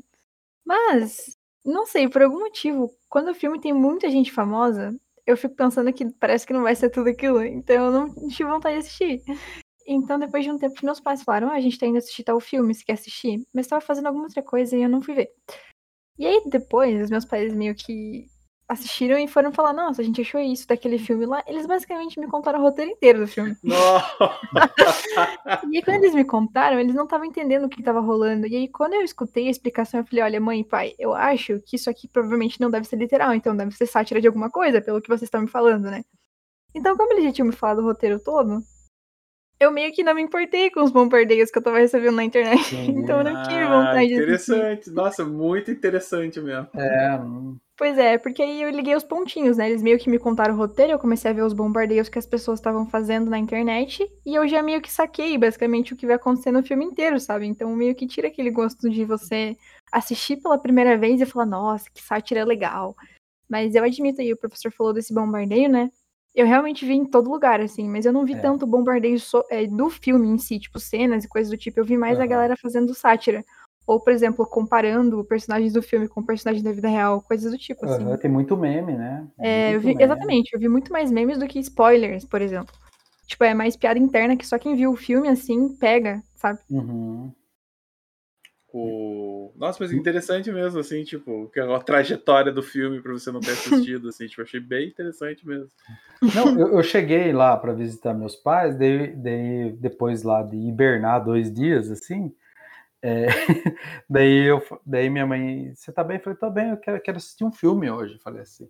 Mas, 0.64 1.36
não 1.66 1.88
sei, 1.88 2.08
por 2.08 2.22
algum 2.22 2.42
motivo, 2.42 2.92
quando 3.10 3.32
o 3.32 3.34
filme 3.34 3.60
tem 3.60 3.74
muita 3.74 4.12
gente 4.12 4.32
famosa, 4.32 4.96
eu 5.26 5.36
fico 5.36 5.56
pensando 5.56 5.92
que 5.92 6.08
parece 6.20 6.46
que 6.46 6.54
não 6.54 6.62
vai 6.62 6.76
ser 6.76 6.92
tudo 6.92 7.10
aquilo, 7.10 7.44
então 7.44 7.86
eu 7.86 7.92
não 7.92 8.14
tive 8.28 8.48
vontade 8.48 8.76
de 8.76 8.82
assistir. 8.82 9.24
Então, 9.88 10.20
depois 10.20 10.44
de 10.44 10.52
um 10.52 10.60
tempo, 10.60 10.76
meus 10.84 11.00
pais 11.00 11.24
falaram, 11.24 11.50
ah, 11.50 11.56
a 11.56 11.62
gente 11.62 11.80
tá 11.80 11.88
indo 11.88 11.98
assistir 11.98 12.24
tal 12.24 12.40
filme, 12.40 12.76
você 12.76 12.86
quer 12.86 12.94
assistir? 12.94 13.44
Mas 13.52 13.66
tava 13.66 13.82
fazendo 13.82 14.06
alguma 14.06 14.26
outra 14.26 14.44
coisa 14.44 14.78
e 14.78 14.84
eu 14.84 14.90
não 14.90 15.02
fui 15.02 15.16
ver. 15.16 15.32
E 16.20 16.28
aí, 16.28 16.44
depois, 16.46 17.02
os 17.02 17.10
meus 17.10 17.26
pais 17.26 17.56
meio 17.56 17.74
que 17.74 18.28
assistiram 18.68 19.18
e 19.20 19.28
foram 19.28 19.52
falar, 19.52 19.74
nossa, 19.74 20.02
a 20.02 20.06
gente 20.06 20.22
achou 20.22 20.42
isso 20.42 20.68
daquele 20.68 20.98
filme 20.98 21.26
lá. 21.26 21.44
Eles 21.48 21.66
basicamente 21.66 22.20
me 22.20 22.28
contaram 22.28 22.60
o 22.60 22.64
roteiro 22.64 22.92
inteiro 22.92 23.20
do 23.20 23.28
filme. 23.28 23.56
E 25.72 25.78
aí, 25.78 25.84
quando 25.84 25.98
eles 26.04 26.14
me 26.14 26.24
contaram, 26.24 26.80
eles 26.80 26.96
não 26.96 27.04
estavam 27.06 27.26
entendendo 27.26 27.66
o 27.66 27.70
que 27.70 27.80
estava 27.80 28.00
rolando. 28.00 28.48
E 28.48 28.56
aí, 28.56 28.68
quando 28.68 28.94
eu 28.94 29.02
escutei 29.02 29.48
a 29.48 29.52
explicação, 29.52 30.00
eu 30.00 30.06
falei, 30.06 30.24
olha, 30.24 30.42
mãe 30.42 30.62
e 30.62 30.64
pai, 30.64 30.94
eu 30.98 31.14
acho 31.14 31.60
que 31.62 31.76
isso 31.76 31.90
aqui 31.90 32.08
provavelmente 32.08 32.60
não 32.60 32.70
deve 32.70 32.86
ser 32.88 32.96
literal, 32.98 33.34
então 33.34 33.56
deve 33.56 33.72
ser 33.76 33.86
sátira 33.86 34.22
de 34.22 34.28
alguma 34.28 34.50
coisa, 34.50 34.82
pelo 34.82 35.02
que 35.02 35.08
vocês 35.08 35.24
estão 35.24 35.42
me 35.42 35.48
falando, 35.48 35.86
né? 35.90 36.04
Então, 36.74 36.96
como 36.98 37.14
eles 37.14 37.26
já 37.26 37.32
tinham 37.34 37.48
me 37.48 37.54
falado 37.56 37.80
o 37.80 37.84
roteiro 37.84 38.20
todo, 38.20 38.62
eu 39.60 39.72
meio 39.72 39.92
que 39.94 40.04
não 40.04 40.14
me 40.14 40.22
importei 40.22 40.70
com 40.70 40.84
os 40.84 40.92
bombardeios 40.92 41.50
que 41.52 41.58
eu 41.58 41.64
tava 41.64 41.80
recebendo 41.80 42.16
na 42.16 42.24
internet. 42.24 42.76
Entendi. 42.76 43.00
então, 43.04 43.20
eu 43.20 43.24
não 43.24 43.42
tive 43.44 43.64
Ah, 43.64 43.70
vontade 43.70 44.08
de 44.08 44.14
assistir. 44.16 44.54
interessante. 44.54 44.92
Nossa, 44.92 45.26
muito 45.26 45.72
interessante 45.72 46.40
mesmo. 46.42 46.68
É, 46.76 47.16
hum, 47.20 47.58
Pois 47.78 47.98
é, 47.98 48.18
porque 48.18 48.42
aí 48.42 48.62
eu 48.62 48.70
liguei 48.70 48.96
os 48.96 49.04
pontinhos, 49.04 49.58
né? 49.58 49.70
Eles 49.70 49.84
meio 49.84 50.00
que 50.00 50.10
me 50.10 50.18
contaram 50.18 50.54
o 50.54 50.58
roteiro, 50.58 50.94
eu 50.94 51.00
comecei 51.00 51.30
a 51.30 51.34
ver 51.34 51.42
os 51.44 51.52
bombardeios 51.52 52.08
que 52.08 52.18
as 52.18 52.26
pessoas 52.26 52.60
estavam 52.60 52.86
fazendo 52.88 53.30
na 53.30 53.38
internet, 53.38 54.10
e 54.26 54.34
eu 54.34 54.48
já 54.48 54.64
meio 54.64 54.82
que 54.82 54.90
saquei 54.90 55.38
basicamente 55.38 55.94
o 55.94 55.98
que 55.98 56.06
vai 56.06 56.16
acontecer 56.16 56.52
no 56.52 56.64
filme 56.64 56.86
inteiro, 56.86 57.20
sabe? 57.20 57.46
Então 57.46 57.76
meio 57.76 57.94
que 57.94 58.08
tira 58.08 58.30
aquele 58.30 58.50
gosto 58.50 58.90
de 58.90 59.04
você 59.04 59.58
assistir 59.92 60.38
pela 60.38 60.58
primeira 60.58 60.98
vez 60.98 61.20
e 61.20 61.26
falar, 61.26 61.46
nossa, 61.46 61.90
que 61.94 62.02
sátira 62.02 62.46
legal. 62.46 62.96
Mas 63.50 63.76
eu 63.76 63.84
admito 63.84 64.22
aí, 64.22 64.32
o 64.32 64.38
professor 64.38 64.72
falou 64.72 64.94
desse 64.94 65.14
bombardeio, 65.14 65.70
né? 65.70 65.90
Eu 66.36 66.46
realmente 66.46 66.86
vi 66.86 66.94
em 66.94 67.06
todo 67.06 67.30
lugar, 67.32 67.62
assim, 67.62 67.88
mas 67.90 68.06
eu 68.06 68.12
não 68.12 68.26
vi 68.26 68.34
É. 68.34 68.38
tanto 68.40 68.68
bombardeio 68.68 69.20
so- 69.20 69.46
é, 69.50 69.66
do 69.66 69.90
filme 69.90 70.28
em 70.28 70.38
si, 70.38 70.60
tipo 70.60 70.80
cenas 70.80 71.24
e 71.24 71.30
coisas 71.30 71.50
do 71.50 71.58
tipo. 71.58 71.80
Eu 71.80 71.86
vi 71.86 71.98
mais 71.98 72.18
a 72.20 72.24
Aham. 72.24 72.30
galera 72.30 72.58
fazendo 72.62 72.94
sátira. 72.94 73.44
Ou, 73.88 74.00
por 74.02 74.12
exemplo, 74.12 74.46
comparando 74.48 75.24
personagens 75.26 75.72
do 75.72 75.82
filme 75.82 76.08
com 76.08 76.22
personagens 76.24 76.64
da 76.64 76.72
vida 76.72 76.90
real, 76.90 77.22
coisas 77.22 77.52
do 77.52 77.58
tipo, 77.58 77.86
assim. 77.86 78.04
aham, 78.04 78.18
tem 78.18 78.30
muito 78.32 78.58
meme, 78.58 78.94
né? 78.98 79.26
É, 79.40 79.76
eu 79.76 79.80
vi- 79.80 79.90
meme. 79.90 80.04
exatamente, 80.04 80.50
eu 80.54 80.60
vi 80.60 80.68
muito 80.68 80.92
mais 80.92 81.12
memes 81.12 81.38
do 81.38 81.48
que 81.48 81.60
spoilers, 81.60 82.26
por 82.26 82.42
exemplo. 82.42 82.74
Tipo, 83.28 83.44
é 83.44 83.54
mais 83.54 83.76
piada 83.78 84.00
interna 84.00 84.36
que 84.36 84.46
só 84.46 84.58
quem 84.60 84.76
viu 84.76 84.92
o 84.92 84.96
filme 84.96 85.28
assim 85.30 85.70
pega, 85.78 86.22
sabe? 86.36 86.60
Uhum. 86.70 87.32
O... 88.78 89.54
Nossa, 89.56 89.82
mas 89.82 89.94
interessante 89.94 90.52
mesmo, 90.52 90.82
assim, 90.82 91.02
tipo, 91.06 91.50
é 91.56 91.62
a 91.62 91.80
trajetória 91.80 92.52
do 92.52 92.62
filme 92.62 93.02
pra 93.02 93.14
você 93.14 93.32
não 93.32 93.40
ter 93.40 93.52
assistido, 93.52 94.10
assim, 94.10 94.28
tipo, 94.28 94.42
achei 94.42 94.60
bem 94.60 94.90
interessante 94.90 95.48
mesmo. 95.48 95.70
Não, 96.22 96.60
eu, 96.60 96.74
eu 96.74 96.84
cheguei 96.84 97.32
lá 97.32 97.56
para 97.56 97.72
visitar 97.72 98.14
meus 98.14 98.36
pais, 98.36 98.78
daí, 98.78 99.16
daí 99.16 99.72
depois 99.80 100.24
lá 100.24 100.44
de 100.44 100.58
hibernar 100.58 101.24
dois 101.24 101.50
dias, 101.54 101.90
assim, 101.90 102.36
é, 103.02 103.28
daí, 104.10 104.44
eu, 104.44 104.62
daí 104.86 105.10
minha 105.10 105.26
mãe, 105.26 105.74
você 105.74 105.94
tá 105.94 106.04
bem? 106.04 106.18
Eu 106.18 106.24
falei, 106.24 106.38
tô 106.38 106.50
bem, 106.50 106.72
eu 106.72 106.78
quero, 106.78 107.00
quero 107.00 107.18
assistir 107.18 107.46
um 107.46 107.54
filme 107.54 107.90
hoje, 107.90 108.16
eu 108.16 108.20
falei 108.20 108.42
assim. 108.42 108.70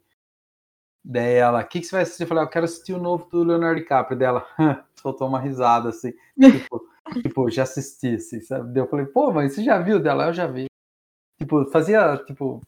Daí 1.07 1.35
ela, 1.35 1.61
o 1.61 1.67
que, 1.67 1.81
que 1.81 1.85
você 1.85 1.95
vai 1.95 2.01
assistir? 2.01 2.23
Eu 2.23 2.27
falei, 2.27 2.43
"Ah, 2.43 2.47
eu 2.47 2.49
quero 2.49 2.65
assistir 2.65 2.93
o 2.93 2.99
novo 2.99 3.29
do 3.29 3.43
Leonardo 3.43 3.79
DiCaprio. 3.79 4.17
Daí 4.17 4.27
ela 4.27 4.47
soltou 4.95 5.27
uma 5.27 5.39
risada, 5.39 5.89
assim, 5.89 6.11
tipo, 6.39 6.89
tipo, 7.21 7.51
já 7.51 7.61
assisti, 7.61 8.15
assim, 8.15 8.41
sabe? 8.41 8.73
Daí 8.73 8.81
eu 8.81 8.89
falei, 8.89 9.05
pô, 9.05 9.31
mas 9.31 9.53
você 9.53 9.63
já 9.63 9.79
viu 9.79 9.99
dela? 9.99 10.25
Eu 10.25 10.33
já 10.33 10.47
vi. 10.47 10.65
Tipo, 11.39 11.63
fazia, 11.69 12.17
tipo, 12.25 12.59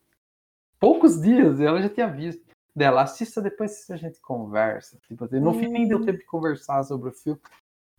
poucos 0.80 1.20
dias 1.20 1.60
e 1.60 1.66
ela 1.66 1.82
já 1.82 1.90
tinha 1.90 2.08
visto. 2.08 2.46
Dela, 2.76 3.02
assista 3.02 3.42
depois 3.42 3.90
a 3.90 3.96
gente 3.96 4.22
conversa. 4.22 5.00
Tipo, 5.08 5.26
assim, 5.26 5.40
no 5.40 5.52
fim 5.52 5.68
nem 5.68 5.88
deu 5.88 6.06
tempo 6.06 6.20
de 6.20 6.26
conversar 6.26 6.84
sobre 6.84 7.10
o 7.10 7.14
filme. 7.14 7.42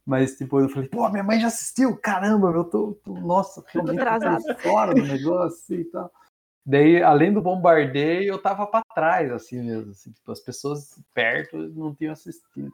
Mas, 0.07 0.37
tipo, 0.37 0.61
eu 0.61 0.69
falei, 0.69 0.89
pô, 0.89 1.09
minha 1.11 1.25
mãe 1.25 1.41
já 1.41 1.49
assistiu, 1.49 1.97
caramba, 1.97 2.51
eu 2.51 2.65
tô, 2.65 2.93
tô 3.03 3.13
nossa, 3.15 3.63
realmente 3.67 3.97
fora 4.63 4.95
do 4.95 5.05
negócio 5.05 5.47
assim, 5.47 5.81
e 5.81 5.85
tal. 5.87 6.13
Daí, 6.69 7.03
além 7.03 7.33
do 7.33 7.41
bombardeio, 7.41 8.35
eu 8.35 8.39
tava 8.39 8.67
para 8.67 8.85
trás, 8.95 9.33
assim 9.33 9.63
mesmo. 9.63 9.91
Assim, 9.93 10.13
tipo, 10.13 10.31
as 10.31 10.39
pessoas 10.39 11.03
perto 11.15 11.57
não 11.57 11.95
tinham 11.95 12.13
assistido. 12.13 12.71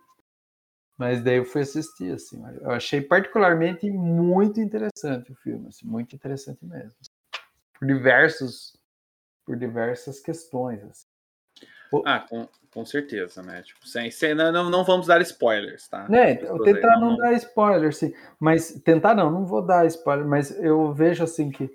Mas 0.98 1.22
daí 1.22 1.36
eu 1.36 1.44
fui 1.44 1.60
assistir, 1.62 2.12
assim. 2.12 2.42
Eu 2.60 2.72
achei 2.72 3.00
particularmente 3.00 3.88
muito 3.88 4.60
interessante 4.60 5.30
o 5.30 5.36
filme, 5.36 5.68
assim, 5.68 5.86
muito 5.86 6.12
interessante 6.12 6.58
mesmo. 6.66 6.90
Por 7.78 7.86
diversos, 7.86 8.76
por 9.46 9.56
diversas 9.56 10.18
questões. 10.18 10.82
Assim. 10.82 11.06
Ah, 12.04 12.18
com, 12.18 12.48
com 12.72 12.84
certeza, 12.84 13.44
né? 13.44 13.62
Tipo, 13.62 13.86
sem, 13.86 14.10
sem, 14.10 14.34
não, 14.34 14.70
não 14.70 14.84
vamos 14.84 15.06
dar 15.06 15.20
spoilers, 15.20 15.86
tá? 15.86 16.08
Né, 16.08 16.42
eu 16.42 16.60
tentar 16.64 16.98
não, 16.98 17.10
não, 17.10 17.16
dar 17.16 17.32
spoilers, 17.34 17.98
sim. 17.98 18.12
Mas 18.40 18.72
tentar 18.84 19.14
não, 19.14 19.30
não 19.30 19.46
vou 19.46 19.62
dar 19.62 19.86
spoiler, 19.86 20.26
mas 20.26 20.50
eu 20.58 20.92
vejo 20.92 21.22
assim 21.22 21.48
que 21.52 21.70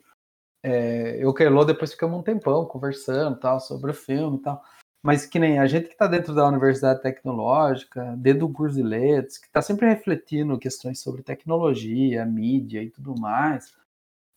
é, 0.64 1.18
eu 1.24 1.34
e 1.38 1.44
Elô 1.44 1.64
depois 1.64 1.92
ficamos 1.92 2.20
um 2.20 2.24
tempão 2.24 2.66
conversando 2.66 3.40
tal, 3.40 3.60
sobre 3.60 3.92
o 3.92 3.94
filme 3.94 4.38
e 4.38 4.42
tal. 4.42 4.64
Mas 5.02 5.26
que 5.26 5.40
nem 5.40 5.60
a 5.60 5.66
gente 5.66 5.88
que 5.88 5.94
está 5.94 6.08
dentro 6.08 6.36
da 6.36 6.46
Universidade 6.46 7.02
Tecnológica, 7.02 8.16
dentro 8.18 8.48
do 8.48 8.54
curso 8.54 8.76
de 8.76 8.84
letras, 8.84 9.38
que 9.38 9.48
está 9.48 9.62
sempre 9.62 9.88
refletindo 9.88 10.60
questões 10.60 11.00
sobre 11.00 11.24
tecnologia, 11.24 12.26
mídia 12.26 12.84
e 12.84 12.90
tudo 12.90 13.18
mais. 13.18 13.74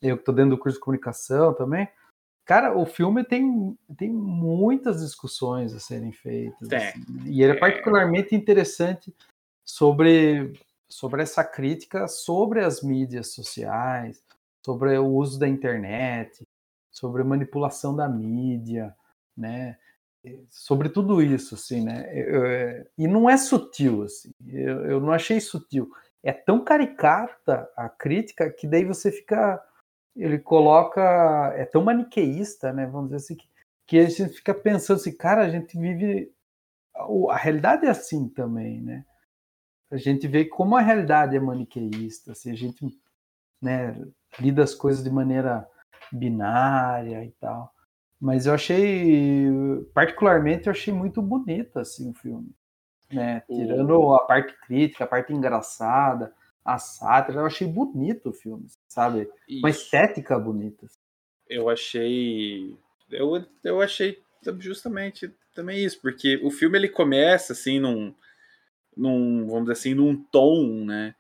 Eu 0.01 0.17
que 0.17 0.23
estou 0.23 0.35
dentro 0.35 0.51
do 0.51 0.59
curso 0.59 0.79
de 0.79 0.85
comunicação 0.85 1.53
também. 1.53 1.89
Cara, 2.45 2.77
o 2.77 2.85
filme 2.87 3.25
tem, 3.25 3.77
tem 3.97 4.13
muitas 4.13 5.01
discussões 5.01 5.75
a 5.75 5.81
serem 5.81 6.13
feitas. 6.13 6.73
Assim, 6.73 6.99
né? 7.09 7.23
e 7.27 7.43
ele 7.43 7.53
é, 7.53 7.57
é 7.57 7.59
particularmente 7.59 8.35
interessante 8.35 9.15
sobre, 9.65 10.53
sobre 10.89 11.23
essa 11.23 11.45
crítica 11.45 12.07
sobre 12.07 12.61
as 12.65 12.83
mídias 12.83 13.33
sociais, 13.33 14.23
sobre 14.65 14.97
o 14.99 15.07
uso 15.07 15.39
da 15.39 15.49
internet, 15.49 16.43
sobre 16.91 17.25
manipulação 17.25 17.95
da 17.95 18.09
mídia, 18.09 18.95
né? 19.37 19.79
Sobre 20.51 20.89
tudo 20.89 21.21
isso, 21.21 21.55
assim, 21.55 21.85
né? 21.85 22.85
E 22.97 23.09
não 23.09 23.29
é 23.29 23.37
sutil, 23.37 24.03
assim. 24.03 24.31
Eu, 24.47 24.85
eu 24.85 25.01
não 25.01 25.13
achei 25.13 25.41
sutil. 25.41 25.91
É 26.23 26.33
tão 26.33 26.63
caricata 26.63 27.69
a 27.77 27.89
crítica 27.89 28.51
que 28.51 28.67
daí 28.67 28.85
você 28.85 29.11
fica 29.11 29.61
ele 30.15 30.39
coloca 30.39 31.01
é 31.57 31.65
tão 31.65 31.83
maniqueísta, 31.83 32.73
né? 32.73 32.87
Vamos 32.87 33.07
dizer 33.11 33.17
assim 33.17 33.35
que, 33.35 33.49
que 33.87 33.99
a 33.99 34.09
gente 34.09 34.35
fica 34.35 34.55
pensando 34.55 34.99
assim, 34.99 35.17
cara, 35.17 35.43
a 35.43 35.49
gente 35.49 35.77
vive 35.79 36.33
a 37.31 37.37
realidade 37.37 37.87
é 37.87 37.91
assim 37.91 38.29
também, 38.29 38.81
né? 38.81 39.05
A 39.91 39.97
gente 39.97 40.27
vê 40.29 40.45
como 40.45 40.77
a 40.77 40.81
realidade 40.81 41.37
é 41.37 41.41
maniqueísta, 41.41 42.33
assim, 42.33 42.51
a 42.51 42.55
gente 42.55 42.87
né, 43.63 43.97
lida 44.41 44.63
as 44.63 44.75
coisas 44.75 45.05
de 45.05 45.11
maneira 45.11 45.67
binária 46.11 47.25
e 47.25 47.31
tal. 47.41 47.73
Mas 48.21 48.47
eu 48.47 48.55
achei, 48.55 49.47
particularmente, 49.95 50.67
eu 50.67 50.73
achei 50.73 50.93
muito 50.93 51.21
bonito 51.21 51.79
assim 51.79 52.11
o 52.11 52.15
filme, 52.15 52.51
né? 53.11 53.43
Tirando 53.47 54.13
a 54.15 54.21
parte 54.21 54.55
crítica, 54.61 55.05
a 55.05 55.09
parte 55.09 55.33
engraçada, 55.33 56.33
a 56.65 56.79
sátira, 56.79 57.41
eu 57.41 57.47
achei 57.47 57.67
bonito 57.67 58.31
o 58.31 58.33
filme, 58.33 58.67
sabe? 58.87 59.29
Isso. 59.49 59.59
Uma 59.59 59.71
estética 59.71 60.39
bonita. 60.39 60.87
Eu 61.49 61.69
achei, 61.69 62.77
eu, 63.11 63.45
eu 63.65 63.81
achei 63.81 64.23
justamente 64.61 65.35
também 65.55 65.85
isso, 65.85 66.01
porque 66.01 66.41
o 66.43 66.51
filme 66.51 66.79
ele 66.79 66.89
começa 66.89 67.53
assim 67.53 67.81
num, 67.81 68.15
num 68.97 69.47
vamos 69.47 69.63
dizer 69.63 69.73
assim, 69.73 69.95
num 69.95 70.17
tom, 70.17 70.85
né? 70.85 71.15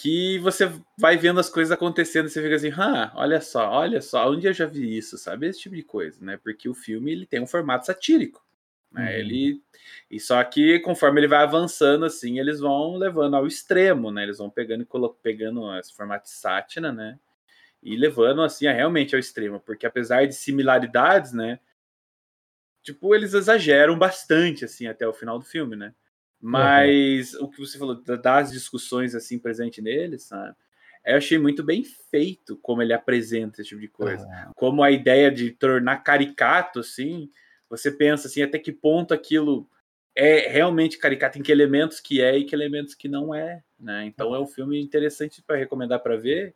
Que 0.00 0.38
você 0.38 0.72
vai 0.98 1.18
vendo 1.18 1.40
as 1.40 1.50
coisas 1.50 1.70
acontecendo 1.70 2.26
e 2.26 2.30
você 2.30 2.42
fica 2.42 2.54
assim, 2.54 2.72
ah, 2.78 3.12
olha 3.14 3.38
só, 3.40 3.68
olha 3.70 4.00
só, 4.00 4.30
onde 4.30 4.46
eu 4.46 4.52
já 4.52 4.64
vi 4.64 4.96
isso, 4.96 5.18
sabe? 5.18 5.46
Esse 5.46 5.60
tipo 5.60 5.76
de 5.76 5.82
coisa, 5.82 6.24
né? 6.24 6.38
Porque 6.42 6.68
o 6.68 6.74
filme 6.74 7.12
ele 7.12 7.26
tem 7.26 7.40
um 7.40 7.46
formato 7.46 7.84
satírico, 7.84 8.42
né? 8.90 9.02
Uhum. 9.02 9.08
Ele 9.18 9.62
e 10.10 10.18
só 10.18 10.42
que 10.42 10.80
conforme 10.80 11.20
ele 11.20 11.28
vai 11.28 11.42
avançando 11.42 12.06
assim, 12.06 12.38
eles 12.38 12.60
vão 12.60 12.96
levando 12.96 13.36
ao 13.36 13.46
extremo, 13.46 14.10
né? 14.10 14.22
Eles 14.22 14.38
vão 14.38 14.48
pegando 14.48 14.82
e 14.82 15.22
pegando 15.22 15.78
esse 15.78 15.94
formato 15.94 16.24
de 16.24 16.30
sátira, 16.30 16.90
né? 16.90 17.18
E 17.82 17.94
levando 17.96 18.42
assim 18.42 18.66
a 18.66 18.72
realmente 18.72 19.14
ao 19.14 19.20
extremo, 19.20 19.60
porque 19.60 19.86
apesar 19.86 20.26
de 20.26 20.34
similaridades, 20.34 21.32
né? 21.34 21.60
Tipo, 22.82 23.14
eles 23.14 23.34
exageram 23.34 23.98
bastante 23.98 24.64
assim 24.64 24.86
até 24.86 25.06
o 25.06 25.12
final 25.12 25.38
do 25.38 25.44
filme, 25.44 25.76
né? 25.76 25.94
Mas 26.40 27.34
uhum. 27.34 27.44
o 27.44 27.50
que 27.50 27.58
você 27.58 27.78
falou 27.78 27.94
das 27.94 28.50
discussões 28.50 29.14
assim 29.14 29.38
presente 29.38 29.82
neles, 29.82 30.22
sabe? 30.22 30.56
Eu 31.04 31.16
achei 31.16 31.38
muito 31.38 31.62
bem 31.62 31.84
feito 32.10 32.56
como 32.58 32.82
ele 32.82 32.92
apresenta 32.92 33.60
esse 33.60 33.70
tipo 33.70 33.80
de 33.80 33.88
coisa. 33.88 34.24
Uhum. 34.24 34.52
Como 34.54 34.82
a 34.82 34.90
ideia 34.90 35.30
de 35.30 35.50
tornar 35.50 35.98
caricato, 35.98 36.80
assim, 36.80 37.30
você 37.68 37.90
pensa 37.90 38.26
assim, 38.26 38.42
até 38.42 38.58
que 38.58 38.72
ponto 38.72 39.12
aquilo 39.12 39.68
é 40.14 40.48
realmente 40.48 40.98
caricato, 40.98 41.38
em 41.38 41.42
que 41.42 41.52
elementos 41.52 42.00
que 42.00 42.20
é 42.20 42.36
e 42.36 42.44
que 42.44 42.54
elementos 42.54 42.94
que 42.94 43.08
não 43.08 43.34
é, 43.34 43.62
né? 43.78 44.04
Então 44.06 44.34
é 44.34 44.40
um 44.40 44.46
filme 44.46 44.80
interessante 44.80 45.42
para 45.42 45.56
recomendar 45.56 46.00
para 46.00 46.16
ver. 46.16 46.54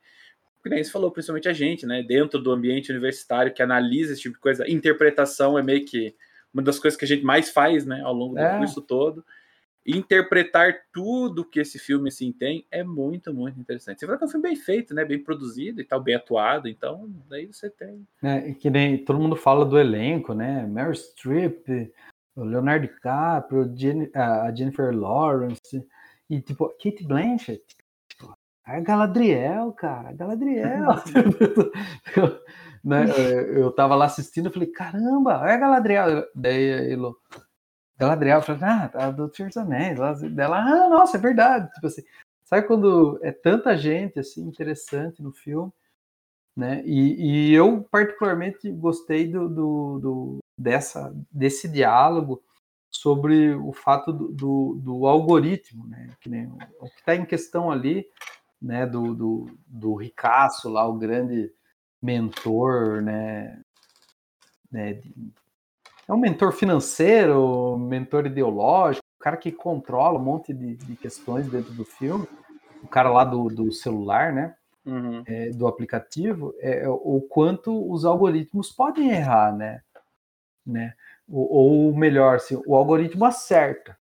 Porque 0.57 0.74
nem 0.74 0.82
você 0.82 0.91
falou, 0.91 1.11
principalmente 1.11 1.49
a 1.49 1.53
gente, 1.53 1.87
né? 1.87 2.03
Dentro 2.03 2.41
do 2.41 2.51
ambiente 2.51 2.91
universitário 2.91 3.53
que 3.53 3.62
analisa 3.62 4.12
esse 4.12 4.22
tipo 4.22 4.35
de 4.35 4.41
coisa, 4.41 4.70
interpretação 4.70 5.59
é 5.59 5.62
meio 5.62 5.85
que 5.85 6.14
uma 6.53 6.62
das 6.62 6.78
coisas 6.78 6.99
que 6.99 7.05
a 7.05 7.09
gente 7.09 7.24
mais 7.24 7.51
faz, 7.51 7.85
né, 7.85 8.01
ao 8.03 8.14
longo 8.14 8.35
do 8.35 8.41
é. 8.41 8.59
curso 8.59 8.80
todo 8.80 9.24
interpretar 9.87 10.74
tudo 10.93 11.45
que 11.45 11.61
esse 11.61 11.78
filme 11.78 12.09
assim 12.09 12.32
tem 12.32 12.66
é 12.70 12.82
muito, 12.82 13.35
muito 13.35 13.61
interessante. 13.61 14.01
Você 14.01 14.07
vê 14.07 14.16
que 14.16 14.24
é 14.24 14.26
um 14.26 14.30
filme 14.30 14.49
bem 14.49 14.57
feito, 14.57 14.95
né? 14.95 15.05
Bem 15.05 15.22
produzido 15.22 15.80
e 15.80 15.85
tal, 15.85 16.01
bem 16.01 16.14
atuado, 16.14 16.68
então 16.68 17.11
daí 17.28 17.47
você 17.47 17.68
tem. 17.68 18.07
É, 18.22 18.53
que 18.55 18.70
nem 18.70 19.05
todo 19.05 19.20
mundo 19.20 19.37
fala 19.37 19.64
do 19.64 19.78
elenco, 19.78 20.32
né? 20.32 20.66
Meryl 20.66 20.95
Streep, 20.95 21.68
o 22.35 22.45
Leonardo 22.45 22.87
DiCaprio, 22.87 23.72
a 24.14 24.55
Jennifer 24.55 24.97
Lawrence 24.97 25.87
e 26.30 26.41
tipo 26.41 26.68
Kate 26.82 27.05
Blanchett. 27.05 27.62
Tipo, 28.09 28.35
a 28.64 28.80
Galadriel, 28.80 29.72
cara, 29.72 30.09
a 30.09 30.12
Galadriel. 30.12 30.89
né? 32.85 33.07
Eu 33.57 33.72
tava 33.72 33.95
lá 33.95 34.05
assistindo, 34.05 34.49
e 34.49 34.53
falei, 34.53 34.68
caramba, 34.68 35.49
é 35.49 35.55
a 35.55 35.57
Galadriel. 35.57 36.26
Daí 36.35 36.62
ele 36.62 37.03
Galadriel 37.99 38.42
falou, 38.42 38.61
ah, 38.64 38.88
tá 38.88 39.11
do 39.11 39.32
Senhor 39.34 39.49
dos 39.49 39.57
Anéis. 39.57 39.99
Dela, 40.32 40.59
ah, 40.59 40.88
nossa, 40.88 41.16
é 41.16 41.20
verdade. 41.20 41.72
Tipo 41.74 41.86
assim, 41.86 42.03
sabe 42.45 42.66
quando 42.66 43.18
é 43.22 43.30
tanta 43.30 43.76
gente 43.76 44.18
assim 44.18 44.42
interessante 44.42 45.22
no 45.22 45.32
filme, 45.32 45.72
né? 46.57 46.82
E, 46.84 47.51
e 47.51 47.55
eu 47.55 47.82
particularmente 47.90 48.70
gostei 48.72 49.28
do, 49.28 49.49
do, 49.49 49.99
do, 50.01 50.38
dessa 50.59 51.14
desse 51.30 51.68
diálogo 51.68 52.42
sobre 52.90 53.55
o 53.55 53.72
fato 53.72 54.12
do, 54.12 54.28
do, 54.28 54.80
do 54.82 55.07
algoritmo, 55.07 55.86
né? 55.86 56.11
Que 56.20 56.28
nem, 56.28 56.47
o 56.47 56.86
que 56.86 56.99
está 56.99 57.14
em 57.14 57.26
questão 57.26 57.70
ali, 57.70 58.07
né? 58.61 58.86
Do, 58.86 59.14
do, 59.14 59.47
do 59.66 59.95
Ricasso 59.95 60.68
lá, 60.68 60.86
o 60.86 60.99
grande 60.99 61.53
mentor, 62.03 63.03
né? 63.03 63.61
né 64.70 65.01
é 66.09 66.13
um 66.13 66.19
mentor 66.19 66.53
financeiro, 66.53 67.79
mentor 67.79 68.27
ideológico, 68.27 69.05
o 69.19 69.23
cara 69.23 69.37
que 69.37 69.51
controla 69.51 70.19
um 70.19 70.23
monte 70.23 70.53
de, 70.53 70.77
de 70.77 70.97
questões 70.97 71.49
dentro 71.49 71.73
do 71.73 71.85
filme, 71.85 72.29
o 72.83 72.89
cara 72.89 73.11
lá 73.11 73.25
do, 73.25 73.49
do 73.49 73.73
celular, 73.73 74.33
né? 74.33 74.55
Uhum. 74.85 75.23
É, 75.27 75.49
do 75.49 75.67
aplicativo, 75.67 76.55
é, 76.59 76.81
é 76.85 76.89
o 76.89 77.23
quanto 77.23 77.91
os 77.91 78.05
algoritmos 78.05 78.71
podem 78.71 79.11
errar, 79.11 79.57
né? 79.57 79.81
né? 80.67 80.95
Ou, 81.27 81.89
ou 81.89 81.97
melhor, 81.97 82.37
assim, 82.37 82.61
o 82.67 82.77
algoritmo 82.77 83.25
acerta, 83.25 83.97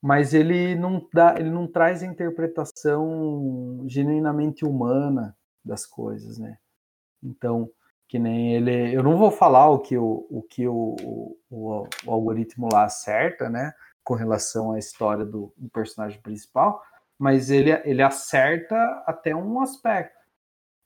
mas 0.00 0.32
ele 0.32 0.76
não 0.76 1.04
dá, 1.12 1.34
ele 1.36 1.50
não 1.50 1.66
traz 1.66 2.04
a 2.04 2.06
interpretação 2.06 3.84
genuinamente 3.88 4.64
humana 4.64 5.36
das 5.64 5.84
coisas, 5.84 6.38
né? 6.38 6.56
Então, 7.20 7.68
que 8.08 8.18
nem 8.18 8.54
ele. 8.54 8.94
Eu 8.94 9.02
não 9.02 9.16
vou 9.16 9.30
falar 9.30 9.68
o 9.70 9.80
que 9.80 9.96
o, 9.96 10.26
o, 10.30 10.42
que 10.42 10.66
o, 10.66 11.36
o, 11.50 11.88
o 12.06 12.10
algoritmo 12.10 12.68
lá 12.72 12.84
acerta, 12.84 13.48
né? 13.48 13.72
Com 14.04 14.14
relação 14.14 14.72
à 14.72 14.78
história 14.78 15.24
do, 15.24 15.52
do, 15.56 15.68
personagem 15.68 16.20
principal, 16.20 16.80
mas 17.18 17.50
ele, 17.50 17.72
ele 17.84 18.02
acerta 18.02 18.76
até 19.06 19.34
um 19.34 19.60
aspecto. 19.60 20.16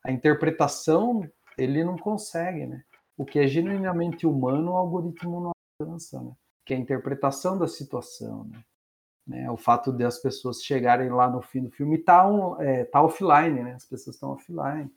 A 0.03 0.11
interpretação 0.11 1.29
ele 1.59 1.85
não 1.85 1.99
consegue, 1.99 2.67
né? 2.67 2.83
O 3.17 3.25
que 3.25 3.39
é 3.39 3.47
genuinamente 3.47 4.27
humano, 4.27 4.73
o 4.73 4.77
algoritmo 4.77 5.41
não 5.41 5.53
alcança, 5.79 6.23
né? 6.23 6.33
Que 6.65 6.73
é 6.73 6.77
a 6.77 6.81
interpretação 6.81 7.59
da 7.59 7.69
situação, 7.69 8.45
né? 8.45 8.65
né? 9.27 9.51
O 9.51 9.59
fato 9.59 9.93
de 9.93 10.05
as 10.05 10.19
pessoas 10.19 10.63
chegarem 10.63 11.11
lá 11.11 11.29
no 11.29 11.43
fim 11.43 11.65
do 11.65 11.71
filme 11.71 11.99
tá, 11.99 12.27
um, 12.27 12.59
é, 12.63 12.85
tá 12.85 13.03
offline, 13.03 13.63
né? 13.63 13.75
As 13.75 13.85
pessoas 13.85 14.17
estão 14.17 14.31
offline 14.31 14.91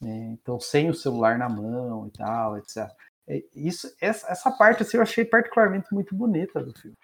né? 0.00 0.36
Então, 0.40 0.58
sem 0.58 0.88
o 0.88 0.94
celular 0.94 1.38
na 1.38 1.48
mão 1.48 2.06
e 2.06 2.10
tal, 2.10 2.56
etc. 2.56 2.88
É, 3.28 3.42
isso, 3.54 3.94
essa, 4.00 4.26
essa 4.28 4.50
parte 4.50 4.82
assim, 4.82 4.96
eu 4.96 5.02
achei 5.02 5.24
particularmente 5.24 5.92
muito 5.92 6.14
bonita 6.14 6.62
do 6.62 6.72
filme. 6.72 6.96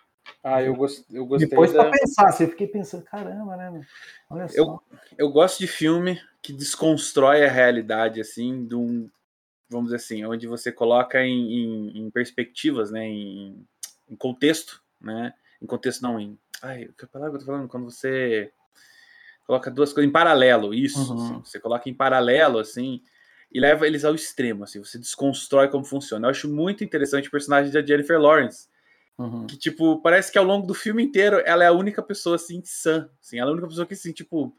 Ah, 0.42 0.62
eu, 0.62 0.74
gost, 0.74 1.05
eu 1.12 1.26
gostei. 1.26 1.49
Depois 1.49 1.72
da... 1.72 1.84
pra 1.84 1.92
pensar, 1.92 2.28
assim, 2.28 2.44
eu 2.44 2.51
fiquei 2.51 2.66
pensando, 2.66 3.05
caramba, 3.05 3.57
né? 3.57 3.80
Olha 4.30 4.49
só. 4.49 4.57
Eu, 4.57 4.82
eu 5.18 5.30
gosto 5.30 5.59
de 5.59 5.66
filme 5.66 6.20
que 6.42 6.53
desconstrói 6.53 7.44
a 7.44 7.51
realidade, 7.51 8.20
assim, 8.20 8.66
de 8.66 8.74
um, 8.74 9.11
vamos 9.68 9.86
dizer 9.86 9.97
assim, 9.97 10.24
onde 10.24 10.47
você 10.47 10.72
coloca 10.72 11.22
em, 11.22 11.53
em, 11.53 11.99
em 11.99 12.11
perspectivas, 12.11 12.90
né? 12.90 13.05
Em, 13.07 13.66
em, 14.09 14.16
contexto, 14.16 14.82
né? 15.01 15.32
Em 15.61 15.66
contexto 15.66 16.03
não, 16.03 16.18
em. 16.18 16.38
Ai, 16.62 16.88
que 16.97 17.07
palavra 17.07 17.36
eu 17.36 17.40
tô 17.40 17.47
falando? 17.47 17.68
Quando 17.68 17.84
você 17.84 18.53
coloca 19.47 19.70
duas 19.70 19.92
coisas 19.92 20.09
em 20.09 20.12
paralelo, 20.12 20.74
isso. 20.74 21.12
Uhum. 21.12 21.24
Assim, 21.24 21.40
você 21.44 21.61
coloca 21.61 21.88
em 21.88 21.94
paralelo, 21.94 22.59
assim, 22.59 23.01
e 23.53 23.61
leva 23.61 23.86
eles 23.86 24.05
ao 24.05 24.14
extremo, 24.14 24.64
assim, 24.64 24.82
você 24.82 24.99
desconstrói 24.99 25.68
como 25.68 25.84
funciona. 25.84 26.26
Eu 26.26 26.30
acho 26.30 26.49
muito 26.49 26.82
interessante 26.82 27.28
o 27.28 27.30
personagem 27.30 27.72
da 27.72 27.84
Jennifer 27.84 28.20
Lawrence 28.20 28.68
Uhum. 29.18 29.47
que, 29.47 29.57
tipo, 29.57 30.03
parece 30.03 30.30
que 30.30 30.36
ao 30.36 30.44
longo 30.44 30.66
do 30.66 30.74
filme 30.74 31.03
inteiro 31.03 31.40
ela 31.47 31.64
é 31.64 31.68
a 31.68 31.72
única 31.72 32.03
pessoa, 32.03 32.36
assim, 32.36 32.61
sã. 32.64 33.09
Assim, 33.18 33.38
ela 33.38 33.49
é 33.49 33.51
a 33.51 33.53
única 33.53 33.68
pessoa 33.68 33.86
que, 33.86 33.94
assim, 33.94 34.12
tipo, 34.12 34.55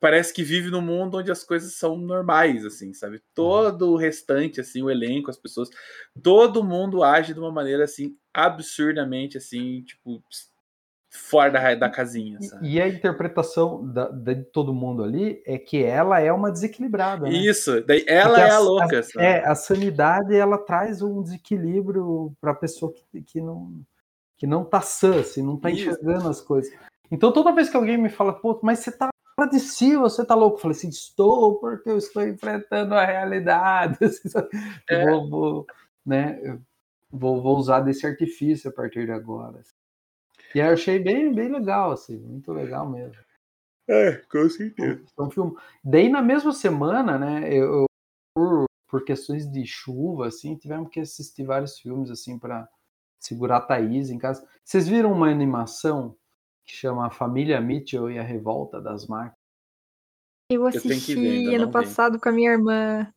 parece 0.00 0.32
que 0.32 0.42
vive 0.42 0.70
num 0.70 0.80
mundo 0.80 1.18
onde 1.18 1.30
as 1.30 1.44
coisas 1.44 1.74
são 1.74 1.98
normais, 1.98 2.64
assim, 2.64 2.94
sabe? 2.94 3.20
Todo 3.34 3.90
o 3.90 3.96
restante, 3.96 4.58
assim, 4.58 4.82
o 4.82 4.90
elenco, 4.90 5.28
as 5.30 5.36
pessoas, 5.36 5.68
todo 6.22 6.64
mundo 6.64 7.02
age 7.02 7.34
de 7.34 7.40
uma 7.40 7.52
maneira, 7.52 7.84
assim, 7.84 8.16
absurdamente, 8.32 9.36
assim, 9.36 9.82
tipo, 9.82 10.24
fora 11.10 11.50
da, 11.50 11.74
da 11.74 11.90
casinha, 11.90 12.40
sabe? 12.40 12.68
E, 12.68 12.74
e 12.76 12.80
a 12.80 12.88
interpretação 12.88 13.84
da, 13.84 14.08
de 14.08 14.36
todo 14.44 14.72
mundo 14.72 15.02
ali 15.02 15.42
é 15.44 15.58
que 15.58 15.82
ela 15.82 16.20
é 16.20 16.32
uma 16.32 16.52
desequilibrada. 16.52 17.24
Né? 17.24 17.32
Isso, 17.32 17.84
daí 17.84 18.04
ela 18.06 18.34
Porque 18.34 18.40
é 18.40 18.50
a 18.50 18.58
louca, 18.60 18.98
a, 19.00 19.02
sabe? 19.02 19.26
É, 19.26 19.44
a 19.46 19.54
sanidade 19.56 20.36
ela 20.36 20.56
traz 20.56 21.02
um 21.02 21.20
desequilíbrio 21.20 22.32
para 22.40 22.52
a 22.52 22.54
pessoa 22.54 22.92
que, 22.92 23.22
que 23.22 23.40
não 23.40 23.82
que 24.38 24.46
não 24.46 24.64
tá 24.64 24.80
sã, 24.80 25.20
assim, 25.20 25.42
não 25.42 25.58
tá 25.58 25.68
Isso. 25.68 25.90
enxergando 25.90 26.28
as 26.28 26.40
coisas. 26.40 26.72
Então 27.10 27.32
toda 27.32 27.52
vez 27.52 27.68
que 27.68 27.76
alguém 27.76 27.98
me 27.98 28.08
fala, 28.08 28.32
pô, 28.32 28.58
mas 28.62 28.78
você 28.78 28.90
tá 28.92 29.10
fora 29.36 29.50
de 29.50 29.58
si, 29.58 29.96
você 29.96 30.24
tá 30.24 30.34
louco, 30.34 30.56
eu 30.56 30.60
falei 30.62 30.76
assim, 30.76 30.88
estou 30.88 31.58
porque 31.58 31.90
eu 31.90 31.98
estou 31.98 32.26
enfrentando 32.26 32.94
a 32.94 33.04
realidade. 33.04 33.98
assim, 34.04 34.28
É. 34.88 35.04
vou, 35.04 35.28
vou, 35.28 35.66
né, 36.06 36.58
vou, 37.10 37.42
vou 37.42 37.58
usar 37.58 37.80
desse 37.80 38.06
artifício 38.06 38.70
a 38.70 38.72
partir 38.72 39.06
de 39.06 39.12
agora. 39.12 39.60
E 40.54 40.60
aí 40.60 40.68
eu 40.68 40.74
achei 40.74 40.98
bem, 40.98 41.32
bem 41.32 41.48
legal, 41.50 41.92
assim, 41.92 42.16
muito 42.18 42.52
legal 42.52 42.88
mesmo. 42.88 43.16
É, 43.88 44.16
com 44.30 44.48
certeza. 44.48 45.04
Um 45.18 45.30
filme. 45.30 45.56
Daí 45.82 46.08
na 46.08 46.22
mesma 46.22 46.52
semana, 46.52 47.18
né, 47.18 47.52
eu, 47.52 47.80
eu- 47.82 47.86
por, 48.34 48.64
por 48.88 49.04
questões 49.04 49.50
de 49.50 49.64
chuva, 49.66 50.28
assim, 50.28 50.56
tivemos 50.56 50.90
que 50.90 51.00
assistir 51.00 51.44
vários 51.44 51.78
filmes, 51.78 52.10
assim, 52.10 52.38
para 52.38 52.68
segurar 53.20 53.58
a 53.58 53.60
Thaís 53.60 54.10
em 54.10 54.18
casa. 54.18 54.48
Vocês 54.64 54.88
viram 54.88 55.12
uma 55.12 55.28
animação 55.28 56.16
que 56.64 56.74
chama 56.74 57.06
A 57.06 57.10
Família 57.10 57.60
Mitchell 57.60 58.10
e 58.10 58.18
a 58.18 58.22
Revolta 58.22 58.80
das 58.80 59.06
Máquinas? 59.06 59.34
Eu 60.50 60.66
assisti 60.66 61.14
ver, 61.14 61.28
ainda 61.38 61.56
ano 61.56 61.66
vi. 61.66 61.72
passado 61.72 62.18
com 62.18 62.28
a 62.28 62.32
minha 62.32 62.50
irmã. 62.50 63.12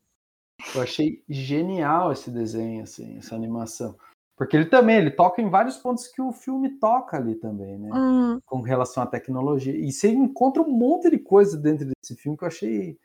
Eu 0.76 0.82
achei 0.82 1.24
genial 1.28 2.12
esse 2.12 2.30
desenho, 2.30 2.84
assim, 2.84 3.18
essa 3.18 3.36
animação. 3.36 3.98
Porque 4.36 4.58
ele 4.58 4.66
também, 4.66 4.98
ele 4.98 5.12
toca 5.12 5.42
em 5.42 5.50
vários 5.50 5.78
pontos 5.78 6.08
que 6.08 6.22
o 6.22 6.32
filme 6.32 6.78
toca 6.80 7.18
ali 7.18 7.36
também, 7.36 7.78
né? 7.78 7.90
Hum, 7.94 8.40
com 8.46 8.62
relação 8.62 9.04
à 9.04 9.06
tecnologia. 9.06 9.76
E 9.76 9.92
você 9.92 10.10
encontra 10.10 10.62
um 10.62 10.72
monte 10.72 11.10
de 11.10 11.20
coisa 11.20 11.58
dentro 11.58 11.86
desse 11.86 12.20
filme 12.20 12.38
que 12.38 12.44
eu 12.44 12.48
achei. 12.48 12.98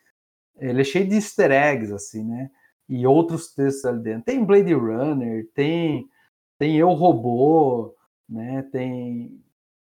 Ele 0.58 0.80
é 0.80 0.84
cheio 0.84 1.06
de 1.06 1.16
easter 1.16 1.50
eggs, 1.50 1.92
assim, 1.92 2.24
né? 2.24 2.50
E 2.88 3.06
outros 3.06 3.52
textos 3.54 3.84
ali 3.84 4.00
dentro. 4.00 4.24
Tem 4.24 4.44
Blade 4.44 4.72
Runner, 4.72 5.46
tem, 5.54 6.08
tem 6.58 6.76
Eu 6.76 6.90
Robô, 6.92 7.94
né? 8.28 8.62
Tem, 8.72 9.38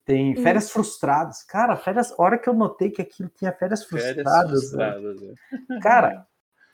tem. 0.06 0.34
Férias 0.36 0.70
Frustradas. 0.70 1.42
Cara, 1.44 1.76
férias, 1.76 2.12
a 2.12 2.22
hora 2.22 2.38
que 2.38 2.48
eu 2.48 2.54
notei 2.54 2.90
que 2.90 3.02
aquilo 3.02 3.28
tinha 3.28 3.52
Férias 3.52 3.84
Férias 3.84 4.14
Frustradas. 4.14 4.72
né? 4.72 4.92
frustradas, 4.92 5.22
é. 5.22 5.80
Cara, 5.80 6.26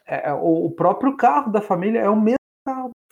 é- 0.06 0.28
é, 0.28 0.32
o, 0.32 0.66
o 0.66 0.70
próprio 0.70 1.16
carro 1.16 1.50
da 1.50 1.60
família 1.60 1.98
é 1.98 2.08
o 2.08 2.16
mesmo 2.20 2.36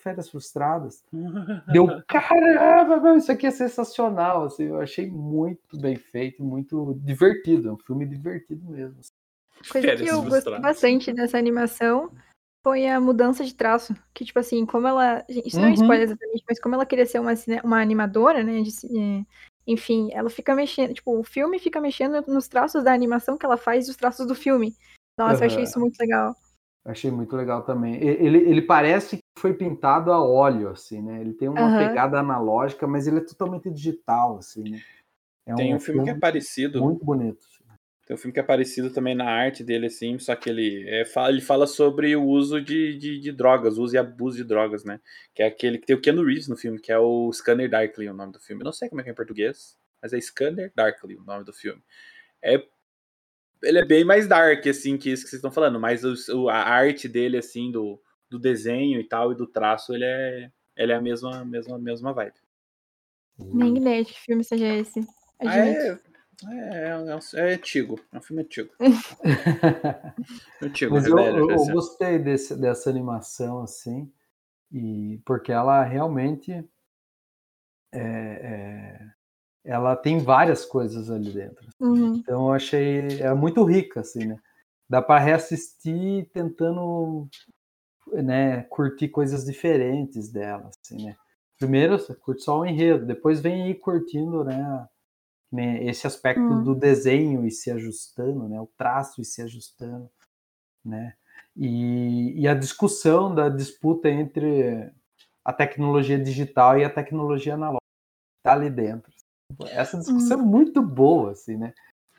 Férias 0.03 0.29
Frustradas. 0.31 1.03
Deu, 1.73 2.03
caramba, 2.09 2.99
meu, 3.01 3.17
isso 3.17 3.31
aqui 3.31 3.47
é 3.47 3.51
sensacional, 3.51 4.45
assim, 4.45 4.65
eu 4.65 4.81
achei 4.81 5.09
muito 5.11 5.79
bem 5.81 5.97
feito, 5.97 6.43
muito 6.43 6.95
divertido, 7.03 7.69
é 7.69 7.73
um 7.73 7.79
filme 7.79 8.07
divertido 8.07 8.65
mesmo. 8.71 8.99
assim. 9.01 9.11
coisa 9.71 9.87
que 9.87 9.97
Férias 9.97 10.09
eu 10.09 10.17
gostei 10.17 10.31
frustradas. 10.31 10.63
bastante 10.63 11.13
dessa 11.13 11.39
animação 11.39 12.11
foi 12.63 12.87
a 12.89 13.01
mudança 13.01 13.45
de 13.45 13.55
traço. 13.55 13.95
Que, 14.13 14.25
tipo 14.25 14.39
assim, 14.39 14.67
como 14.67 14.87
ela. 14.87 15.25
Isso 15.29 15.59
não 15.59 15.67
é 15.67 15.71
Uhum. 15.71 15.75
spoiler 15.75 16.03
exatamente, 16.03 16.45
mas 16.49 16.61
como 16.61 16.75
ela 16.75 16.85
queria 16.87 17.07
ser 17.07 17.19
uma, 17.19 17.33
uma 17.65 17.81
animadora, 17.81 18.43
né? 18.43 18.61
de 18.63 18.71
é, 18.99 19.25
enfim, 19.67 20.11
ela 20.13 20.29
fica 20.29 20.55
mexendo. 20.55 20.93
Tipo, 20.93 21.19
o 21.19 21.23
filme 21.25 21.59
fica 21.59 21.81
mexendo 21.81 22.21
nos 22.27 22.49
traços 22.49 22.85
da 22.85 22.93
animação 22.93 23.39
que 23.39 23.47
ela 23.47 23.57
faz 23.57 23.87
e 23.87 23.91
os 23.91 23.97
traços 23.97 24.27
do 24.27 24.35
filme. 24.35 24.75
Nossa, 25.19 25.43
eu 25.45 25.47
achei 25.47 25.65
isso 25.65 25.79
muito 25.81 25.99
legal. 25.99 26.35
Eu 26.85 26.91
achei 26.93 27.11
muito 27.11 27.35
legal 27.37 27.63
também. 27.63 27.95
E- 27.97 28.25
Ele, 28.25 28.39
ele 28.39 28.63
parece 28.63 29.17
que 29.17 29.20
foi 29.41 29.55
pintado 29.55 30.13
a 30.13 30.23
óleo, 30.23 30.69
assim, 30.69 31.01
né? 31.03 31.21
Ele 31.21 31.33
tem 31.33 31.49
uma 31.49 31.71
Aham. 31.71 31.79
pegada 31.79 32.19
analógica, 32.21 32.87
mas 32.87 33.07
ele 33.07 33.19
é 33.19 33.25
totalmente 33.25 33.71
digital, 33.71 34.39
assim, 34.39 34.63
né? 34.63 34.81
É 35.47 35.55
Tem 35.55 35.75
um 35.75 35.81
filme 35.81 36.05
que 36.05 36.11
é 36.11 36.15
parecido. 36.15 36.81
muito 36.81 37.05
bonito. 37.05 37.39
assim. 37.39 37.65
Tem 38.07 38.15
um 38.15 38.19
filme 38.19 38.33
que 38.33 38.41
é 38.41 38.43
parecido 38.43 38.91
também 38.91 39.15
na 39.15 39.25
arte 39.31 39.63
dele, 39.63 39.87
assim, 39.87 40.19
só 40.19 40.35
que 40.35 40.51
ele, 40.51 40.85
é, 40.89 41.05
fala, 41.05 41.31
ele 41.31 41.41
fala 41.41 41.67
sobre 41.67 42.15
o 42.17 42.25
uso 42.25 42.61
de, 42.61 42.99
de, 42.99 43.21
de 43.21 43.33
drogas, 43.33 43.79
uso 43.79 43.95
e 43.95 43.99
abuso 43.99 44.37
de 44.37 44.45
drogas, 44.45 44.85
né? 44.85 45.01
Que 45.35 45.43
é 45.43 45.47
aquele 45.47 45.79
que 45.79 45.87
tem 45.87 45.95
o 45.97 46.01
Keanu 46.01 46.25
Reeves 46.25 46.49
no 46.49 46.57
filme, 46.57 46.81
que 46.81 46.91
é 46.91 46.99
o 46.99 47.33
Scanner 47.33 47.71
Darkly, 47.71 48.09
o 48.09 48.15
nome 48.15 48.33
do 48.33 48.41
filme. 48.41 48.63
Eu 48.63 48.65
não 48.65 48.73
sei 48.73 48.89
como 48.89 49.01
é 49.01 49.05
que 49.05 49.11
é 49.11 49.13
em 49.13 49.17
português, 49.17 49.77
mas 50.03 50.13
é 50.13 50.21
Scanner 50.21 50.73
Darkly 50.75 51.17
o 51.17 51.25
nome 51.25 51.45
do 51.45 51.53
filme. 51.53 51.81
É, 52.43 52.61
ele 53.63 53.79
é 53.79 53.85
bem 53.85 54.05
mais 54.05 54.27
dark, 54.27 54.67
assim, 54.67 54.97
que 54.97 55.11
isso 55.11 55.23
que 55.25 55.31
vocês 55.31 55.39
estão 55.39 55.53
falando, 55.53 55.79
mas 55.79 56.03
o- 56.29 56.49
a 56.49 56.57
arte 56.57 57.07
dele, 57.09 57.37
assim, 57.37 57.71
do, 57.71 58.01
do 58.31 58.39
desenho 58.39 59.01
e 59.01 59.05
tal, 59.05 59.33
e 59.33 59.35
do 59.35 59.47
traço, 59.47 59.93
ele 59.95 60.05
é, 60.05 60.51
ele 60.77 60.93
é 60.93 60.95
a 60.97 61.01
mesma, 61.01 61.45
mesma, 61.45 61.79
mesma 61.79 62.13
vibe. 62.13 62.35
Nem 63.39 63.77
ideia 63.77 64.05
de 64.05 64.13
que 64.13 64.21
filme 64.21 64.45
seja 64.45 64.67
esse. 64.77 65.01
Ah, 65.41 65.59
é, 65.59 65.99
é, 66.49 66.89
é, 66.91 66.97
um- 66.97 67.39
é 67.39 67.55
antigo, 67.55 67.99
é 68.13 68.19
um 68.19 68.23
filme 68.23 68.43
antigo. 68.43 68.71
Antigo, 70.63 70.95
Mas 70.95 71.07
é 71.07 71.09
eu, 71.11 71.15
velho, 71.17 71.39
eu- 71.39 71.51
eu 71.51 71.67
gostei 71.67 72.19
desse- 72.19 72.55
dessa 72.61 72.91
animação, 72.91 73.63
assim, 73.63 74.11
e 74.71 75.19
porque 75.25 75.51
ela 75.51 75.83
realmente 75.83 76.53
é, 77.93 77.99
é, 78.01 79.11
ela 79.65 79.97
tem 79.97 80.19
várias 80.19 80.65
coisas 80.65 81.11
ali 81.11 81.33
dentro. 81.33 81.67
Uhum. 81.81 82.15
Então 82.17 82.49
eu 82.49 82.53
achei 82.53 83.21
é 83.21 83.33
muito 83.35 83.65
rica, 83.65 84.01
assim, 84.01 84.27
né? 84.27 84.37
Dá 84.89 85.01
para 85.01 85.21
reassistir 85.21 86.29
tentando, 86.33 87.29
né, 88.13 88.63
curtir 88.65 89.09
coisas 89.09 89.45
diferentes 89.45 90.31
dela, 90.31 90.71
assim, 90.71 91.05
né? 91.05 91.17
Primeiro 91.59 91.99
você 91.99 92.15
curte 92.15 92.43
só 92.43 92.61
o 92.61 92.67
enredo, 92.67 93.05
depois 93.07 93.41
vem 93.41 93.65
aí 93.65 93.75
curtindo, 93.75 94.43
né, 94.45 94.89
né, 95.53 95.85
esse 95.85 96.07
aspecto 96.07 96.43
Hum. 96.43 96.65
do 96.65 96.75
desenho 96.75 97.47
e 97.47 97.51
se 97.51 97.71
ajustando, 97.71 98.49
né, 98.49 98.61
o 98.61 98.67
traço 98.79 99.21
e 99.21 99.25
se 99.25 99.43
ajustando, 99.43 100.11
né? 100.85 101.15
E, 101.57 102.41
e 102.41 102.49
a 102.49 102.55
discussão 102.55 103.35
da 103.35 103.49
disputa 103.49 104.09
entre 104.09 104.93
a 105.45 105.53
tecnologia 105.53 106.19
digital 106.19 106.79
e 106.79 106.85
a 106.85 106.91
tecnologia 106.91 107.55
analógica 107.55 107.81
tá 108.43 108.53
ali 108.53 108.71
dentro. 108.71 109.13
Essa 109.71 109.99
discussão 109.99 110.41
é 110.41 110.43
muito 110.43 110.81
boa, 110.81 111.33
assim, 111.33 111.57
né? 111.57 111.75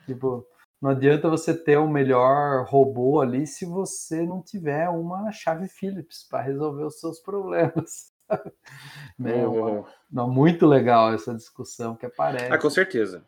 Tipo, 0.06 0.46
não 0.82 0.90
adianta 0.90 1.30
você 1.30 1.54
ter 1.54 1.78
o 1.78 1.88
melhor 1.88 2.66
robô 2.66 3.20
ali 3.20 3.46
se 3.46 3.64
você 3.64 4.26
não 4.26 4.42
tiver 4.42 4.88
uma 4.88 5.30
chave 5.30 5.68
Phillips 5.68 6.26
para 6.28 6.42
resolver 6.42 6.82
os 6.84 6.98
seus 6.98 7.20
problemas. 7.20 8.10
Né? 9.18 9.46
Oh. 9.46 9.84
Não, 10.10 10.30
muito 10.30 10.66
legal 10.66 11.12
essa 11.12 11.34
discussão 11.34 11.94
que 11.94 12.06
aparece. 12.06 12.50
Ah, 12.50 12.56
com 12.56 12.70
certeza. 12.70 13.22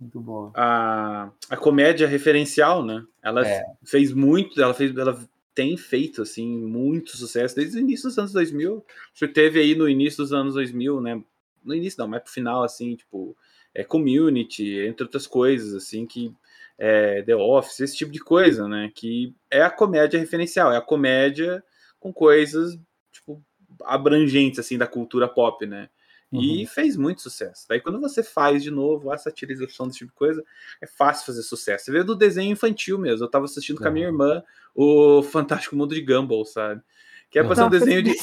Muito 0.00 0.18
bom. 0.18 0.50
A, 0.54 1.30
a 1.50 1.56
comédia 1.58 2.08
referencial, 2.08 2.82
né? 2.82 3.04
Ela 3.22 3.46
É. 3.46 3.62
fez 3.84 4.14
muito, 4.14 4.60
ela 4.62 4.72
fez, 4.72 4.96
ela 4.96 5.18
tem 5.54 5.76
feito 5.76 6.22
assim 6.22 6.56
muito 6.58 7.18
sucesso 7.18 7.54
desde 7.54 7.76
o 7.76 7.80
início 7.80 8.08
dos 8.08 8.18
anos 8.18 8.32
2000. 8.32 8.82
Acho 9.12 9.26
que 9.26 9.34
teve 9.34 9.60
aí 9.60 9.74
no 9.74 9.86
início 9.86 10.22
dos 10.22 10.32
anos 10.32 10.54
2000, 10.54 11.02
né? 11.02 11.22
No 11.62 11.74
início 11.74 12.00
não, 12.00 12.08
mas 12.08 12.22
pro 12.22 12.32
final 12.32 12.62
assim, 12.62 12.96
tipo, 12.96 13.36
é 13.74 13.84
Community, 13.84 14.78
entre 14.86 15.04
outras 15.04 15.26
coisas 15.26 15.74
assim 15.74 16.06
que 16.06 16.34
é, 16.78 17.22
The 17.22 17.34
Office, 17.36 17.80
esse 17.80 17.96
tipo 17.96 18.12
de 18.12 18.20
coisa, 18.20 18.68
né? 18.68 18.90
Que 18.94 19.34
é 19.50 19.62
a 19.62 19.70
comédia 19.70 20.18
referencial, 20.20 20.72
é 20.72 20.76
a 20.76 20.82
comédia 20.82 21.62
com 21.98 22.12
coisas 22.12 22.78
tipo 23.12 23.42
abrangentes 23.84 24.58
assim 24.58 24.78
da 24.78 24.86
cultura 24.86 25.28
pop, 25.28 25.64
né? 25.66 25.88
E 26.32 26.60
Uhum. 26.62 26.66
fez 26.66 26.96
muito 26.96 27.22
sucesso. 27.22 27.66
Daí 27.68 27.80
quando 27.80 28.00
você 28.00 28.22
faz 28.22 28.62
de 28.62 28.70
novo 28.70 29.10
a 29.12 29.16
satirização 29.18 29.86
desse 29.86 29.98
tipo 30.00 30.10
de 30.10 30.16
coisa, 30.16 30.44
é 30.82 30.86
fácil 30.86 31.24
fazer 31.26 31.42
sucesso. 31.42 31.84
Você 31.86 31.92
vê 31.92 32.02
do 32.02 32.16
desenho 32.16 32.50
infantil 32.52 32.98
mesmo. 32.98 33.24
Eu 33.24 33.30
tava 33.30 33.44
assistindo 33.44 33.80
com 33.80 33.86
a 33.88 33.90
minha 33.90 34.06
Uhum. 34.08 34.12
irmã 34.12 34.42
o 34.74 35.22
Fantástico 35.22 35.76
Mundo 35.76 35.94
de 35.94 36.00
Gumball, 36.02 36.44
sabe? 36.44 36.82
Que 37.30 37.38
é 37.38 37.44
pra 37.44 37.54
ser 37.54 37.62
um 37.64 37.70
desenho 37.70 38.02
de 38.02 38.14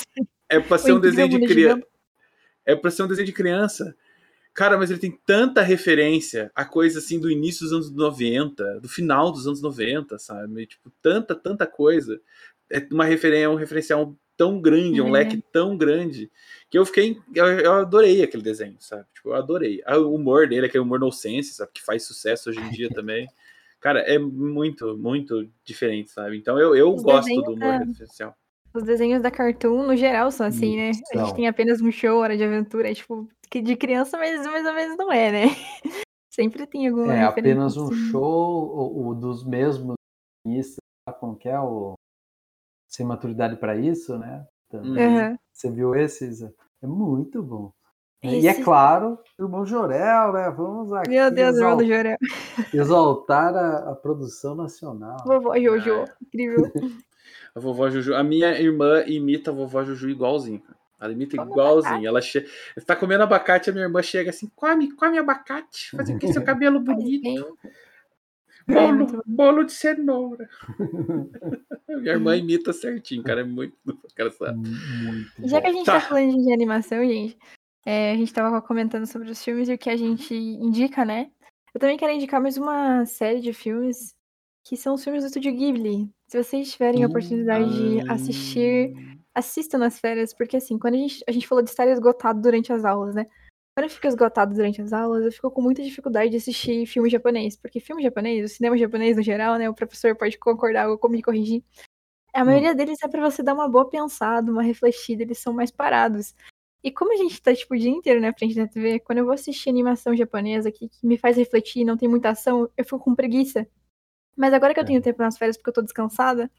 é 0.49 0.59
pra 0.59 0.77
ser 0.77 0.93
um 0.93 0.99
desenho 0.99 1.29
de 1.29 1.45
criança. 1.47 1.87
É 2.65 2.75
pra 2.75 2.91
ser 2.91 3.03
um 3.03 3.07
desenho 3.07 3.25
de 3.25 3.33
criança. 3.33 3.95
Cara, 4.53 4.77
mas 4.77 4.91
ele 4.91 4.99
tem 4.99 5.11
tanta 5.25 5.61
referência 5.61 6.51
a 6.53 6.63
coisa 6.63 6.99
assim 6.99 7.19
do 7.19 7.29
início 7.29 7.63
dos 7.63 7.73
anos 7.73 7.91
90, 7.91 8.79
do 8.79 8.87
final 8.87 9.31
dos 9.31 9.47
anos 9.47 9.61
90, 9.61 10.19
sabe? 10.19 10.67
Tipo, 10.67 10.91
tanta, 11.01 11.33
tanta 11.35 11.65
coisa. 11.65 12.19
É 12.71 12.85
uma 12.91 13.05
referência, 13.05 13.45
é 13.45 13.49
um 13.49 13.55
referencial 13.55 14.15
tão 14.37 14.61
grande, 14.61 15.01
um 15.01 15.07
É. 15.09 15.11
leque 15.11 15.43
tão 15.51 15.75
grande, 15.77 16.31
que 16.69 16.77
eu 16.77 16.85
fiquei. 16.85 17.19
Eu, 17.33 17.45
eu 17.45 17.73
adorei 17.73 18.21
aquele 18.23 18.43
desenho, 18.43 18.75
sabe? 18.79 19.05
Tipo, 19.13 19.29
eu 19.29 19.35
adorei. 19.35 19.81
Ah, 19.85 19.97
O 19.97 20.13
humor 20.13 20.47
dele, 20.47 20.67
aquele 20.67 20.83
humor 20.83 20.99
nonsense, 20.99 21.53
sabe? 21.53 21.71
Que 21.73 21.81
faz 21.83 22.03
sucesso 22.03 22.49
hoje 22.49 22.59
em 22.59 22.69
dia 22.69 22.89
também. 22.93 23.27
Cara, 23.79 23.99
é 24.01 24.17
muito, 24.19 24.95
muito 24.97 25.49
diferente, 25.65 26.11
sabe? 26.11 26.37
Então 26.37 26.59
eu, 26.59 26.75
eu 26.75 26.93
Os 26.93 27.01
gosto 27.03 27.27
do 27.41 27.53
humor 27.53 27.57
da- 27.57 27.77
referencial. 27.85 28.35
Os 28.73 28.81
desenhos 28.83 29.21
da 29.21 29.29
Cartoon, 29.29 29.85
no 29.85 29.95
geral, 29.95 30.31
são 30.31 30.47
assim, 30.47 30.75
né? 30.77 30.89
A 31.13 31.17
gente 31.25 31.35
tem 31.35 31.47
apenas 31.47 31.79
um 31.79 31.91
show, 31.91 32.17
hora 32.19 32.35
de 32.35 32.43
aventura, 32.43 32.89
é, 32.89 32.93
tipo, 32.95 33.29
que 33.53 33.61
de 33.61 33.75
criança, 33.75 34.17
mas 34.17 34.43
mais 34.47 34.65
ou 34.65 34.73
menos 34.73 34.97
não 34.97 35.11
é, 35.11 35.31
né? 35.31 35.41
Sempre 36.33 36.65
tem 36.65 36.87
alguma 36.87 37.13
É 37.13 37.21
apenas 37.23 37.77
um 37.77 37.85
assim. 37.85 37.95
show 38.09 38.65
o, 38.65 39.09
o 39.09 39.13
dos 39.13 39.45
mesmos 39.45 39.93
desenhistas, 40.43 40.77
sabe 41.07 41.19
como 41.19 41.35
que 41.35 41.47
é 41.47 41.59
o 41.59 41.93
sem 42.89 43.05
maturidade 43.05 43.55
para 43.57 43.75
isso, 43.75 44.17
né? 44.17 44.43
Então, 44.67 44.81
Uhum. 44.83 45.37
Você 45.53 45.69
viu 45.69 45.93
esse? 45.95 46.25
Isa? 46.25 46.51
É 46.81 46.87
muito 46.87 47.43
bom. 47.43 47.71
E 48.23 48.47
é 48.47 48.51
Esse- 48.51 48.63
claro, 48.63 49.19
irmão 49.39 49.63
Jorel, 49.63 50.33
né? 50.33 50.49
Vamos 50.49 50.91
aqui 50.91 51.09
Meu 51.11 51.29
Deus, 51.29 51.55
exal- 51.55 51.71
irmão 51.71 51.77
do 51.77 51.85
Jorel. 51.87 52.17
exaltar 52.73 53.55
a, 53.55 53.91
a 53.91 53.95
produção 53.95 54.55
nacional. 54.55 55.17
Vovó 55.27 55.55
Jojo, 55.59 56.05
Ah, 56.09 56.17
incrível. 56.25 56.71
A 57.55 57.59
vovó 57.59 57.87
Juju. 57.87 58.15
A 58.15 58.23
minha 58.23 58.59
irmã 58.59 59.03
imita 59.05 59.51
a 59.51 59.53
vovó 59.53 59.83
Juju 59.83 60.09
igualzinho. 60.09 60.59
cara. 60.61 60.77
Ela 60.99 61.11
imita 61.11 61.35
igualzinho. 61.35 62.07
Ela 62.07 62.21
che... 62.21 62.45
Você 62.75 62.85
tá 62.85 62.95
comendo 62.95 63.23
abacate, 63.23 63.69
a 63.69 63.73
minha 63.73 63.85
irmã 63.85 64.01
chega 64.01 64.29
assim: 64.29 64.49
come, 64.55 64.91
come 64.95 65.17
abacate. 65.17 65.91
Faz 65.95 66.09
aqui 66.09 66.31
seu 66.31 66.43
cabelo 66.43 66.79
bonito. 66.81 67.57
Bolo, 68.65 69.23
bolo 69.25 69.63
de 69.65 69.73
cenoura. 69.73 70.49
minha 71.89 72.13
irmã 72.13 72.35
imita 72.37 72.71
certinho, 72.71 73.21
cara. 73.23 73.41
É 73.41 73.43
muito 73.43 73.75
engraçado. 74.13 74.61
Já 75.43 75.59
que 75.61 75.67
a 75.67 75.73
gente 75.73 75.85
Tá. 75.85 75.99
tá 75.99 76.01
falando 76.01 76.41
de 76.41 76.53
animação, 76.53 76.99
gente, 77.05 77.37
é, 77.85 78.11
a 78.11 78.15
gente 78.15 78.33
tava 78.33 78.61
comentando 78.61 79.05
sobre 79.05 79.29
os 79.29 79.43
filmes 79.43 79.67
e 79.67 79.73
o 79.73 79.77
que 79.77 79.89
a 79.89 79.97
gente 79.97 80.33
indica, 80.33 81.03
né? 81.03 81.29
Eu 81.73 81.79
também 81.81 81.97
quero 81.97 82.13
indicar 82.13 82.39
mais 82.41 82.55
uma 82.55 83.05
série 83.05 83.41
de 83.41 83.51
filmes 83.51 84.15
que 84.63 84.77
são 84.77 84.93
os 84.93 85.03
filmes 85.03 85.23
do 85.23 85.27
Estúdio 85.27 85.51
Ghibli. 85.53 86.09
Se 86.27 86.41
vocês 86.41 86.71
tiverem 86.71 87.03
a 87.03 87.07
oportunidade 87.07 87.69
de 87.73 88.09
assistir, 88.09 88.93
assistam 89.35 89.77
nas 89.79 89.99
férias, 89.99 90.33
porque 90.33 90.57
assim, 90.57 90.77
quando 90.79 90.95
a 90.95 90.97
gente, 90.97 91.23
a 91.27 91.31
gente 91.31 91.47
falou 91.47 91.63
de 91.63 91.69
estar 91.69 91.87
esgotado 91.87 92.41
durante 92.41 92.71
as 92.73 92.85
aulas, 92.85 93.15
né? 93.15 93.25
Quando 93.75 93.85
eu 93.85 93.89
fico 93.89 94.07
esgotado 94.07 94.53
durante 94.53 94.81
as 94.81 94.93
aulas, 94.93 95.25
eu 95.25 95.31
fico 95.31 95.49
com 95.51 95.61
muita 95.61 95.81
dificuldade 95.83 96.29
de 96.31 96.37
assistir 96.37 96.85
filme 96.85 97.09
japonês, 97.09 97.55
porque 97.57 97.79
filme 97.79 98.03
japonês, 98.03 98.51
o 98.51 98.53
cinema 98.55 98.77
japonês 98.77 99.17
no 99.17 99.23
geral, 99.23 99.57
né? 99.57 99.69
O 99.69 99.73
professor 99.73 100.15
pode 100.15 100.37
concordar 100.37 100.87
ou 100.89 100.99
me 101.09 101.21
corrigir. 101.23 101.63
A 102.33 102.45
maioria 102.45 102.75
deles 102.75 102.99
é 103.03 103.07
pra 103.07 103.21
você 103.21 103.43
dar 103.43 103.53
uma 103.53 103.69
boa 103.69 103.89
pensada, 103.89 104.51
uma 104.51 104.63
refletida, 104.63 105.23
eles 105.23 105.39
são 105.39 105.53
mais 105.53 105.71
parados. 105.71 106.33
E 106.83 106.91
como 106.91 107.13
a 107.13 107.17
gente 107.17 107.41
tá, 107.41 107.53
tipo, 107.55 107.75
o 107.75 107.77
dia 107.77 107.89
inteiro 107.91 108.21
na 108.21 108.33
frente 108.33 108.55
da 108.55 108.67
TV, 108.67 108.99
quando 108.99 109.19
eu 109.19 109.25
vou 109.25 109.33
assistir 109.33 109.69
animação 109.69 110.15
japonesa 110.15 110.69
aqui, 110.69 110.89
que 110.89 111.07
me 111.07 111.17
faz 111.17 111.37
refletir, 111.37 111.85
não 111.85 111.97
tem 111.97 112.09
muita 112.09 112.29
ação, 112.29 112.69
eu 112.77 112.83
fico 112.83 112.99
com 112.99 113.15
preguiça. 113.15 113.67
Mas 114.37 114.53
agora 114.53 114.73
que 114.73 114.79
eu 114.79 114.83
É. 114.83 114.87
tenho 114.87 115.01
tempo 115.01 115.21
nas 115.21 115.37
férias 115.37 115.57
porque 115.57 115.69
eu 115.69 115.73
tô 115.75 115.81
descansada, 115.83 116.51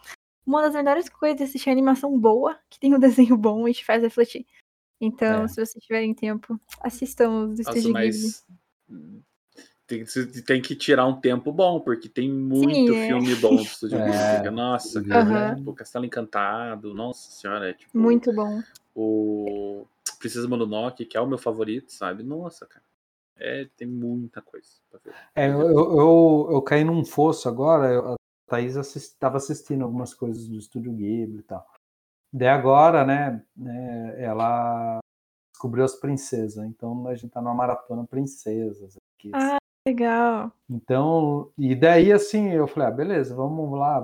uma 0.47 0.62
das 0.62 0.74
melhores 0.74 1.09
coisas 1.09 1.40
é 1.40 1.45
assistir 1.45 1.70
animação 1.70 2.18
boa, 2.18 2.59
que 2.70 2.78
tem 2.78 2.95
um 2.95 2.99
desenho 3.32 3.36
bom 3.36 3.66
e 3.68 3.74
te 3.74 3.84
faz 3.84 4.03
refletir. 4.03 4.47
Então, 5.01 5.45
É. 5.45 5.49
se 5.49 5.55
vocês 5.57 5.84
tiverem 5.84 6.14
tempo, 6.14 6.59
assistam 6.80 7.30
os 7.47 7.57
do 7.57 7.62
Nossa, 7.64 7.78
Estúdio 7.78 7.92
mas. 7.92 8.47
Tem, 9.86 10.03
que- 10.03 10.42
tem 10.42 10.62
que 10.62 10.74
tirar 10.74 11.07
um 11.07 11.20
tempo 11.20 11.53
bom, 11.53 11.78
porque 11.78 12.09
tem 12.09 12.30
muito 12.32 12.95
é. 12.95 13.07
filme 13.07 13.34
bom 13.36 13.57
do 13.57 13.62
Estúdio 13.62 13.99
É. 14.01 14.36
Ghibli. 14.38 14.51
Nossa, 14.51 14.99
Aham. 15.01 15.07
cara. 15.09 15.57
Tipo, 15.57 15.74
Castelo 15.74 16.05
Encantado. 16.07 16.95
Nossa 16.95 17.30
senhora. 17.30 17.68
É, 17.70 17.74
tipo, 17.74 17.97
Muito 17.99 18.32
bom. 18.34 18.62
o 18.95 19.84
Princesa 20.18 20.49
Mononoke, 20.49 21.05
que 21.05 21.16
é 21.18 21.20
o 21.20 21.26
meu 21.26 21.36
favorito, 21.36 21.92
sabe? 21.92 22.22
Nossa, 22.22 22.64
cara. 22.64 22.82
É, 23.36 23.66
tem 23.76 23.86
muita 23.86 24.40
coisa 24.40 24.68
pra 24.90 25.01
ver. 25.05 25.12
É, 25.34 25.49
eu, 25.49 25.61
eu, 25.61 25.99
eu, 25.99 26.49
eu 26.53 26.62
caí 26.62 26.82
num 26.82 27.05
fosso 27.05 27.47
agora, 27.49 27.92
eu- 27.92 28.14
Thaís 28.47 28.76
estava 28.76 29.36
assistindo 29.36 29.84
algumas 29.84 30.14
coisas 30.14 30.47
do 30.49 30.59
Estúdio 30.59 30.92
Ghibli 30.92 31.38
e 31.38 31.42
tal. 31.42 31.66
Daí 32.32 32.49
agora, 32.49 33.05
né, 33.07 33.45
né, 33.57 34.22
ela 34.22 34.99
descobriu 35.53 35.84
as 35.84 35.95
princesas, 35.95 36.64
então 36.66 37.07
a 37.07 37.14
gente 37.14 37.30
tá 37.30 37.40
numa 37.40 37.55
maratona 37.55 38.05
princesas 38.07 38.97
aqui. 39.16 39.30
Ah, 39.32 39.57
legal. 39.86 40.53
Então, 40.68 41.53
e 41.57 41.74
daí 41.74 42.12
assim, 42.12 42.51
eu 42.51 42.66
falei, 42.66 42.88
ah, 42.88 42.92
beleza, 42.92 43.34
vamos 43.34 43.78
lá 43.78 44.03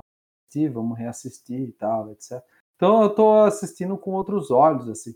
assistir, 0.49 0.69
vamos 0.69 0.97
reassistir 0.97 1.69
e 1.69 1.73
tal, 1.73 2.13
etc. 2.13 2.41
Então 2.77 3.03
eu 3.03 3.15
tô 3.15 3.41
assistindo 3.41 3.99
com 3.99 4.13
outros 4.13 4.51
olhos, 4.51 4.89
assim. 4.89 5.15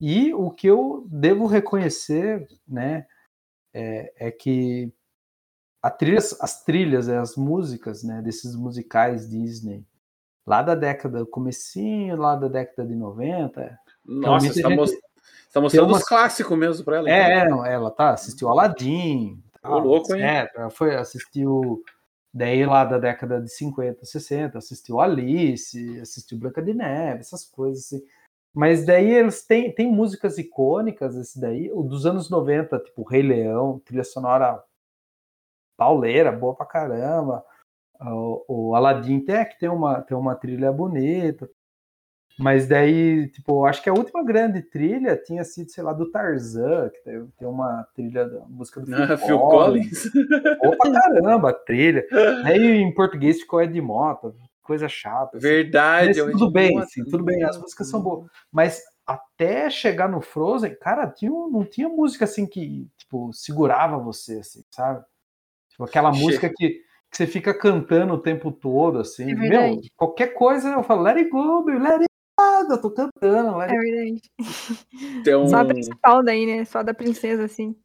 E 0.00 0.34
o 0.34 0.50
que 0.50 0.66
eu 0.66 1.06
devo 1.08 1.46
reconhecer, 1.46 2.46
né, 2.66 3.06
é, 3.72 4.28
é 4.28 4.30
que 4.30 4.92
a 5.86 5.90
trilhas, 5.90 6.36
as 6.40 6.64
trilhas, 6.64 7.06
né, 7.06 7.18
as 7.18 7.36
músicas, 7.36 8.02
né, 8.02 8.20
desses 8.22 8.56
musicais 8.56 9.28
Disney, 9.28 9.84
lá 10.46 10.62
da 10.62 10.74
década, 10.74 11.24
comecinho, 11.26 12.16
lá 12.16 12.34
da 12.34 12.48
década 12.48 12.86
de 12.88 12.94
90, 12.94 13.78
Nossa, 14.04 14.44
muita 14.46 14.54
você 14.54 14.62
tá, 14.62 14.68
gente- 14.68 14.78
mos- 14.78 14.90
você 14.90 14.98
tá 15.52 15.60
mostrando 15.60 15.88
umas- 15.88 16.02
os 16.02 16.08
clássicos 16.08 16.58
mesmo 16.58 16.84
pra 16.84 16.96
ela. 16.98 17.08
então. 17.08 17.20
é, 17.20 17.38
é, 17.38 17.48
não, 17.48 17.64
ela 17.64 17.90
tá, 17.90 18.10
assistiu 18.10 18.48
Aladdin, 18.48 19.42
Ô, 19.64 19.78
louco, 19.78 20.14
hein? 20.14 20.22
etc. 20.24 20.70
Foi, 20.70 20.94
assistiu 20.96 21.82
daí 22.32 22.64
lá 22.66 22.84
da 22.84 22.98
década 22.98 23.40
de 23.40 23.48
50, 23.50 24.04
60, 24.04 24.58
assistiu 24.58 25.00
Alice, 25.00 26.00
assistiu 26.00 26.38
Branca 26.38 26.62
de 26.62 26.74
Neve, 26.74 27.20
essas 27.20 27.44
coisas 27.44 27.84
assim. 27.84 28.02
Mas 28.54 28.86
daí 28.86 29.10
eles 29.10 29.44
têm, 29.44 29.72
têm 29.74 29.90
músicas 29.92 30.38
icônicas, 30.38 31.14
esse 31.16 31.38
daí, 31.40 31.70
o 31.72 31.82
dos 31.82 32.06
anos 32.06 32.30
90, 32.30 32.78
tipo 32.78 33.02
Rei 33.02 33.22
Leão, 33.22 33.80
trilha 33.84 34.04
sonora 34.04 34.62
pauleira, 35.76 36.32
boa 36.32 36.54
pra 36.54 36.66
caramba. 36.66 37.44
O, 38.00 38.70
o 38.70 38.74
Aladdin 38.74 39.20
tem, 39.20 39.44
que 39.44 39.58
tem 39.58 39.68
uma, 39.68 40.02
tem 40.02 40.16
uma 40.16 40.34
trilha 40.34 40.72
bonita. 40.72 41.48
Mas 42.38 42.68
daí, 42.68 43.28
tipo, 43.28 43.64
acho 43.64 43.82
que 43.82 43.88
a 43.88 43.94
última 43.94 44.22
grande 44.22 44.60
trilha 44.60 45.16
tinha 45.16 45.42
sido, 45.42 45.70
sei 45.70 45.82
lá, 45.82 45.94
do 45.94 46.10
Tarzan, 46.10 46.90
que 46.90 47.00
tem, 47.00 47.48
uma 47.48 47.86
trilha 47.94 48.28
da 48.28 48.40
música 48.40 48.80
do 48.80 48.94
Ah, 48.94 49.16
Phil 49.16 49.38
Collins. 49.38 50.10
Boa 50.60 50.76
pra 50.76 50.92
caramba 50.92 51.50
a 51.50 51.54
trilha. 51.54 52.06
Aí 52.44 52.76
em 52.76 52.92
português 52.92 53.40
ficou 53.40 53.62
Ed 53.62 53.80
Mota, 53.80 54.34
coisa 54.62 54.86
chata. 54.86 55.38
assim. 55.38 55.46
Verdade. 55.46 56.08
Mas 56.08 56.16
eu 56.18 56.30
tudo 56.32 56.50
bem, 56.50 56.78
assim, 56.78 57.04
tudo 57.04 57.24
bem, 57.24 57.42
as 57.42 57.58
músicas 57.58 57.88
são 57.88 58.02
boas. 58.02 58.26
Mas 58.52 58.82
até 59.06 59.70
chegar 59.70 60.08
no 60.08 60.20
Frozen, 60.20 60.76
cara, 60.78 61.06
tinha, 61.06 61.30
não 61.30 61.64
tinha 61.64 61.88
música 61.88 62.26
assim 62.26 62.44
que, 62.46 62.86
tipo, 62.98 63.32
segurava 63.32 63.96
você, 63.98 64.40
assim, 64.40 64.62
sabe? 64.70 65.02
Tipo, 65.76 65.84
aquela 65.84 66.10
Che- 66.10 66.18
música 66.18 66.48
que, 66.48 66.70
que 67.10 67.16
você 67.16 67.26
fica 67.26 67.52
cantando 67.52 68.14
o 68.14 68.18
tempo 68.22 68.50
todo, 68.50 68.98
assim. 68.98 69.30
É 69.30 69.34
Meu, 69.34 69.80
qualquer 69.94 70.28
coisa 70.28 70.70
eu 70.70 70.82
falo, 70.82 71.02
let 71.02 71.16
it 71.18 71.28
go, 71.28 71.62
meu, 71.62 71.78
let 71.78 72.00
it 72.00 72.06
go, 72.40 72.72
eu 72.72 72.80
tô 72.80 72.90
cantando, 72.90 73.58
let 73.58 73.70
É 73.70 73.76
it 73.76 73.90
verdade. 73.90 75.22
Tem 75.22 75.34
um... 75.36 75.46
Só 75.48 75.58
a 75.58 75.64
principal 75.66 76.22
daí, 76.24 76.46
né? 76.46 76.64
Só 76.64 76.78
a 76.78 76.82
da 76.82 76.94
princesa, 76.94 77.44
assim. 77.44 77.76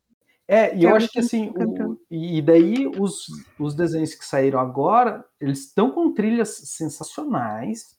É, 0.48 0.74
e 0.74 0.80
Que 0.80 0.86
eu 0.86 0.89
é 0.92 0.94
acho 0.94 1.12
que 1.12 1.20
assim, 1.20 1.50
o- 1.50 1.54
cantando. 1.54 2.00
e 2.10 2.42
daí 2.42 2.88
os, 2.98 3.26
os 3.60 3.76
desenhos 3.76 4.16
que 4.16 4.24
saíram 4.26 4.60
agora, 4.60 5.26
eles 5.39 5.66
estão 5.66 5.92
com 5.92 6.14
trilhas 6.14 6.50
sensacionais, 6.70 7.98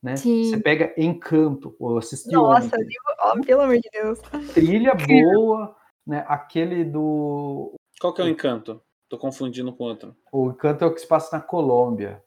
né? 0.00 0.16
Sim. 0.16 0.44
Você 0.44 0.58
pega 0.58 0.94
Encanto, 0.96 1.74
ou 1.80 1.98
assistiu 1.98 2.42
Nossa, 2.42 2.66
ontem, 2.76 2.86
ó, 3.20 3.40
pelo 3.44 3.62
amor 3.62 3.76
de 3.78 3.88
Deus. 3.92 4.20
trilha 4.54 4.94
boa, 4.94 5.76
né? 6.06 6.24
Aquele 6.28 6.84
do 6.84 7.74
Qual 8.00 8.14
que 8.14 8.22
é 8.22 8.24
o 8.24 8.28
encanto? 8.28 8.80
Tô 9.08 9.16
confundindo 9.18 9.72
com 9.72 9.84
outro. 9.84 10.16
o 10.32 10.50
Encanto 10.50 10.84
é 10.84 10.86
o 10.86 10.92
que 10.92 11.00
se 11.00 11.06
passa 11.06 11.36
na 11.36 11.42
Colômbia, 11.42 12.22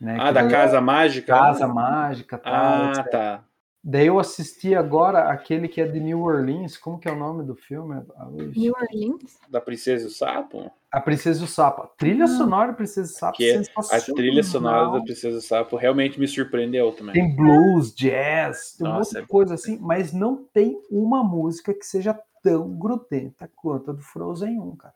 né? 0.00 0.16
Ah, 0.20 0.28
que 0.28 0.32
da 0.34 0.40
é 0.42 0.48
Casa 0.50 0.80
Mágica? 0.80 1.32
Casa 1.34 1.68
Mágica, 1.68 2.38
tal, 2.38 2.52
Ah, 2.54 2.90
etc. 2.90 3.10
tá. 3.10 3.44
Daí 3.84 4.06
eu 4.06 4.18
assisti 4.18 4.74
agora 4.76 5.24
aquele 5.28 5.66
que 5.66 5.80
é 5.80 5.86
de 5.86 5.98
New 5.98 6.22
Orleans, 6.22 6.78
como 6.78 6.98
que 7.00 7.08
é 7.08 7.12
o 7.12 7.18
nome 7.18 7.44
do 7.44 7.56
filme? 7.56 8.00
New 8.30 8.72
Orleans? 8.74 9.38
Da 9.50 9.60
Princesa 9.60 10.04
e 10.04 10.06
o 10.06 10.10
Sapo? 10.10 10.70
A 10.90 11.00
Princesa 11.00 11.40
e 11.40 11.44
o 11.44 11.48
Sapo. 11.48 11.82
A 11.82 11.86
trilha 11.88 12.24
Ah. 12.24 12.28
sonora 12.28 12.72
Princesa 12.74 13.10
e 13.10 13.14
o 13.14 13.18
Sapo 13.18 13.36
Que 13.36 13.50
é 13.50 13.62
a 13.90 14.00
trilha 14.14 14.42
sonora 14.44 14.92
da 14.92 15.00
Princesa 15.04 15.34
e 15.34 15.38
o 15.38 15.42
Sapo 15.42 15.76
realmente 15.76 16.18
me 16.20 16.28
surpreendeu 16.28 16.92
também. 16.92 17.12
Tem 17.14 17.34
blues, 17.36 17.92
jazz, 17.94 18.76
tem 18.78 18.86
um 18.86 18.90
Nossa, 18.92 19.10
monte 19.14 19.18
é 19.18 19.20
de 19.22 19.26
coisa 19.28 19.54
assim, 19.54 19.78
mas 19.78 20.12
não 20.12 20.44
tem 20.44 20.80
uma 20.88 21.24
música 21.24 21.74
que 21.74 21.84
seja 21.84 22.18
tão 22.42 22.70
grudenta 22.78 23.50
quanto 23.56 23.90
a 23.90 23.94
do 23.94 24.00
Frozen 24.00 24.60
1, 24.60 24.76
cara. 24.76 24.94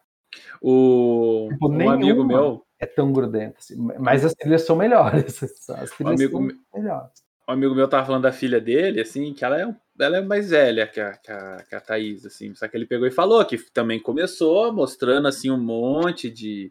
O 0.60 1.48
Tipo, 1.52 1.68
um 1.70 1.90
amigo 1.90 2.24
meu, 2.24 2.66
É 2.78 2.86
tão 2.86 3.12
grudenta, 3.12 3.56
assim, 3.58 3.76
mas 3.98 4.24
as 4.24 4.34
trilhas 4.34 4.62
são 4.62 4.76
melhores. 4.76 5.40
As 5.70 5.90
trilhas 5.90 6.20
amigo 6.20 6.32
são 6.32 6.40
me- 6.42 6.60
melhores. 6.74 7.12
um 7.48 7.52
amigo 7.52 7.74
meu 7.74 7.88
tava 7.88 8.06
falando 8.06 8.22
da 8.24 8.32
filha 8.32 8.60
dele, 8.60 9.00
assim, 9.00 9.32
que 9.32 9.44
ela 9.44 9.60
é, 9.60 9.74
ela 9.98 10.16
é 10.18 10.20
mais 10.20 10.50
velha 10.50 10.86
que 10.86 11.00
a, 11.00 11.12
que, 11.16 11.30
a, 11.32 11.56
que 11.68 11.74
a 11.74 11.80
Thaís, 11.80 12.26
assim. 12.26 12.54
Só 12.54 12.68
que 12.68 12.76
ele 12.76 12.86
pegou 12.86 13.06
e 13.06 13.10
falou 13.10 13.44
que 13.44 13.56
também 13.72 13.98
começou 14.00 14.72
mostrando, 14.72 15.26
assim, 15.28 15.50
um 15.50 15.58
monte 15.58 16.28
de, 16.30 16.70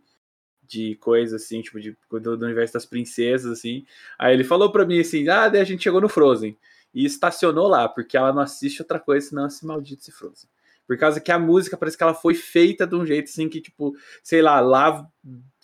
de 0.68 0.95
coisa, 0.97 1.38
assim, 1.38 1.61
tipo, 1.61 1.80
de, 1.80 1.97
do, 2.11 2.38
do 2.38 2.45
universo 2.45 2.74
das 2.74 2.86
princesas, 2.86 3.51
assim. 3.59 3.86
Aí 4.20 4.34
ele 4.34 4.43
falou 4.43 4.72
pra 4.72 4.86
mim, 4.86 4.99
assim, 4.99 5.28
ah, 5.30 5.47
daí 5.49 5.61
a 5.61 5.66
gente 5.66 5.84
chegou 5.84 6.01
no 6.01 6.09
Frozen. 6.09 6.57
E 6.93 7.03
estacionou 7.05 7.68
lá, 7.68 7.89
porque 7.89 8.16
ela 8.16 8.32
não 8.32 8.41
assiste 8.41 8.82
outra 8.82 8.99
coisa 8.99 9.28
senão 9.30 9.47
esse 9.47 9.66
maldito 9.66 10.03
se 10.03 10.11
Frozen. 10.11 10.49
Por 10.88 10.98
causa 10.98 11.20
que 11.20 11.32
a 11.32 11.40
música 11.40 11.76
parece 11.76 11.98
que 11.98 12.04
ela 12.04 12.14
foi 12.14 12.36
feita 12.36 12.86
de 12.86 12.96
um 12.96 13.06
jeito 13.06 13.26
assim 13.26 13.50
que, 13.50 13.60
tipo, 13.60 13.94
sei 14.24 14.42
lá, 14.42 14.60
lava, 14.60 15.10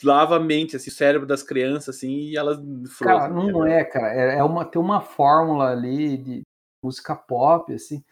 lava 0.03 0.37
a 0.37 0.39
mente, 0.39 0.75
assim, 0.75 0.89
o 0.89 0.93
cérebro 0.93 1.27
das 1.27 1.43
crianças, 1.43 1.95
assim, 1.95 2.11
e 2.11 2.37
elas. 2.37 2.59
Cara, 2.99 3.27
não, 3.27 3.47
não 3.47 3.65
é, 3.65 3.83
cara. 3.83 4.13
É, 4.13 4.39
é 4.39 4.43
uma, 4.43 4.65
tem 4.65 4.81
uma 4.81 4.99
fórmula 4.99 5.71
ali 5.71 6.17
de 6.17 6.41
música 6.83 7.15
pop, 7.15 7.71
assim, 7.71 8.03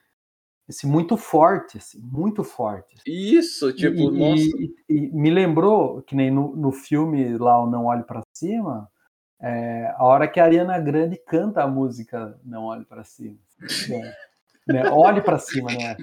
assim 0.69 0.87
muito 0.87 1.17
forte, 1.17 1.77
assim, 1.77 1.99
muito 1.99 2.43
forte. 2.43 2.95
Assim. 2.95 3.11
Isso, 3.11 3.73
tipo, 3.73 3.95
e, 3.95 4.19
nossa. 4.19 4.43
E, 4.43 4.75
e, 4.87 5.01
me 5.11 5.31
lembrou 5.31 6.03
que 6.03 6.15
nem 6.15 6.29
no, 6.29 6.55
no 6.55 6.71
filme 6.71 7.37
lá, 7.37 7.59
o 7.59 7.69
Não 7.69 7.85
Olhe 7.85 8.03
para 8.03 8.21
Cima, 8.35 8.87
é, 9.41 9.93
a 9.95 10.03
hora 10.03 10.27
que 10.27 10.39
a 10.39 10.43
Ariana 10.43 10.77
Grande 10.79 11.17
canta 11.17 11.63
a 11.63 11.67
música 11.67 12.39
Não 12.43 12.65
Olhe 12.65 12.85
para 12.85 13.03
Cima. 13.03 13.39
É, 13.89 14.15
né? 14.71 14.89
Olhe 14.91 15.21
para 15.21 15.39
cima, 15.39 15.71
né? 15.71 15.95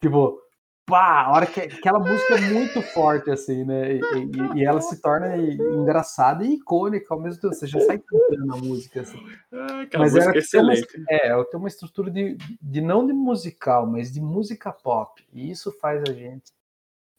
Tipo, 0.00 0.41
pá, 0.86 1.22
a 1.22 1.32
hora 1.32 1.46
que 1.46 1.60
aquela 1.60 1.98
música 1.98 2.34
é 2.34 2.40
muito 2.52 2.82
forte, 2.82 3.30
assim, 3.30 3.64
né? 3.64 3.94
E, 3.94 4.00
e, 4.00 4.58
e, 4.58 4.64
ela 4.64 4.80
se 4.80 5.00
torna 5.00 5.36
engraçada 5.36 6.44
e 6.44 6.54
icônica 6.54 7.12
ao 7.12 7.20
mesmo 7.20 7.40
tempo. 7.40 7.54
Você 7.54 7.66
já 7.66 7.80
sai 7.80 7.98
cantando 7.98 8.54
a 8.54 8.56
música, 8.56 9.00
assim. 9.00 9.18
Ah, 9.52 9.86
mas 9.98 10.14
música 10.14 10.34
é 10.34 10.38
excelente. 10.38 10.96
Uma, 10.96 11.06
é, 11.10 11.28
ela 11.28 11.44
tem 11.44 11.58
uma 11.58 11.68
estrutura 11.68 12.10
de, 12.10 12.36
de 12.60 12.80
não 12.80 13.06
de 13.06 13.12
musical, 13.12 13.86
mas 13.86 14.12
de 14.12 14.20
música 14.20 14.72
pop. 14.72 15.24
E 15.32 15.50
isso 15.50 15.72
faz 15.80 16.02
a 16.08 16.12
gente, 16.12 16.52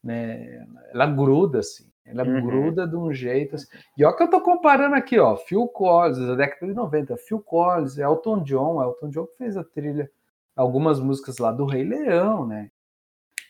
né? 0.04 0.66
Ela 0.94 1.06
gruda, 1.06 1.60
assim. 1.60 1.92
Ela 2.06 2.24
uhum. 2.24 2.42
gruda 2.42 2.86
de 2.86 2.98
um 2.98 3.14
jeito. 3.14 3.56
Assim. 3.56 3.68
E 3.98 4.04
olha 4.04 4.16
que 4.16 4.24
eu 4.24 4.30
tô 4.30 4.42
comparando 4.42 4.96
aqui, 4.96 5.18
ó. 5.18 5.38
Phil 5.38 5.68
Collins, 5.68 6.20
da 6.20 6.36
década 6.36 6.68
de 6.68 6.74
90. 6.74 7.18
Phil 7.18 7.40
Collins, 7.40 7.98
Elton 7.98 8.44
John. 8.44 8.84
Elton 8.84 9.10
John 9.10 9.26
que 9.26 9.38
fez 9.38 9.56
a 9.56 9.64
trilha, 9.64 10.12
algumas 10.56 11.00
músicas 11.00 11.38
lá 11.38 11.52
do 11.52 11.66
Rei 11.66 11.84
Leão, 11.84 12.46
né? 12.46 12.70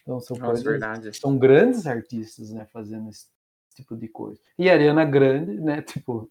Então 0.04 0.20
são 0.20 0.38
Nossa, 0.38 0.47
coisas, 0.47 0.64
verdade. 0.64 1.18
são 1.18 1.38
grandes 1.38 1.88
artistas, 1.88 2.51
né, 2.51 2.68
fazendo 2.72 3.10
esse 3.10 3.28
tipo 3.74 3.95
de 3.95 4.08
coisa. 4.08 4.39
E 4.60 4.70
a 4.70 4.74
Ariana 4.74 5.06
Grande, 5.06 5.60
né, 5.60 5.82
tipo, 5.82 6.30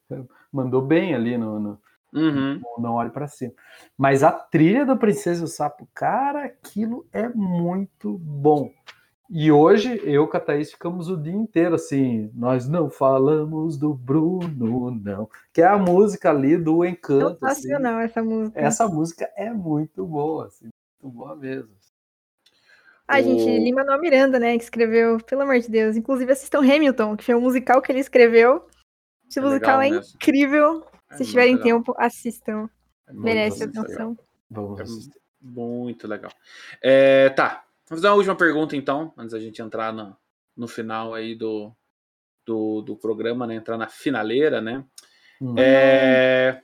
mandou 0.52 0.82
bem 0.82 1.14
ali 1.14 1.36
no, 1.36 1.58
no, 1.58 1.80
uhum. 2.12 2.60
Não 2.78 2.94
Olhe 2.94 3.10
para 3.10 3.26
Cima. 3.26 3.54
Mas 3.96 4.22
a 4.22 4.30
trilha 4.30 4.84
da 4.84 4.94
Princesa 4.94 5.40
e 5.40 5.44
o 5.44 5.48
Sapo, 5.48 5.88
cara, 5.94 6.44
aquilo 6.44 7.06
é 7.12 7.28
muito 7.28 8.18
bom. 8.18 8.70
E 9.34 9.50
hoje 9.50 9.98
eu 10.04 10.28
e 10.30 10.36
a 10.36 10.40
Thaís 10.40 10.70
ficamos 10.70 11.08
o 11.08 11.16
dia 11.16 11.32
inteiro 11.32 11.74
assim, 11.74 12.30
nós 12.34 12.68
não 12.68 12.90
falamos 12.90 13.78
do 13.78 13.94
Bruno, 13.94 14.90
não. 14.90 15.26
Que 15.54 15.62
é 15.62 15.66
a 15.66 15.78
música 15.78 16.28
ali 16.28 16.58
do 16.58 16.84
Encanto. 16.84 17.42
Assim. 17.46 17.62
Sensacional 17.62 17.94
assim. 17.94 18.04
essa 18.04 18.22
música. 18.22 18.60
Essa 18.60 18.88
música 18.88 19.30
é 19.34 19.50
muito 19.50 20.06
boa, 20.06 20.48
assim, 20.48 20.68
muito 21.02 21.16
boa 21.16 21.34
mesmo. 21.34 21.70
A 23.12 23.20
o... 23.20 23.22
gente, 23.22 23.58
Lima 23.58 23.80
Manuel 23.80 24.00
Miranda, 24.00 24.38
né, 24.38 24.56
que 24.56 24.64
escreveu, 24.64 25.18
pelo 25.18 25.42
amor 25.42 25.58
de 25.58 25.68
Deus. 25.68 25.96
Inclusive 25.96 26.32
assistam 26.32 26.60
Hamilton, 26.60 27.16
que 27.16 27.24
foi 27.24 27.34
um 27.34 27.40
musical 27.40 27.80
que 27.82 27.92
ele 27.92 28.00
escreveu. 28.00 28.66
Esse 29.28 29.38
é 29.38 29.42
musical 29.42 29.80
é 29.80 29.90
mesmo. 29.90 30.14
incrível. 30.14 30.86
É 31.10 31.16
Se 31.16 31.24
tiverem 31.26 31.56
legal. 31.56 31.64
tempo, 31.64 31.94
assistam. 31.98 32.68
É 33.06 33.12
Merece 33.12 33.64
atenção. 33.64 34.16
Vamos 34.50 34.80
assistir. 34.80 35.20
Muito 35.40 36.06
legal. 36.06 36.30
É, 36.80 37.28
tá, 37.30 37.64
vamos 37.88 38.00
fazer 38.00 38.08
uma 38.08 38.16
última 38.16 38.36
pergunta 38.36 38.76
então, 38.76 39.12
antes 39.18 39.32
da 39.32 39.40
gente 39.40 39.60
entrar 39.60 39.92
no, 39.92 40.16
no 40.56 40.68
final 40.68 41.14
aí 41.14 41.34
do, 41.34 41.72
do, 42.46 42.80
do 42.82 42.96
programa, 42.96 43.46
né? 43.46 43.56
Entrar 43.56 43.76
na 43.76 43.88
finaleira, 43.88 44.60
né? 44.60 44.84
Hum. 45.40 45.54
É, 45.58 46.62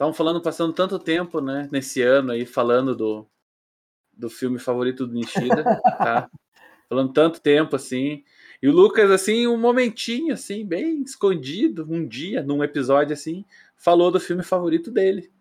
Estavam 0.00 0.14
falando, 0.14 0.40
passando 0.40 0.72
tanto 0.72 0.98
tempo, 0.98 1.42
né, 1.42 1.68
nesse 1.70 2.00
ano 2.00 2.32
aí, 2.32 2.46
falando 2.46 2.96
do, 2.96 3.28
do 4.20 4.30
filme 4.30 4.58
favorito 4.58 5.06
do 5.06 5.14
Nishida, 5.14 5.64
tá? 5.82 6.30
Falando 6.88 7.12
tanto 7.12 7.40
tempo 7.40 7.76
assim. 7.76 8.24
E 8.62 8.68
o 8.68 8.72
Lucas, 8.72 9.10
assim, 9.10 9.46
um 9.46 9.56
momentinho, 9.56 10.34
assim, 10.34 10.66
bem 10.66 11.02
escondido, 11.02 11.86
um 11.88 12.06
dia, 12.06 12.42
num 12.42 12.62
episódio 12.62 13.14
assim, 13.14 13.44
falou 13.76 14.10
do 14.10 14.20
filme 14.20 14.42
favorito 14.42 14.90
dele, 14.90 15.32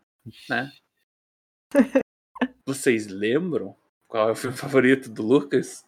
né? 0.50 0.72
Vocês 2.66 3.08
lembram 3.08 3.76
qual 4.08 4.30
é 4.30 4.32
o 4.32 4.36
filme 4.36 4.56
favorito 4.56 5.10
do 5.10 5.24
Lucas? 5.24 5.86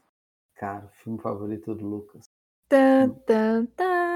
Cara, 0.55 0.85
o 0.85 0.89
filme 0.89 1.19
favorito 1.19 1.73
do 1.73 1.87
Lucas. 1.87 2.25
Tá, 2.67 3.07
tá, 3.25 3.63
tá. 3.75 4.13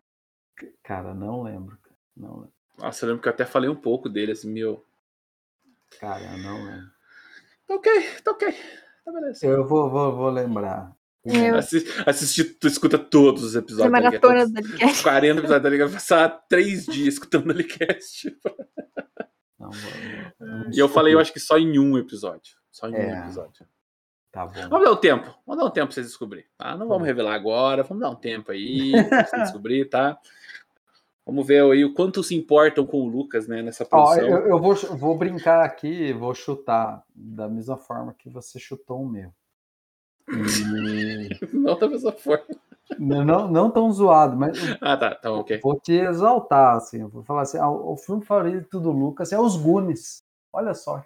Cara, 0.83 1.13
não 1.13 1.43
lembro. 1.43 1.77
Não 2.15 2.35
lembro. 2.35 2.53
Nossa, 2.77 3.05
eu 3.05 3.09
lembro 3.09 3.21
que 3.21 3.29
eu 3.29 3.33
até 3.33 3.45
falei 3.45 3.69
um 3.69 3.75
pouco 3.75 4.09
dele, 4.09 4.31
assim, 4.31 4.51
meu. 4.51 4.85
Cara, 5.99 6.37
não 6.37 6.65
lembro. 6.65 6.94
Tá 7.67 7.75
ok, 7.75 8.09
tá 8.23 8.31
ok. 8.31 8.55
Tá 9.03 9.11
beleza. 9.11 9.45
Eu 9.45 9.67
vou, 9.67 9.89
vou, 9.89 10.15
vou 10.15 10.29
lembrar. 10.29 10.95
Eu... 11.25 11.55
Assistir, 12.05 12.57
tu 12.59 12.67
escuta 12.67 12.99
todos 12.99 13.43
os 13.43 13.55
episódios. 13.55 13.87
A 13.87 13.89
maratona 13.89 14.47
Dalicast. 14.47 15.01
40 15.01 15.39
episódios 15.39 15.63
da 15.63 15.69
Liga, 15.69 15.89
passar 15.89 16.29
três 16.47 16.85
dias 16.85 17.15
escutando. 17.15 17.47
Não, 19.57 19.71
vou, 19.71 19.91
e 20.71 20.77
eu 20.77 20.87
falei, 20.87 21.15
eu 21.15 21.19
acho 21.19 21.33
que 21.33 21.39
só 21.39 21.57
em 21.57 21.79
um 21.79 21.97
episódio. 21.97 22.55
Só 22.71 22.87
em 22.87 22.95
é. 22.95 23.15
um 23.15 23.23
episódio. 23.23 23.65
Tá 24.31 24.45
bom. 24.45 24.69
Vamos 24.69 24.85
dar 24.85 24.91
um 24.91 24.97
tempo. 24.97 25.33
Vamos 25.47 25.63
dar 25.63 25.69
um 25.69 25.71
tempo 25.71 25.87
pra 25.87 25.93
vocês 25.95 26.07
descobrirem. 26.07 26.45
Tá? 26.57 26.75
Não 26.77 26.87
vamos 26.87 27.07
revelar 27.07 27.33
agora. 27.33 27.83
Vamos 27.83 28.01
dar 28.03 28.09
um 28.09 28.15
tempo 28.15 28.51
aí 28.51 28.91
pra 29.09 29.25
vocês 29.25 29.43
descobrir, 29.43 29.85
tá? 29.85 30.19
Vamos 31.25 31.47
ver 31.47 31.63
aí 31.63 31.83
o 31.83 31.93
quanto 31.93 32.23
se 32.23 32.35
importam 32.35 32.85
com 32.85 33.01
o 33.01 33.07
Lucas, 33.07 33.47
né, 33.47 33.63
nessa 33.63 33.83
produção. 33.83 34.23
Ó, 34.23 34.27
eu, 34.27 34.47
eu 34.47 34.59
vou, 34.59 34.75
vou 34.75 35.17
brincar 35.17 35.65
aqui, 35.65 36.13
vou 36.13 36.35
chutar 36.35 37.03
da 37.15 37.49
mesma 37.49 37.77
forma 37.77 38.13
que 38.13 38.29
você 38.29 38.59
chutou 38.59 39.01
o 39.01 39.09
meu. 39.09 39.33
E... 40.27 41.55
não 41.55 41.77
da 41.77 41.87
mesma 41.87 42.11
forma. 42.11 42.45
Não, 42.99 43.25
não, 43.25 43.47
não 43.47 43.71
tão 43.71 43.91
zoado, 43.91 44.35
mas. 44.37 44.57
Ah, 44.81 44.95
tá, 44.95 45.15
tá, 45.15 45.31
ok. 45.31 45.59
Vou 45.61 45.79
te 45.79 45.93
exaltar, 45.93 46.75
assim. 46.75 47.03
Vou 47.07 47.23
falar 47.23 47.41
assim: 47.41 47.57
ah, 47.57 47.69
o 47.69 47.97
filme 47.97 48.23
favorito 48.23 48.79
do 48.79 48.91
Lucas 48.91 49.31
é 49.31 49.39
Os 49.39 49.55
Goonies. 49.55 50.23
Olha 50.53 50.73
só. 50.73 51.03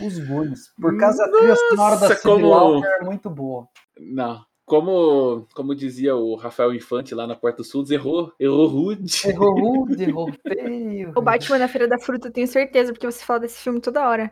Os 0.00 0.18
Goonies. 0.18 0.72
Por 0.80 0.96
causa 0.98 1.24
da 1.24 1.38
trilha 1.38 1.56
sonora 1.56 1.96
da 1.96 2.16
como... 2.20 2.84
é 2.84 3.00
muito 3.04 3.30
boa. 3.30 3.68
Não, 3.98 4.44
como, 4.68 5.48
como 5.54 5.74
dizia 5.74 6.14
o 6.14 6.36
Rafael 6.36 6.74
Infante 6.74 7.14
lá 7.14 7.26
na 7.26 7.34
Porta 7.34 7.62
dos 7.62 7.72
Fundos, 7.72 7.90
errou, 7.90 8.32
errou 8.38 8.66
rude. 8.66 9.26
Errou 9.26 9.54
rude, 9.58 10.04
errou 10.04 10.32
feio. 10.46 11.12
O 11.16 11.22
Batman 11.22 11.58
na 11.58 11.68
Feira 11.68 11.88
da 11.88 11.98
Fruta, 11.98 12.28
eu 12.28 12.32
tenho 12.32 12.46
certeza, 12.46 12.92
porque 12.92 13.06
você 13.06 13.24
fala 13.24 13.40
desse 13.40 13.58
filme 13.58 13.80
toda 13.80 14.06
hora. 14.06 14.30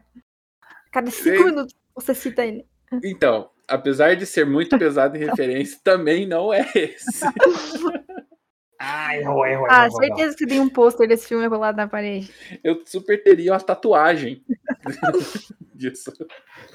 Cada 0.93 1.11
cinco 1.11 1.45
minutos 1.45 1.74
você 1.95 2.14
cita 2.14 2.45
ele. 2.45 2.66
Então, 3.03 3.49
apesar 3.66 4.14
de 4.14 4.26
ser 4.26 4.45
muito 4.45 4.76
pesado 4.78 5.16
em 5.16 5.20
referência, 5.20 5.80
também 5.82 6.26
não 6.26 6.53
é 6.53 6.70
esse. 6.74 7.24
ah, 8.78 9.16
errou, 9.16 9.47
errou, 9.47 9.66
ah, 9.70 9.91
certeza 9.91 10.37
que 10.37 10.45
você 10.45 10.47
tem 10.47 10.61
um 10.61 10.68
pôster 10.68 11.09
desse 11.09 11.26
filme 11.26 11.49
colado 11.49 11.76
na 11.76 11.89
parede. 11.89 12.30
Eu 12.62 12.82
super 12.84 13.22
teria 13.22 13.53
uma 13.53 13.61
tatuagem 13.61 14.45
disso. 15.74 16.12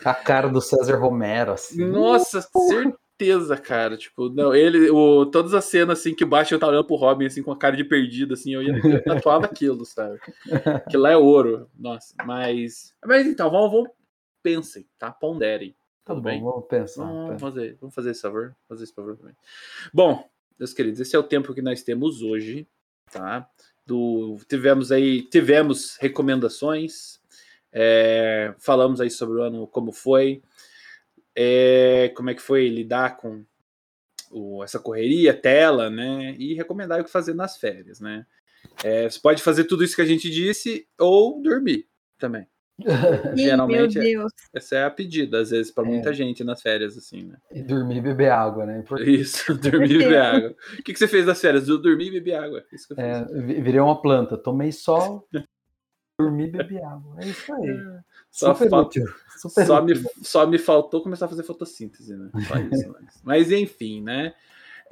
A 0.03 0.15
cara 0.15 0.49
do 0.49 0.59
César 0.61 0.97
Romero, 0.97 1.51
assim. 1.51 1.85
Nossa, 1.85 2.41
certeza 2.41 2.97
certeza, 3.21 3.57
cara. 3.57 3.95
Tipo, 3.95 4.29
não, 4.29 4.53
ele, 4.53 4.89
o, 4.89 5.25
todas 5.25 5.53
as 5.53 5.65
cenas 5.65 5.99
assim 5.99 6.15
que 6.15 6.23
o 6.23 6.27
Batman 6.27 6.59
tá 6.59 6.67
olhando 6.67 6.85
pro 6.85 6.95
Robin 6.95 7.25
assim 7.25 7.43
com 7.43 7.51
a 7.51 7.57
cara 7.57 7.77
de 7.77 7.83
perdido, 7.83 8.33
assim, 8.33 8.53
eu 8.53 8.63
ia 8.63 8.73
eu 8.77 9.03
tatuava 9.03 9.45
aquilo, 9.45 9.85
sabe? 9.85 10.19
Que 10.89 10.97
lá 10.97 11.11
é 11.11 11.17
ouro. 11.17 11.69
Nossa, 11.77 12.15
mas. 12.25 12.95
Mas 13.05 13.27
então, 13.27 13.49
vamos, 13.49 13.71
vamos 13.71 13.89
pensem, 14.41 14.85
tá? 14.97 15.11
Ponderem. 15.11 15.75
Tudo 16.03 16.21
tá 16.21 16.29
bem? 16.29 16.41
Vamos 16.41 16.65
pensar. 16.65 17.03
Vamos 17.03 17.41
fazer, 17.41 17.77
vamos 17.79 17.95
fazer 17.95 18.11
esse 18.11 18.21
favor. 18.21 18.55
Fazer 18.67 18.83
esse 18.83 18.93
favor 18.93 19.15
também. 19.15 19.35
Bom, 19.93 20.27
meus 20.57 20.73
queridos, 20.73 20.99
esse 20.99 21.15
é 21.15 21.19
o 21.19 21.23
tempo 21.23 21.53
que 21.53 21.61
nós 21.61 21.83
temos 21.83 22.21
hoje, 22.21 22.67
tá? 23.11 23.47
Do, 23.85 24.37
tivemos 24.47 24.91
aí, 24.91 25.23
tivemos 25.23 25.97
recomendações, 25.99 27.19
é, 27.71 28.53
falamos 28.59 29.01
aí 29.01 29.09
sobre 29.09 29.39
o 29.39 29.43
ano 29.43 29.67
como 29.67 29.91
foi, 29.91 30.41
é, 31.35 32.11
como 32.15 32.29
é 32.29 32.35
que 32.35 32.41
foi 32.41 32.67
lidar 32.67 33.17
com 33.17 33.43
o, 34.31 34.63
essa 34.63 34.79
correria, 34.79 35.33
tela, 35.33 35.89
né? 35.89 36.35
E 36.37 36.53
recomendar 36.53 36.99
o 36.99 37.03
que 37.03 37.11
fazer 37.11 37.33
nas 37.33 37.57
férias, 37.57 37.99
né? 37.99 38.25
É, 38.83 39.09
você 39.09 39.19
pode 39.19 39.41
fazer 39.41 39.65
tudo 39.65 39.83
isso 39.83 39.95
que 39.95 40.01
a 40.01 40.05
gente 40.05 40.29
disse 40.29 40.87
ou 40.99 41.41
dormir 41.41 41.87
também. 42.17 42.47
Geralmente, 43.35 43.99
é, 43.99 44.25
essa 44.53 44.75
é 44.75 44.83
a 44.85 44.89
pedida, 44.89 45.39
às 45.39 45.51
vezes, 45.51 45.71
para 45.71 45.83
muita 45.83 46.09
é. 46.09 46.13
gente 46.13 46.43
nas 46.43 46.61
férias, 46.61 46.97
assim, 46.97 47.25
né? 47.25 47.37
E 47.51 47.61
dormir 47.61 47.97
e 47.97 48.01
beber 48.01 48.31
água, 48.31 48.65
né? 48.65 48.83
Isso, 49.05 49.53
dormir 49.59 49.91
e 49.91 49.97
beber 49.99 50.21
água. 50.21 50.55
O 50.79 50.83
que, 50.83 50.93
que 50.93 50.99
você 50.99 51.07
fez 51.07 51.25
nas 51.25 51.39
férias? 51.39 51.67
Eu 51.67 51.79
dormi 51.79 52.07
e 52.07 52.11
bebi 52.11 52.33
água. 52.33 52.63
Isso 52.71 52.87
que 52.87 52.93
eu 52.93 52.97
é, 52.99 53.25
virei 53.61 53.79
uma 53.79 54.01
planta, 54.01 54.37
tomei 54.37 54.71
sol, 54.71 55.27
Dormir 56.19 56.49
e 56.49 56.51
beber 56.51 56.83
água. 56.83 57.15
É 57.19 57.25
isso 57.25 57.53
aí. 57.53 57.79
Só, 58.31 58.55
Super 58.55 58.73
útil. 58.73 59.05
Super 59.37 59.65
só, 59.65 59.81
me, 59.81 59.91
útil. 59.91 60.09
só 60.21 60.47
me 60.47 60.57
faltou 60.57 61.03
começar 61.03 61.25
a 61.25 61.29
fazer 61.29 61.43
fotossíntese, 61.43 62.15
né? 62.15 62.29
Só 62.47 62.55
isso. 62.55 62.89
mas, 62.95 63.21
mas 63.23 63.51
enfim, 63.51 64.01
né? 64.01 64.33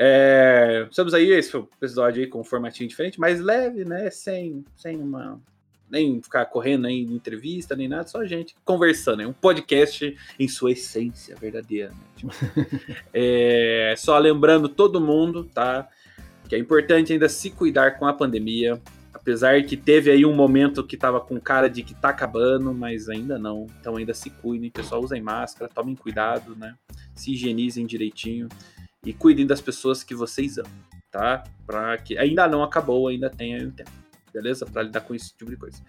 É, 0.02 0.88
estamos 0.90 1.14
aí, 1.14 1.30
esse 1.32 1.52
foi 1.52 1.60
o 1.60 1.70
episódio 1.78 2.22
aí 2.22 2.28
com 2.30 2.40
um 2.40 2.44
formatinho 2.44 2.88
diferente, 2.88 3.20
mais 3.20 3.42
leve, 3.42 3.84
né? 3.84 4.10
Sem, 4.10 4.64
sem 4.76 4.98
uma. 4.98 5.42
Nem 5.90 6.22
ficar 6.22 6.46
correndo 6.46 6.84
nem 6.84 7.02
em 7.02 7.14
entrevista, 7.16 7.76
nem 7.76 7.88
nada, 7.88 8.08
só 8.08 8.20
a 8.20 8.26
gente 8.26 8.56
conversando. 8.64 9.24
É 9.24 9.28
um 9.28 9.34
podcast 9.34 10.16
em 10.40 10.48
sua 10.48 10.72
essência 10.72 11.36
verdadeira. 11.36 11.92
Né? 12.24 12.30
É, 13.14 13.94
só 13.98 14.18
lembrando 14.18 14.70
todo 14.70 15.02
mundo, 15.02 15.44
tá? 15.44 15.90
Que 16.48 16.56
é 16.56 16.60
importante 16.60 17.12
ainda 17.12 17.28
se 17.28 17.50
cuidar 17.50 17.98
com 17.98 18.06
a 18.06 18.14
pandemia. 18.14 18.80
Apesar 19.20 19.62
que 19.64 19.76
teve 19.76 20.10
aí 20.10 20.26
um 20.26 20.34
momento 20.34 20.86
que 20.86 20.96
tava 20.96 21.20
com 21.20 21.40
cara 21.40 21.70
de 21.70 21.84
que 21.84 21.94
tá 21.94 22.10
acabando, 22.10 22.74
mas 22.74 23.10
ainda 23.10 23.38
não. 23.38 23.68
Então 23.80 23.98
ainda 23.98 24.14
se 24.14 24.30
cuidem, 24.30 24.72
pessoal, 24.72 25.04
usem 25.04 25.22
máscara, 25.22 25.70
tomem 25.74 25.94
cuidado, 25.94 26.56
né? 26.56 26.76
Se 27.14 27.34
higienizem 27.34 27.86
direitinho 27.86 28.48
e 29.06 29.14
cuidem 29.14 29.46
das 29.46 29.60
pessoas 29.60 30.04
que 30.04 30.16
vocês 30.16 30.58
amam, 30.58 30.72
tá? 31.12 31.44
Para 31.68 31.98
que 31.98 32.18
ainda 32.18 32.48
não 32.48 32.64
acabou, 32.64 33.10
ainda 33.10 33.30
tem 33.30 33.56
aí 33.56 33.66
um 33.66 33.72
tempo, 33.72 33.92
beleza? 34.34 34.66
Para 34.66 34.84
lidar 34.84 35.02
com 35.02 35.14
esse 35.14 35.36
tipo 35.36 35.52
de 35.52 35.58
coisa. 35.58 35.84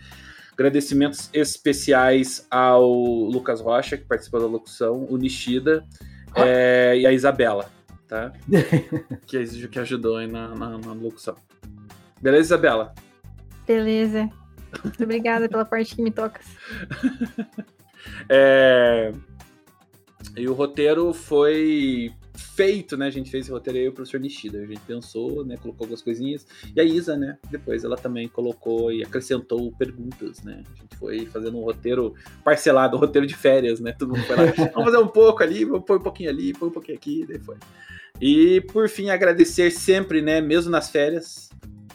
Agradecimentos 0.52 1.30
especiais 1.32 2.46
ao 2.50 2.92
Lucas 2.92 3.60
Rocha, 3.60 3.96
que 3.96 4.04
participou 4.04 4.40
da 4.40 4.46
locução, 4.46 5.06
o 5.08 5.16
Nishida 5.16 5.86
é, 6.34 6.98
e 6.98 7.06
a 7.06 7.12
Isabela, 7.12 7.70
tá? 8.08 8.32
que, 9.24 9.68
que 9.68 9.78
ajudou 9.78 10.16
aí 10.16 10.26
na, 10.26 10.48
na, 10.48 10.78
na 10.78 10.92
locução. 10.92 11.36
Beleza, 12.20 12.48
Isabela? 12.48 12.92
Beleza. 13.66 14.28
Muito 14.84 15.02
obrigada 15.02 15.48
pela 15.48 15.64
parte 15.64 15.96
que 15.96 16.02
me 16.02 16.10
toca. 16.10 16.40
É... 18.30 19.12
E 20.36 20.48
o 20.48 20.54
roteiro 20.54 21.12
foi 21.12 22.10
feito, 22.54 22.96
né? 22.96 23.06
A 23.06 23.10
gente 23.10 23.30
fez 23.30 23.44
esse 23.44 23.52
roteiro 23.52 23.78
aí, 23.78 23.88
o 23.88 23.92
professor 23.92 24.20
Nishida. 24.20 24.58
A 24.58 24.66
gente 24.66 24.80
pensou, 24.80 25.44
né? 25.44 25.56
Colocou 25.56 25.84
algumas 25.84 26.02
coisinhas. 26.02 26.46
E 26.74 26.80
a 26.80 26.84
Isa, 26.84 27.16
né? 27.16 27.38
Depois 27.50 27.84
ela 27.84 27.96
também 27.96 28.28
colocou 28.28 28.92
e 28.92 29.02
acrescentou 29.02 29.72
perguntas, 29.72 30.42
né? 30.42 30.62
A 30.72 30.80
gente 30.80 30.96
foi 30.96 31.26
fazendo 31.26 31.58
um 31.58 31.62
roteiro 31.64 32.14
parcelado, 32.44 32.96
um 32.96 33.00
roteiro 33.00 33.26
de 33.26 33.34
férias, 33.34 33.80
né? 33.80 33.92
Todo 33.92 34.10
mundo 34.14 34.22
foi 34.24 34.36
lá, 34.36 34.44
vamos 34.72 34.84
fazer 34.84 34.98
um 34.98 35.08
pouco 35.08 35.42
ali, 35.42 35.64
vamos 35.64 35.84
pôr 35.84 35.98
um 35.98 36.02
pouquinho 36.02 36.30
ali, 36.30 36.52
pôr 36.52 36.68
um 36.68 36.72
pouquinho 36.72 36.96
aqui, 36.96 37.26
daí 37.26 37.38
foi. 37.38 37.56
E 38.20 38.60
por 38.72 38.88
fim, 38.88 39.10
agradecer 39.10 39.70
sempre, 39.70 40.20
né? 40.20 40.40
Mesmo 40.40 40.70
nas 40.70 40.90
férias, 40.90 41.50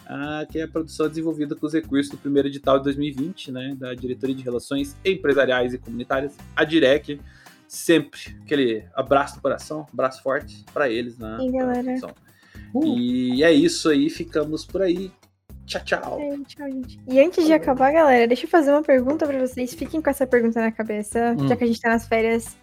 a, 0.06 0.46
que 0.50 0.58
é 0.58 0.62
a 0.62 0.68
produção 0.68 1.08
desenvolvida 1.08 1.54
com 1.54 1.66
os 1.66 1.72
recursos 1.74 2.10
do 2.10 2.16
primeiro 2.18 2.48
edital 2.48 2.78
de 2.78 2.84
2020, 2.84 3.50
né? 3.52 3.76
Da 3.78 3.92
Diretoria 3.94 4.34
de 4.34 4.42
Relações 4.42 4.96
Empresariais 5.04 5.74
e 5.74 5.78
Comunitárias, 5.78 6.36
a 6.54 6.64
DIREC 6.64 7.20
sempre 7.68 8.20
aquele 8.44 8.84
abraço 8.94 9.36
no 9.36 9.42
coração, 9.42 9.86
abraço 9.92 10.22
forte 10.22 10.64
para 10.72 10.88
eles 10.88 11.18
na 11.18 11.42
E 11.44 11.50
galera? 11.50 11.82
produção. 11.82 12.10
E 12.84 13.42
é 13.42 13.52
isso 13.52 13.88
aí, 13.88 14.08
ficamos 14.08 14.64
por 14.64 14.82
aí. 14.82 15.10
Tchau, 15.66 15.82
tchau. 15.84 16.20
É, 16.20 16.36
tchau, 16.46 16.70
gente. 16.70 17.00
E 17.08 17.18
antes 17.18 17.44
de 17.44 17.52
acabar, 17.52 17.92
galera, 17.92 18.26
deixa 18.28 18.44
eu 18.46 18.50
fazer 18.50 18.70
uma 18.70 18.82
pergunta 18.82 19.26
pra 19.26 19.38
vocês. 19.44 19.74
Fiquem 19.74 20.00
com 20.00 20.08
essa 20.08 20.24
pergunta 20.26 20.60
na 20.60 20.70
cabeça, 20.70 21.34
Hum. 21.36 21.48
já 21.48 21.56
que 21.56 21.64
a 21.64 21.66
gente 21.66 21.80
tá 21.80 21.88
nas 21.88 22.06
férias. 22.06 22.56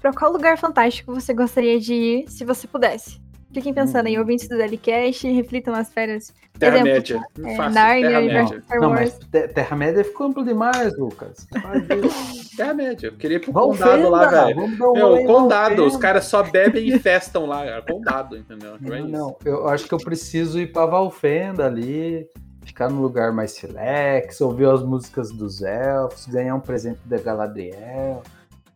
Pra 0.00 0.12
qual 0.12 0.30
lugar 0.32 0.58
fantástico 0.58 1.14
você 1.14 1.32
gostaria 1.32 1.80
de 1.80 1.94
ir 1.94 2.28
se 2.30 2.44
você 2.44 2.66
pudesse? 2.66 3.20
Fiquem 3.52 3.74
pensando 3.74 4.06
em 4.06 4.16
Hum. 4.16 4.20
ouvintes 4.20 4.48
do 4.48 4.56
Delicast, 4.56 5.28
reflitam 5.30 5.72
nas 5.74 5.92
férias. 5.92 6.32
Terra-média. 6.58 7.20
É, 7.44 7.56
Narnia, 7.68 8.46
Star 8.62 8.80
Não, 8.80 8.90
mas 8.90 9.18
Terra-média 9.54 10.04
ficou 10.04 10.28
amplo 10.28 10.44
demais, 10.44 10.96
Lucas. 10.96 11.46
Terra-média. 12.56 13.08
Eu 13.08 13.12
queria 13.16 13.36
ir 13.36 13.40
pro 13.40 13.52
Vamos 13.52 13.78
condado 13.78 14.08
lá, 14.08 14.26
velho. 14.26 14.56
Vamos 14.56 14.78
dar 14.78 14.88
um 14.88 14.92
Meu, 14.92 15.24
condado, 15.26 15.84
os 15.84 15.96
caras 15.96 16.24
só 16.24 16.42
bebem 16.42 16.88
e 16.88 16.98
festam 17.00 17.46
lá, 17.46 17.64
cara. 17.64 17.82
Condado, 17.82 18.36
entendeu? 18.36 18.76
É 18.76 18.78
Não, 18.80 18.96
isso. 18.98 19.08
não, 19.08 19.36
eu 19.44 19.68
acho 19.68 19.86
que 19.86 19.92
eu 19.94 19.98
preciso 19.98 20.58
ir 20.60 20.72
pra 20.72 20.86
Valfenda 20.86 21.66
ali, 21.66 22.26
ficar 22.64 22.88
num 22.88 23.00
lugar 23.00 23.32
mais 23.32 23.58
relax, 23.58 24.40
ouvir 24.40 24.66
as 24.68 24.82
músicas 24.82 25.30
dos 25.30 25.62
elfos, 25.62 26.26
ganhar 26.26 26.54
um 26.54 26.60
presente 26.60 27.00
da 27.04 27.18
Galadriel. 27.18 28.22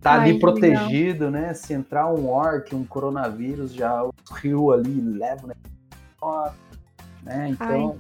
Tá 0.06 0.12
Ai, 0.12 0.30
ali 0.30 0.38
protegido, 0.38 1.32
né? 1.32 1.52
Se 1.52 1.74
entrar 1.74 2.06
um 2.14 2.28
orc, 2.30 2.72
um 2.76 2.84
coronavírus, 2.84 3.74
já 3.74 4.04
o 4.04 4.14
rio 4.34 4.70
ali 4.70 5.00
leva, 5.00 5.48
né? 5.48 5.54
Né? 7.24 7.48
Então, 7.48 7.98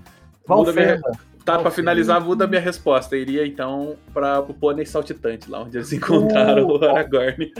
Muda 0.48 0.72
Valfenda. 0.72 1.00
Tá, 1.02 1.10
pra 1.44 1.54
Valfenda. 1.54 1.70
finalizar, 1.72 2.20
muda 2.20 2.44
a 2.44 2.46
minha 2.46 2.60
resposta. 2.60 3.16
Eu 3.16 3.22
iria 3.22 3.44
então 3.44 3.96
para 4.14 4.38
o 4.38 4.54
pônei 4.54 4.86
saltitante, 4.86 5.50
lá 5.50 5.64
onde 5.64 5.78
eles 5.78 5.92
encontraram 5.92 6.68
o 6.68 6.76
Aragorn. 6.84 7.52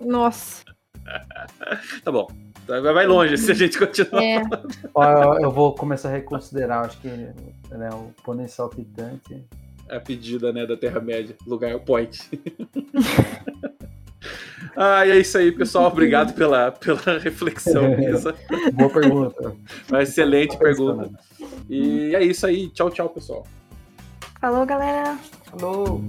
Nossa. 0.00 0.64
Tá 2.02 2.10
bom. 2.10 2.26
Vai 2.66 2.80
vai 2.80 3.06
longe 3.06 3.36
se 3.36 3.52
a 3.52 3.54
gente 3.54 3.78
continuar. 3.78 4.24
É. 4.24 4.42
Ó, 4.94 5.38
eu 5.38 5.50
vou 5.50 5.74
começar 5.74 6.08
a 6.08 6.12
reconsiderar, 6.12 6.86
acho 6.86 6.98
que 7.02 7.08
né, 7.08 7.90
o 7.92 8.10
pônei 8.22 8.48
saltitante. 8.48 9.46
A 9.94 10.00
pedida, 10.00 10.52
né, 10.52 10.66
da 10.66 10.76
Terra-média. 10.76 11.36
Lugar 11.46 11.78
point. 11.80 12.20
ah, 14.76 15.06
e 15.06 15.10
é 15.10 15.18
isso 15.18 15.38
aí, 15.38 15.52
pessoal. 15.52 15.86
Obrigado 15.86 16.34
pela, 16.34 16.72
pela 16.72 17.18
reflexão. 17.18 17.98
Isa. 18.00 18.34
Boa 18.72 18.90
pergunta. 18.90 19.56
Uma 19.88 20.02
excelente 20.02 20.58
pergunta. 20.58 21.10
E 21.68 22.14
é 22.14 22.24
isso 22.24 22.46
aí. 22.46 22.68
Tchau, 22.70 22.90
tchau, 22.90 23.08
pessoal. 23.08 23.46
Falou, 24.40 24.66
galera. 24.66 25.18
Falou! 25.50 26.02